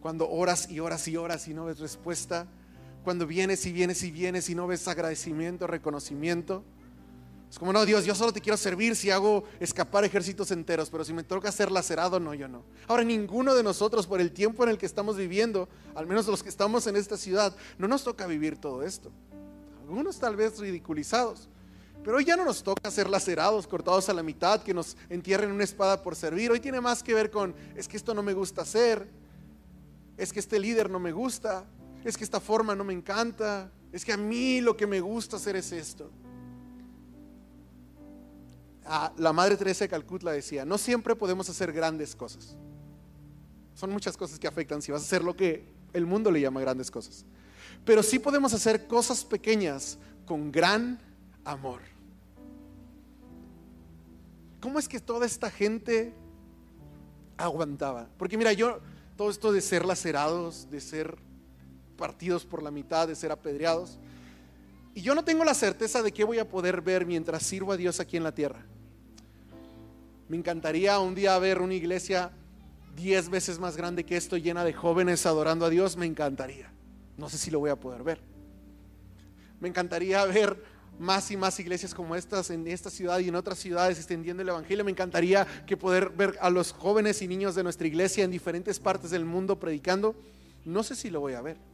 cuando 0.00 0.30
oras 0.30 0.70
y 0.70 0.78
oras 0.78 1.08
y 1.08 1.16
oras 1.16 1.48
y 1.48 1.54
no 1.54 1.64
ves 1.64 1.80
respuesta, 1.80 2.46
cuando 3.04 3.26
vienes 3.26 3.64
y 3.66 3.72
vienes 3.72 4.02
y 4.02 4.10
vienes 4.10 4.48
y 4.50 4.54
no 4.54 4.66
ves 4.66 4.86
agradecimiento, 4.88 5.66
reconocimiento, 5.66 6.64
es 7.50 7.58
como, 7.58 7.72
no, 7.72 7.84
Dios, 7.84 8.04
yo 8.04 8.14
solo 8.14 8.32
te 8.32 8.40
quiero 8.40 8.56
servir 8.56 8.94
si 8.94 9.10
hago 9.10 9.42
escapar 9.58 10.04
ejércitos 10.04 10.52
enteros, 10.52 10.88
pero 10.88 11.04
si 11.04 11.12
me 11.12 11.24
toca 11.24 11.50
ser 11.50 11.72
lacerado, 11.72 12.20
no, 12.20 12.32
yo 12.32 12.46
no. 12.46 12.62
Ahora, 12.86 13.02
ninguno 13.02 13.56
de 13.56 13.64
nosotros, 13.64 14.06
por 14.06 14.20
el 14.20 14.30
tiempo 14.30 14.62
en 14.62 14.70
el 14.70 14.78
que 14.78 14.86
estamos 14.86 15.16
viviendo, 15.16 15.68
al 15.96 16.06
menos 16.06 16.28
los 16.28 16.44
que 16.44 16.48
estamos 16.48 16.86
en 16.86 16.94
esta 16.94 17.16
ciudad, 17.16 17.56
no 17.76 17.88
nos 17.88 18.04
toca 18.04 18.28
vivir 18.28 18.56
todo 18.56 18.84
esto. 18.84 19.10
Algunos 19.80 20.20
tal 20.20 20.36
vez 20.36 20.60
ridiculizados, 20.60 21.48
pero 22.04 22.18
hoy 22.18 22.24
ya 22.24 22.36
no 22.36 22.44
nos 22.44 22.62
toca 22.62 22.88
ser 22.88 23.10
lacerados, 23.10 23.66
cortados 23.66 24.08
a 24.08 24.14
la 24.14 24.22
mitad, 24.22 24.62
que 24.62 24.72
nos 24.72 24.96
entierren 25.08 25.50
una 25.50 25.64
espada 25.64 26.04
por 26.04 26.14
servir. 26.14 26.52
Hoy 26.52 26.60
tiene 26.60 26.80
más 26.80 27.02
que 27.02 27.14
ver 27.14 27.32
con, 27.32 27.56
es 27.74 27.88
que 27.88 27.96
esto 27.96 28.14
no 28.14 28.22
me 28.22 28.32
gusta 28.32 28.62
hacer, 28.62 29.08
es 30.16 30.32
que 30.32 30.38
este 30.38 30.60
líder 30.60 30.88
no 30.88 31.00
me 31.00 31.10
gusta, 31.10 31.66
es 32.04 32.16
que 32.16 32.24
esta 32.24 32.40
forma 32.40 32.74
no 32.74 32.84
me 32.84 32.92
encanta, 32.92 33.70
es 33.92 34.04
que 34.04 34.12
a 34.12 34.16
mí 34.16 34.60
lo 34.60 34.76
que 34.76 34.86
me 34.86 35.00
gusta 35.00 35.36
hacer 35.36 35.56
es 35.56 35.72
esto 35.72 36.10
la 39.16 39.32
Madre 39.32 39.56
Teresa 39.56 39.84
de 39.84 39.88
Calcuta 39.88 40.32
decía, 40.32 40.64
no 40.64 40.76
siempre 40.76 41.14
podemos 41.14 41.48
hacer 41.48 41.72
grandes 41.72 42.16
cosas. 42.16 42.56
Son 43.74 43.90
muchas 43.90 44.16
cosas 44.16 44.38
que 44.38 44.48
afectan 44.48 44.82
si 44.82 44.90
vas 44.90 45.02
a 45.02 45.04
hacer 45.04 45.22
lo 45.22 45.36
que 45.36 45.64
el 45.92 46.06
mundo 46.06 46.30
le 46.30 46.40
llama 46.40 46.60
grandes 46.60 46.90
cosas. 46.90 47.24
Pero 47.84 48.02
sí 48.02 48.18
podemos 48.18 48.52
hacer 48.52 48.86
cosas 48.88 49.24
pequeñas 49.24 49.98
con 50.26 50.50
gran 50.50 50.98
amor. 51.44 51.80
¿Cómo 54.60 54.78
es 54.78 54.88
que 54.88 55.00
toda 55.00 55.24
esta 55.24 55.50
gente 55.50 56.12
aguantaba? 57.36 58.08
Porque 58.18 58.36
mira, 58.36 58.52
yo, 58.52 58.80
todo 59.16 59.30
esto 59.30 59.52
de 59.52 59.60
ser 59.60 59.84
lacerados, 59.84 60.68
de 60.68 60.80
ser 60.80 61.16
partidos 62.00 62.46
por 62.46 62.62
la 62.62 62.70
mitad, 62.70 63.06
de 63.06 63.14
ser 63.14 63.30
apedreados, 63.30 63.98
y 64.94 65.02
yo 65.02 65.14
no 65.14 65.22
tengo 65.22 65.44
la 65.44 65.54
certeza 65.54 66.02
de 66.02 66.12
qué 66.12 66.24
voy 66.24 66.38
a 66.38 66.48
poder 66.48 66.80
ver 66.80 67.04
mientras 67.04 67.42
sirvo 67.42 67.72
a 67.72 67.76
Dios 67.76 68.00
aquí 68.00 68.16
en 68.16 68.24
la 68.24 68.34
tierra. 68.34 68.64
Me 70.28 70.36
encantaría 70.36 70.98
un 70.98 71.14
día 71.14 71.38
ver 71.38 71.60
una 71.60 71.74
iglesia 71.74 72.32
diez 72.96 73.28
veces 73.28 73.58
más 73.58 73.76
grande 73.76 74.04
que 74.04 74.16
esto, 74.16 74.36
llena 74.36 74.64
de 74.64 74.72
jóvenes 74.72 75.26
adorando 75.26 75.66
a 75.66 75.70
Dios. 75.70 75.96
Me 75.96 76.06
encantaría. 76.06 76.72
No 77.16 77.28
sé 77.28 77.38
si 77.38 77.50
lo 77.50 77.60
voy 77.60 77.70
a 77.70 77.76
poder 77.76 78.02
ver. 78.02 78.20
Me 79.60 79.68
encantaría 79.68 80.24
ver 80.24 80.62
más 80.98 81.30
y 81.30 81.36
más 81.36 81.58
iglesias 81.60 81.94
como 81.94 82.16
estas 82.16 82.50
en 82.50 82.66
esta 82.66 82.90
ciudad 82.90 83.18
y 83.20 83.28
en 83.28 83.34
otras 83.34 83.58
ciudades 83.58 83.98
extendiendo 83.98 84.42
el 84.42 84.48
Evangelio. 84.48 84.84
Me 84.84 84.90
encantaría 84.90 85.46
que 85.66 85.76
poder 85.76 86.10
ver 86.10 86.36
a 86.40 86.50
los 86.50 86.72
jóvenes 86.72 87.22
y 87.22 87.28
niños 87.28 87.54
de 87.54 87.62
nuestra 87.62 87.86
iglesia 87.86 88.24
en 88.24 88.30
diferentes 88.30 88.80
partes 88.80 89.10
del 89.10 89.24
mundo 89.24 89.58
predicando. 89.58 90.16
No 90.64 90.82
sé 90.82 90.94
si 90.96 91.10
lo 91.10 91.20
voy 91.20 91.34
a 91.34 91.42
ver. 91.42 91.69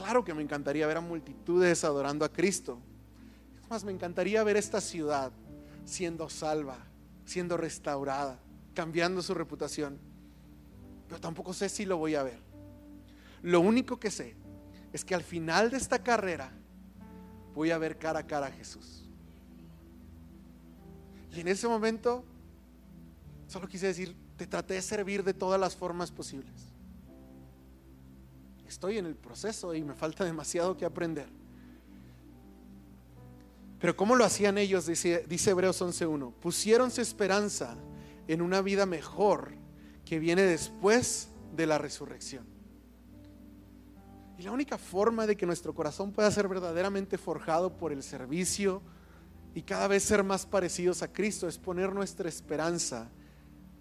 Claro 0.00 0.24
que 0.24 0.32
me 0.32 0.42
encantaría 0.42 0.86
ver 0.86 0.96
a 0.96 1.02
multitudes 1.02 1.84
adorando 1.84 2.24
a 2.24 2.32
Cristo. 2.32 2.78
Es 3.62 3.68
más, 3.68 3.84
me 3.84 3.92
encantaría 3.92 4.42
ver 4.42 4.56
esta 4.56 4.80
ciudad 4.80 5.30
siendo 5.84 6.30
salva, 6.30 6.78
siendo 7.26 7.58
restaurada, 7.58 8.40
cambiando 8.72 9.20
su 9.20 9.34
reputación. 9.34 9.98
Pero 11.06 11.20
tampoco 11.20 11.52
sé 11.52 11.68
si 11.68 11.84
lo 11.84 11.98
voy 11.98 12.14
a 12.14 12.22
ver. 12.22 12.38
Lo 13.42 13.60
único 13.60 14.00
que 14.00 14.10
sé 14.10 14.36
es 14.90 15.04
que 15.04 15.14
al 15.14 15.22
final 15.22 15.70
de 15.70 15.76
esta 15.76 16.02
carrera 16.02 16.50
voy 17.54 17.70
a 17.70 17.76
ver 17.76 17.98
cara 17.98 18.20
a 18.20 18.26
cara 18.26 18.46
a 18.46 18.52
Jesús. 18.52 19.04
Y 21.30 21.40
en 21.40 21.48
ese 21.48 21.68
momento 21.68 22.24
solo 23.48 23.68
quise 23.68 23.88
decir, 23.88 24.16
te 24.38 24.46
traté 24.46 24.72
de 24.72 24.82
servir 24.82 25.24
de 25.24 25.34
todas 25.34 25.60
las 25.60 25.76
formas 25.76 26.10
posibles 26.10 26.69
estoy 28.70 28.98
en 28.98 29.06
el 29.06 29.16
proceso 29.16 29.74
y 29.74 29.82
me 29.82 29.94
falta 29.94 30.24
demasiado 30.24 30.76
que 30.76 30.84
aprender. 30.84 31.28
Pero 33.80 33.96
¿cómo 33.96 34.14
lo 34.14 34.24
hacían 34.24 34.58
ellos? 34.58 34.86
Dice, 34.86 35.24
Hebreos 35.50 35.80
11.1. 35.80 36.32
Pusieron 36.34 36.90
su 36.90 37.00
esperanza 37.00 37.76
en 38.28 38.42
una 38.42 38.60
vida 38.60 38.86
mejor 38.86 39.54
que 40.04 40.18
viene 40.18 40.42
después 40.42 41.30
de 41.56 41.66
la 41.66 41.78
resurrección. 41.78 42.46
Y 44.38 44.42
la 44.42 44.52
única 44.52 44.78
forma 44.78 45.26
de 45.26 45.36
que 45.36 45.46
nuestro 45.46 45.74
corazón 45.74 46.12
pueda 46.12 46.30
ser 46.30 46.46
verdaderamente 46.46 47.18
forjado 47.18 47.76
por 47.76 47.92
el 47.92 48.02
servicio 48.02 48.82
y 49.54 49.62
cada 49.62 49.88
vez 49.88 50.04
ser 50.04 50.22
más 50.22 50.46
parecidos 50.46 51.02
a 51.02 51.12
Cristo 51.12 51.48
es 51.48 51.58
poner 51.58 51.92
nuestra 51.92 52.28
esperanza 52.28 53.10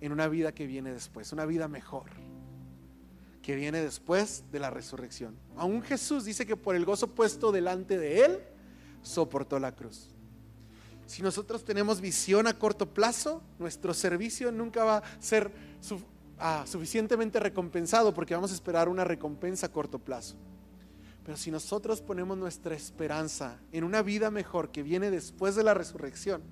en 0.01 0.11
una 0.11 0.27
vida 0.27 0.53
que 0.53 0.65
viene 0.65 0.91
después, 0.91 1.31
una 1.31 1.45
vida 1.45 1.67
mejor 1.67 2.28
que 3.49 3.55
viene 3.55 3.81
después 3.81 4.43
de 4.51 4.59
la 4.59 4.69
resurrección. 4.69 5.35
Aún 5.57 5.81
Jesús 5.81 6.23
dice 6.23 6.45
que 6.45 6.55
por 6.55 6.75
el 6.75 6.85
gozo 6.85 7.07
puesto 7.07 7.51
delante 7.51 7.97
de 7.97 8.23
él, 8.23 8.43
soportó 9.01 9.57
la 9.57 9.75
cruz. 9.75 10.11
Si 11.07 11.23
nosotros 11.23 11.65
tenemos 11.65 11.99
visión 11.99 12.45
a 12.45 12.59
corto 12.59 12.93
plazo, 12.93 13.41
nuestro 13.57 13.95
servicio 13.95 14.51
nunca 14.51 14.83
va 14.83 14.97
a 14.97 15.03
ser 15.19 15.51
ah, 16.37 16.63
suficientemente 16.67 17.39
recompensado 17.39 18.13
porque 18.13 18.35
vamos 18.35 18.51
a 18.51 18.53
esperar 18.53 18.87
una 18.87 19.03
recompensa 19.03 19.65
a 19.65 19.71
corto 19.71 19.97
plazo. 19.97 20.35
Pero 21.25 21.35
si 21.35 21.49
nosotros 21.49 22.01
ponemos 22.01 22.37
nuestra 22.37 22.75
esperanza 22.75 23.57
en 23.71 23.83
una 23.83 24.03
vida 24.03 24.29
mejor 24.29 24.69
que 24.69 24.83
viene 24.83 25.09
después 25.09 25.55
de 25.55 25.63
la 25.63 25.73
resurrección, 25.73 26.43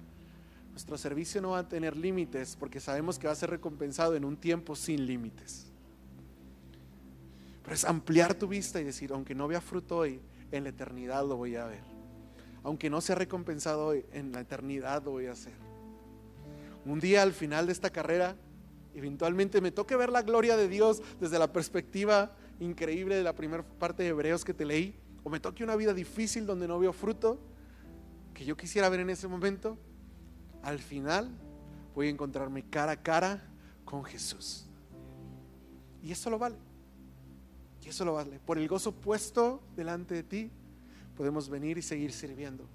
nuestro 0.72 0.98
servicio 0.98 1.44
no 1.44 1.52
va 1.52 1.60
a 1.60 1.70
tener 1.70 1.96
límites 1.96 2.56
porque 2.60 2.80
sabemos 2.80 3.20
que 3.20 3.28
va 3.28 3.34
a 3.34 3.36
ser 3.36 3.52
recompensado 3.52 4.16
en 4.16 4.26
un 4.26 4.36
tiempo 4.36 4.76
sin 4.76 5.06
límites. 5.06 5.67
Pero 7.68 7.76
es 7.76 7.84
ampliar 7.84 8.34
tu 8.34 8.48
vista 8.48 8.80
y 8.80 8.86
decir, 8.86 9.12
aunque 9.12 9.36
no 9.36 9.46
vea 9.46 9.60
fruto 9.60 9.98
hoy, 9.98 10.22
en 10.54 10.64
la 10.64 10.70
eternidad 10.70 11.28
lo 11.28 11.36
voy 11.36 11.58
a 11.58 11.66
ver. 11.66 11.84
Aunque 12.64 12.90
no 12.90 13.02
sea 13.02 13.16
recompensado 13.16 13.88
hoy, 13.88 14.06
en 14.14 14.32
la 14.32 14.40
eternidad 14.40 15.04
lo 15.04 15.12
voy 15.12 15.26
a 15.26 15.34
hacer. 15.34 15.52
Un 16.86 17.02
día 17.02 17.24
al 17.24 17.34
final 17.34 17.66
de 17.66 17.74
esta 17.74 17.90
carrera, 17.90 18.38
eventualmente 18.96 19.60
me 19.60 19.72
toque 19.72 19.98
ver 19.98 20.14
la 20.14 20.22
gloria 20.22 20.56
de 20.56 20.70
Dios 20.70 21.02
desde 21.20 21.38
la 21.40 21.52
perspectiva 21.52 22.32
increíble 22.62 23.16
de 23.16 23.24
la 23.24 23.36
primera 23.36 23.64
parte 23.64 24.04
de 24.04 24.10
Hebreos 24.10 24.46
que 24.46 24.54
te 24.54 24.64
leí, 24.64 24.96
o 25.26 25.30
me 25.30 25.42
toque 25.42 25.62
una 25.66 25.76
vida 25.76 25.94
difícil 25.94 26.46
donde 26.46 26.70
no 26.70 26.80
veo 26.80 26.94
fruto, 26.94 27.38
que 28.34 28.46
yo 28.46 28.56
quisiera 28.56 28.88
ver 28.88 29.02
en 29.02 29.10
ese 29.10 29.28
momento. 29.28 29.78
al 30.64 30.80
final 30.80 31.30
voy 31.94 32.08
a 32.08 32.12
encontrarme 32.12 32.64
cara 32.64 32.94
a 32.94 33.04
cara 33.04 33.44
con 33.84 34.06
Jesús. 34.06 34.70
Y 36.02 36.14
eso 36.14 36.30
lo 36.30 36.40
vale. 36.40 36.67
Y 37.88 37.90
eso 37.90 38.04
lo 38.04 38.16
vale. 38.16 38.38
Por 38.46 38.58
el 38.58 38.68
gozo 38.68 38.92
puesto 38.92 39.62
delante 39.74 40.14
de 40.14 40.24
ti, 40.24 40.52
podemos 41.16 41.48
venir 41.48 41.78
y 41.78 41.82
seguir 41.82 42.12
sirviendo. 42.12 42.66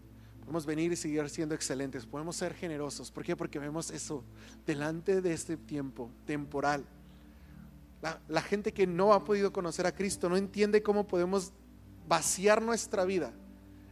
Podemos 0.40 0.64
venir 0.64 0.90
y 0.90 0.96
seguir 0.96 1.28
siendo 1.28 1.54
excelentes. 1.54 2.06
Podemos 2.06 2.34
ser 2.34 2.54
generosos. 2.54 3.10
¿Por 3.10 3.22
qué? 3.22 3.36
Porque 3.36 3.58
vemos 3.58 3.90
eso 3.90 4.24
delante 4.64 5.20
de 5.20 5.34
este 5.34 5.58
tiempo 5.58 6.10
temporal. 6.24 6.86
La, 8.00 8.22
la 8.26 8.40
gente 8.40 8.72
que 8.72 8.86
no 8.86 9.12
ha 9.12 9.22
podido 9.22 9.52
conocer 9.52 9.86
a 9.86 9.94
Cristo 9.94 10.30
no 10.30 10.38
entiende 10.38 10.82
cómo 10.82 11.06
podemos 11.06 11.52
vaciar 12.08 12.62
nuestra 12.62 13.04
vida 13.04 13.34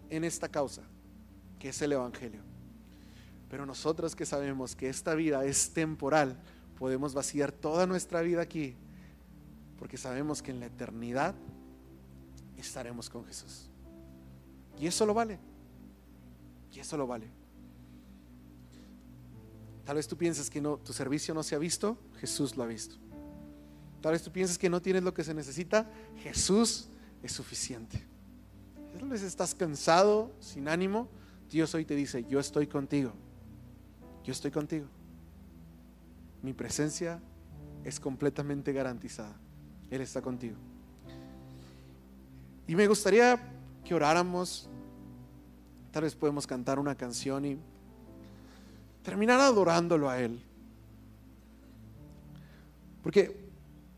en 0.08 0.24
esta 0.24 0.48
causa, 0.48 0.84
que 1.58 1.68
es 1.68 1.82
el 1.82 1.92
Evangelio. 1.92 2.40
Pero 3.50 3.66
nosotros 3.66 4.16
que 4.16 4.24
sabemos 4.24 4.74
que 4.74 4.88
esta 4.88 5.14
vida 5.14 5.44
es 5.44 5.74
temporal, 5.74 6.40
podemos 6.78 7.12
vaciar 7.12 7.52
toda 7.52 7.86
nuestra 7.86 8.22
vida 8.22 8.40
aquí, 8.40 8.74
porque 9.80 9.96
sabemos 9.96 10.42
que 10.42 10.50
en 10.50 10.60
la 10.60 10.66
eternidad 10.66 11.34
estaremos 12.58 13.08
con 13.08 13.24
Jesús. 13.24 13.70
Y 14.78 14.86
eso 14.86 15.06
lo 15.06 15.14
vale. 15.14 15.38
Y 16.70 16.80
eso 16.80 16.98
lo 16.98 17.06
vale. 17.06 17.26
Tal 19.86 19.96
vez 19.96 20.06
tú 20.06 20.18
pienses 20.18 20.50
que 20.50 20.60
no, 20.60 20.76
tu 20.76 20.92
servicio 20.92 21.32
no 21.32 21.42
se 21.42 21.54
ha 21.54 21.58
visto, 21.58 21.96
Jesús 22.18 22.58
lo 22.58 22.62
ha 22.62 22.66
visto. 22.66 22.96
Tal 24.02 24.12
vez 24.12 24.22
tú 24.22 24.30
pienses 24.30 24.58
que 24.58 24.68
no 24.68 24.82
tienes 24.82 25.02
lo 25.02 25.14
que 25.14 25.24
se 25.24 25.32
necesita, 25.32 25.90
Jesús 26.18 26.90
es 27.22 27.32
suficiente. 27.32 28.04
Tal 28.98 29.08
vez 29.08 29.22
estás 29.22 29.54
cansado, 29.54 30.30
sin 30.40 30.68
ánimo, 30.68 31.08
Dios 31.50 31.74
hoy 31.74 31.86
te 31.86 31.96
dice, 31.96 32.26
yo 32.28 32.38
estoy 32.38 32.66
contigo. 32.66 33.12
Yo 34.24 34.32
estoy 34.32 34.50
contigo. 34.50 34.86
Mi 36.42 36.52
presencia 36.52 37.22
es 37.82 37.98
completamente 37.98 38.74
garantizada. 38.74 39.40
Él 39.90 40.00
está 40.00 40.22
contigo. 40.22 40.56
Y 42.66 42.76
me 42.76 42.86
gustaría 42.86 43.40
que 43.84 43.94
oráramos. 43.94 44.68
Tal 45.90 46.04
vez 46.04 46.14
podemos 46.14 46.46
cantar 46.46 46.78
una 46.78 46.94
canción 46.94 47.44
y 47.44 47.58
terminar 49.02 49.40
adorándolo 49.40 50.08
a 50.08 50.20
Él. 50.20 50.40
Porque 53.02 53.50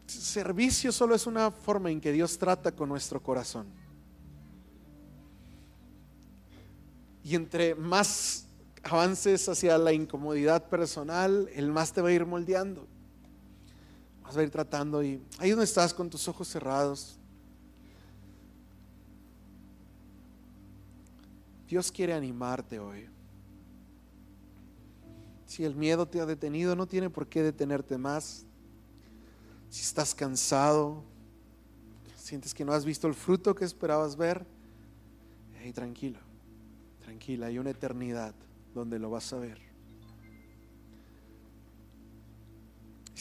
servicio 0.07 0.93
solo 0.93 1.14
es 1.14 1.26
una 1.26 1.51
forma 1.51 1.90
en 1.90 2.01
que 2.01 2.12
Dios 2.12 2.38
trata 2.38 2.72
con 2.72 2.88
nuestro 2.88 3.22
corazón. 3.22 3.66
Y 7.24 7.34
entre 7.34 7.74
más 7.74 8.47
avances 8.82 9.49
hacia 9.49 9.78
la 9.78 9.93
incomodidad 9.93 10.68
personal, 10.68 11.49
el 11.55 11.70
más 11.70 11.93
te 11.93 12.01
va 12.01 12.09
a 12.09 12.12
ir 12.12 12.26
moldeando. 12.26 12.86
Vas 14.33 14.39
a 14.39 14.45
ir 14.45 14.51
tratando 14.51 15.05
y 15.05 15.20
ahí 15.37 15.51
donde 15.51 15.66
estás 15.66 15.93
con 15.93 16.09
tus 16.09 16.26
ojos 16.26 16.49
cerrados. 16.49 17.18
Dios 21.68 21.93
quiere 21.93 22.14
animarte 22.14 22.78
hoy. 22.78 23.11
Si 25.45 25.66
el 25.66 25.74
miedo 25.74 26.09
te 26.09 26.18
ha 26.18 26.24
detenido, 26.24 26.74
no 26.74 26.87
tiene 26.87 27.11
por 27.11 27.26
qué 27.26 27.43
detenerte 27.43 27.99
más. 27.99 28.47
Si 29.68 29.83
estás 29.83 30.14
cansado, 30.14 31.05
sientes 32.16 32.55
que 32.55 32.64
no 32.64 32.72
has 32.72 32.87
visto 32.87 33.07
el 33.07 33.14
fruto 33.14 33.55
que 33.55 33.66
esperabas 33.66 34.16
ver, 34.16 34.47
hey, 35.61 35.74
tranquilo, 35.74 36.20
tranquila, 37.05 37.49
hay 37.49 37.59
una 37.59 37.68
eternidad 37.68 38.35
donde 38.74 38.99
lo 38.99 39.11
vas 39.11 39.30
a 39.35 39.39
ver. 39.39 39.71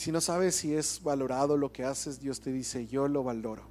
Si 0.01 0.11
no 0.11 0.19
sabes 0.19 0.55
si 0.55 0.73
es 0.73 1.03
valorado 1.03 1.57
lo 1.57 1.71
que 1.71 1.83
haces, 1.83 2.19
Dios 2.19 2.41
te 2.41 2.51
dice, 2.51 2.87
yo 2.87 3.07
lo 3.07 3.23
valoro 3.23 3.61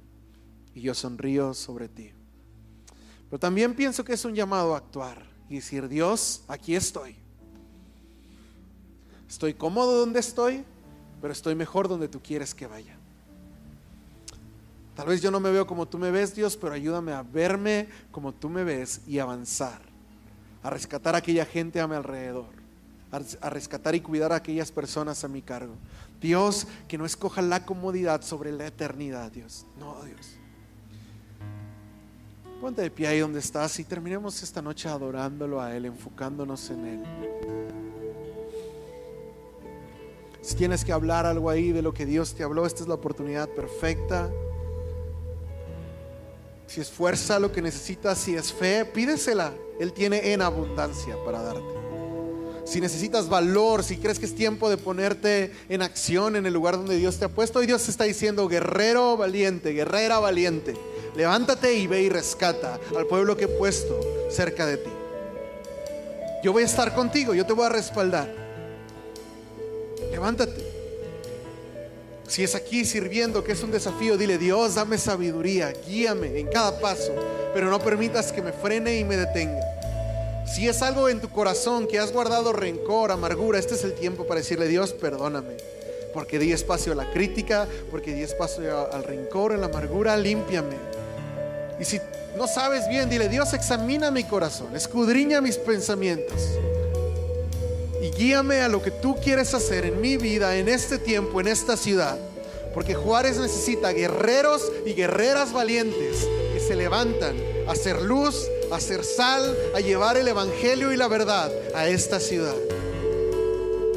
y 0.73 0.79
yo 0.79 0.93
sonrío 0.93 1.53
sobre 1.53 1.89
ti. 1.89 2.13
Pero 3.29 3.37
también 3.37 3.75
pienso 3.75 4.05
que 4.05 4.13
es 4.13 4.23
un 4.23 4.33
llamado 4.33 4.73
a 4.73 4.77
actuar 4.77 5.25
y 5.49 5.55
decir, 5.55 5.89
Dios, 5.89 6.45
aquí 6.47 6.73
estoy. 6.73 7.17
Estoy 9.27 9.55
cómodo 9.55 9.99
donde 9.99 10.21
estoy, 10.21 10.63
pero 11.19 11.33
estoy 11.33 11.53
mejor 11.53 11.89
donde 11.89 12.07
tú 12.07 12.21
quieres 12.23 12.55
que 12.55 12.65
vaya. 12.65 12.95
Tal 14.95 15.09
vez 15.09 15.21
yo 15.21 15.31
no 15.31 15.41
me 15.41 15.51
veo 15.51 15.67
como 15.67 15.85
tú 15.85 15.97
me 15.97 16.11
ves, 16.11 16.33
Dios, 16.33 16.55
pero 16.55 16.73
ayúdame 16.73 17.11
a 17.11 17.23
verme 17.23 17.89
como 18.09 18.33
tú 18.33 18.47
me 18.47 18.63
ves 18.63 19.01
y 19.05 19.19
avanzar 19.19 19.81
a 20.63 20.69
rescatar 20.69 21.13
a 21.13 21.17
aquella 21.17 21.43
gente 21.43 21.81
a 21.81 21.89
mi 21.89 21.95
alrededor, 21.95 22.53
a 23.41 23.49
rescatar 23.49 23.95
y 23.95 23.99
cuidar 23.99 24.31
a 24.31 24.37
aquellas 24.37 24.71
personas 24.71 25.25
a 25.25 25.27
mi 25.27 25.41
cargo. 25.41 25.75
Dios, 26.21 26.67
que 26.87 26.97
no 26.97 27.05
escoja 27.05 27.41
la 27.41 27.65
comodidad 27.65 28.21
sobre 28.21 28.51
la 28.51 28.67
eternidad, 28.67 29.31
Dios. 29.31 29.65
No, 29.79 30.01
Dios. 30.03 30.35
Ponte 32.61 32.83
de 32.83 32.91
pie 32.91 33.07
ahí 33.07 33.19
donde 33.19 33.39
estás 33.39 33.79
y 33.79 33.83
terminemos 33.83 34.43
esta 34.43 34.61
noche 34.61 34.87
adorándolo 34.87 35.59
a 35.59 35.75
Él, 35.75 35.85
enfocándonos 35.85 36.69
en 36.69 36.85
Él. 36.85 37.03
Si 40.41 40.55
tienes 40.55 40.85
que 40.85 40.91
hablar 40.91 41.25
algo 41.25 41.49
ahí 41.49 41.71
de 41.71 41.81
lo 41.81 41.91
que 41.93 42.05
Dios 42.05 42.35
te 42.35 42.43
habló, 42.43 42.67
esta 42.67 42.83
es 42.83 42.87
la 42.87 42.95
oportunidad 42.95 43.49
perfecta. 43.49 44.29
Si 46.67 46.81
es 46.81 46.89
fuerza 46.91 47.39
lo 47.39 47.51
que 47.51 47.63
necesitas, 47.63 48.19
si 48.19 48.35
es 48.35 48.53
fe, 48.53 48.85
pídesela. 48.85 49.53
Él 49.79 49.91
tiene 49.91 50.31
en 50.31 50.43
abundancia 50.43 51.15
para 51.25 51.41
darte. 51.41 51.80
Si 52.71 52.79
necesitas 52.79 53.27
valor, 53.27 53.83
si 53.83 53.97
crees 53.97 54.17
que 54.17 54.25
es 54.25 54.33
tiempo 54.33 54.69
de 54.69 54.77
ponerte 54.77 55.51
en 55.67 55.81
acción 55.81 56.37
en 56.37 56.45
el 56.45 56.53
lugar 56.53 56.77
donde 56.77 56.95
Dios 56.95 57.17
te 57.17 57.25
ha 57.25 57.27
puesto, 57.27 57.59
hoy 57.59 57.65
Dios 57.65 57.83
te 57.83 57.91
está 57.91 58.05
diciendo, 58.05 58.47
guerrero 58.47 59.17
valiente, 59.17 59.73
guerrera 59.73 60.19
valiente, 60.19 60.75
levántate 61.13 61.73
y 61.73 61.87
ve 61.87 62.03
y 62.03 62.07
rescata 62.07 62.79
al 62.97 63.07
pueblo 63.07 63.35
que 63.35 63.43
he 63.43 63.47
puesto 63.49 63.99
cerca 64.29 64.65
de 64.65 64.77
ti. 64.77 64.89
Yo 66.45 66.53
voy 66.53 66.63
a 66.63 66.65
estar 66.65 66.95
contigo, 66.95 67.33
yo 67.33 67.45
te 67.45 67.51
voy 67.51 67.65
a 67.65 67.69
respaldar. 67.69 68.33
Levántate. 70.09 70.65
Si 72.25 72.41
es 72.41 72.55
aquí 72.55 72.85
sirviendo, 72.85 73.43
que 73.43 73.51
es 73.51 73.61
un 73.63 73.71
desafío, 73.71 74.17
dile, 74.17 74.37
Dios, 74.37 74.75
dame 74.75 74.97
sabiduría, 74.97 75.73
guíame 75.85 76.39
en 76.39 76.47
cada 76.47 76.79
paso, 76.79 77.13
pero 77.53 77.69
no 77.69 77.79
permitas 77.79 78.31
que 78.31 78.41
me 78.41 78.53
frene 78.53 78.97
y 78.97 79.03
me 79.03 79.17
detenga. 79.17 79.80
Si 80.53 80.67
es 80.67 80.81
algo 80.81 81.07
en 81.07 81.21
tu 81.21 81.29
corazón 81.29 81.87
que 81.87 81.97
has 81.97 82.11
guardado 82.11 82.51
rencor, 82.51 83.11
amargura, 83.11 83.57
este 83.57 83.75
es 83.75 83.83
el 83.85 83.93
tiempo 83.93 84.27
para 84.27 84.41
decirle, 84.41 84.67
Dios, 84.67 84.91
perdóname. 84.91 85.55
Porque 86.13 86.39
di 86.39 86.51
espacio 86.51 86.91
a 86.91 86.95
la 86.95 87.09
crítica, 87.09 87.67
porque 87.89 88.13
di 88.13 88.23
espacio 88.23 88.91
al 88.91 89.03
rencor, 89.03 89.53
a 89.53 89.57
la 89.57 89.67
amargura, 89.67 90.17
límpiame. 90.17 90.75
Y 91.79 91.85
si 91.85 92.01
no 92.37 92.47
sabes 92.47 92.89
bien, 92.89 93.09
dile, 93.09 93.29
Dios, 93.29 93.53
examina 93.53 94.11
mi 94.11 94.25
corazón, 94.25 94.75
escudriña 94.75 95.39
mis 95.39 95.57
pensamientos 95.57 96.59
y 98.01 98.09
guíame 98.09 98.61
a 98.61 98.67
lo 98.67 98.81
que 98.81 98.91
tú 98.91 99.15
quieres 99.23 99.53
hacer 99.53 99.85
en 99.85 100.01
mi 100.01 100.17
vida, 100.17 100.57
en 100.57 100.67
este 100.67 100.97
tiempo, 100.97 101.39
en 101.39 101.47
esta 101.47 101.77
ciudad. 101.77 102.17
Porque 102.73 102.95
Juárez 102.95 103.37
necesita 103.37 103.91
guerreros 103.91 104.71
y 104.85 104.93
guerreras 104.93 105.53
valientes 105.53 106.27
que 106.53 106.59
se 106.59 106.75
levantan 106.75 107.35
a 107.67 107.71
hacer 107.71 108.01
luz, 108.01 108.47
a 108.75 108.79
hacer 108.79 109.03
sal, 109.03 109.57
a 109.75 109.79
llevar 109.79 110.17
el 110.17 110.27
Evangelio 110.27 110.91
y 110.91 110.97
la 110.97 111.07
verdad 111.07 111.51
a 111.73 111.87
esta 111.87 112.19
ciudad. 112.19 112.55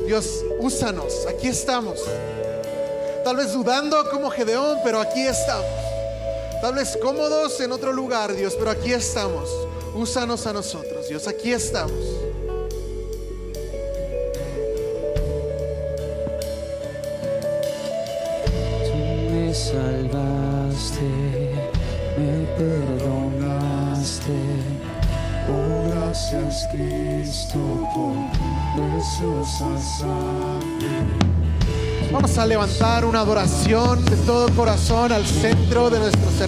Dios, 0.07 0.45
úsanos, 0.59 1.27
aquí 1.27 1.49
estamos. 1.49 2.01
Tal 3.25 3.37
vez 3.37 3.53
dudando 3.53 4.11
como 4.11 4.31
Gedeón, 4.31 4.79
pero 4.85 5.01
aquí 5.01 5.27
estamos. 5.27 5.67
Tal 6.61 6.75
vez 6.75 6.99
cómodos 7.03 7.61
en 7.61 7.73
otro 7.73 7.93
lugar, 7.93 8.35
Dios, 8.35 8.55
pero 8.59 8.71
aquí 8.71 8.93
estamos. 8.93 9.51
Úsanos 9.95 10.47
a 10.47 10.53
nosotros, 10.53 11.09
Dios, 11.09 11.27
aquí 11.29 11.53
estamos. 11.53 11.93
salvaste, 19.55 21.11
me 22.19 22.45
perdonaste. 22.57 23.44
Oh, 24.27 25.91
gracias 25.91 26.67
Cristo 26.73 27.59
por 27.95 28.15
Vamos 32.11 32.39
a 32.39 32.47
levantar 32.47 33.05
una 33.05 33.21
adoración 33.21 34.03
de 34.07 34.17
todo 34.17 34.49
corazón 34.55 35.13
al 35.13 35.27
centro 35.27 35.91
de 35.91 35.99
nuestro 35.99 36.31
servicio. 36.31 36.45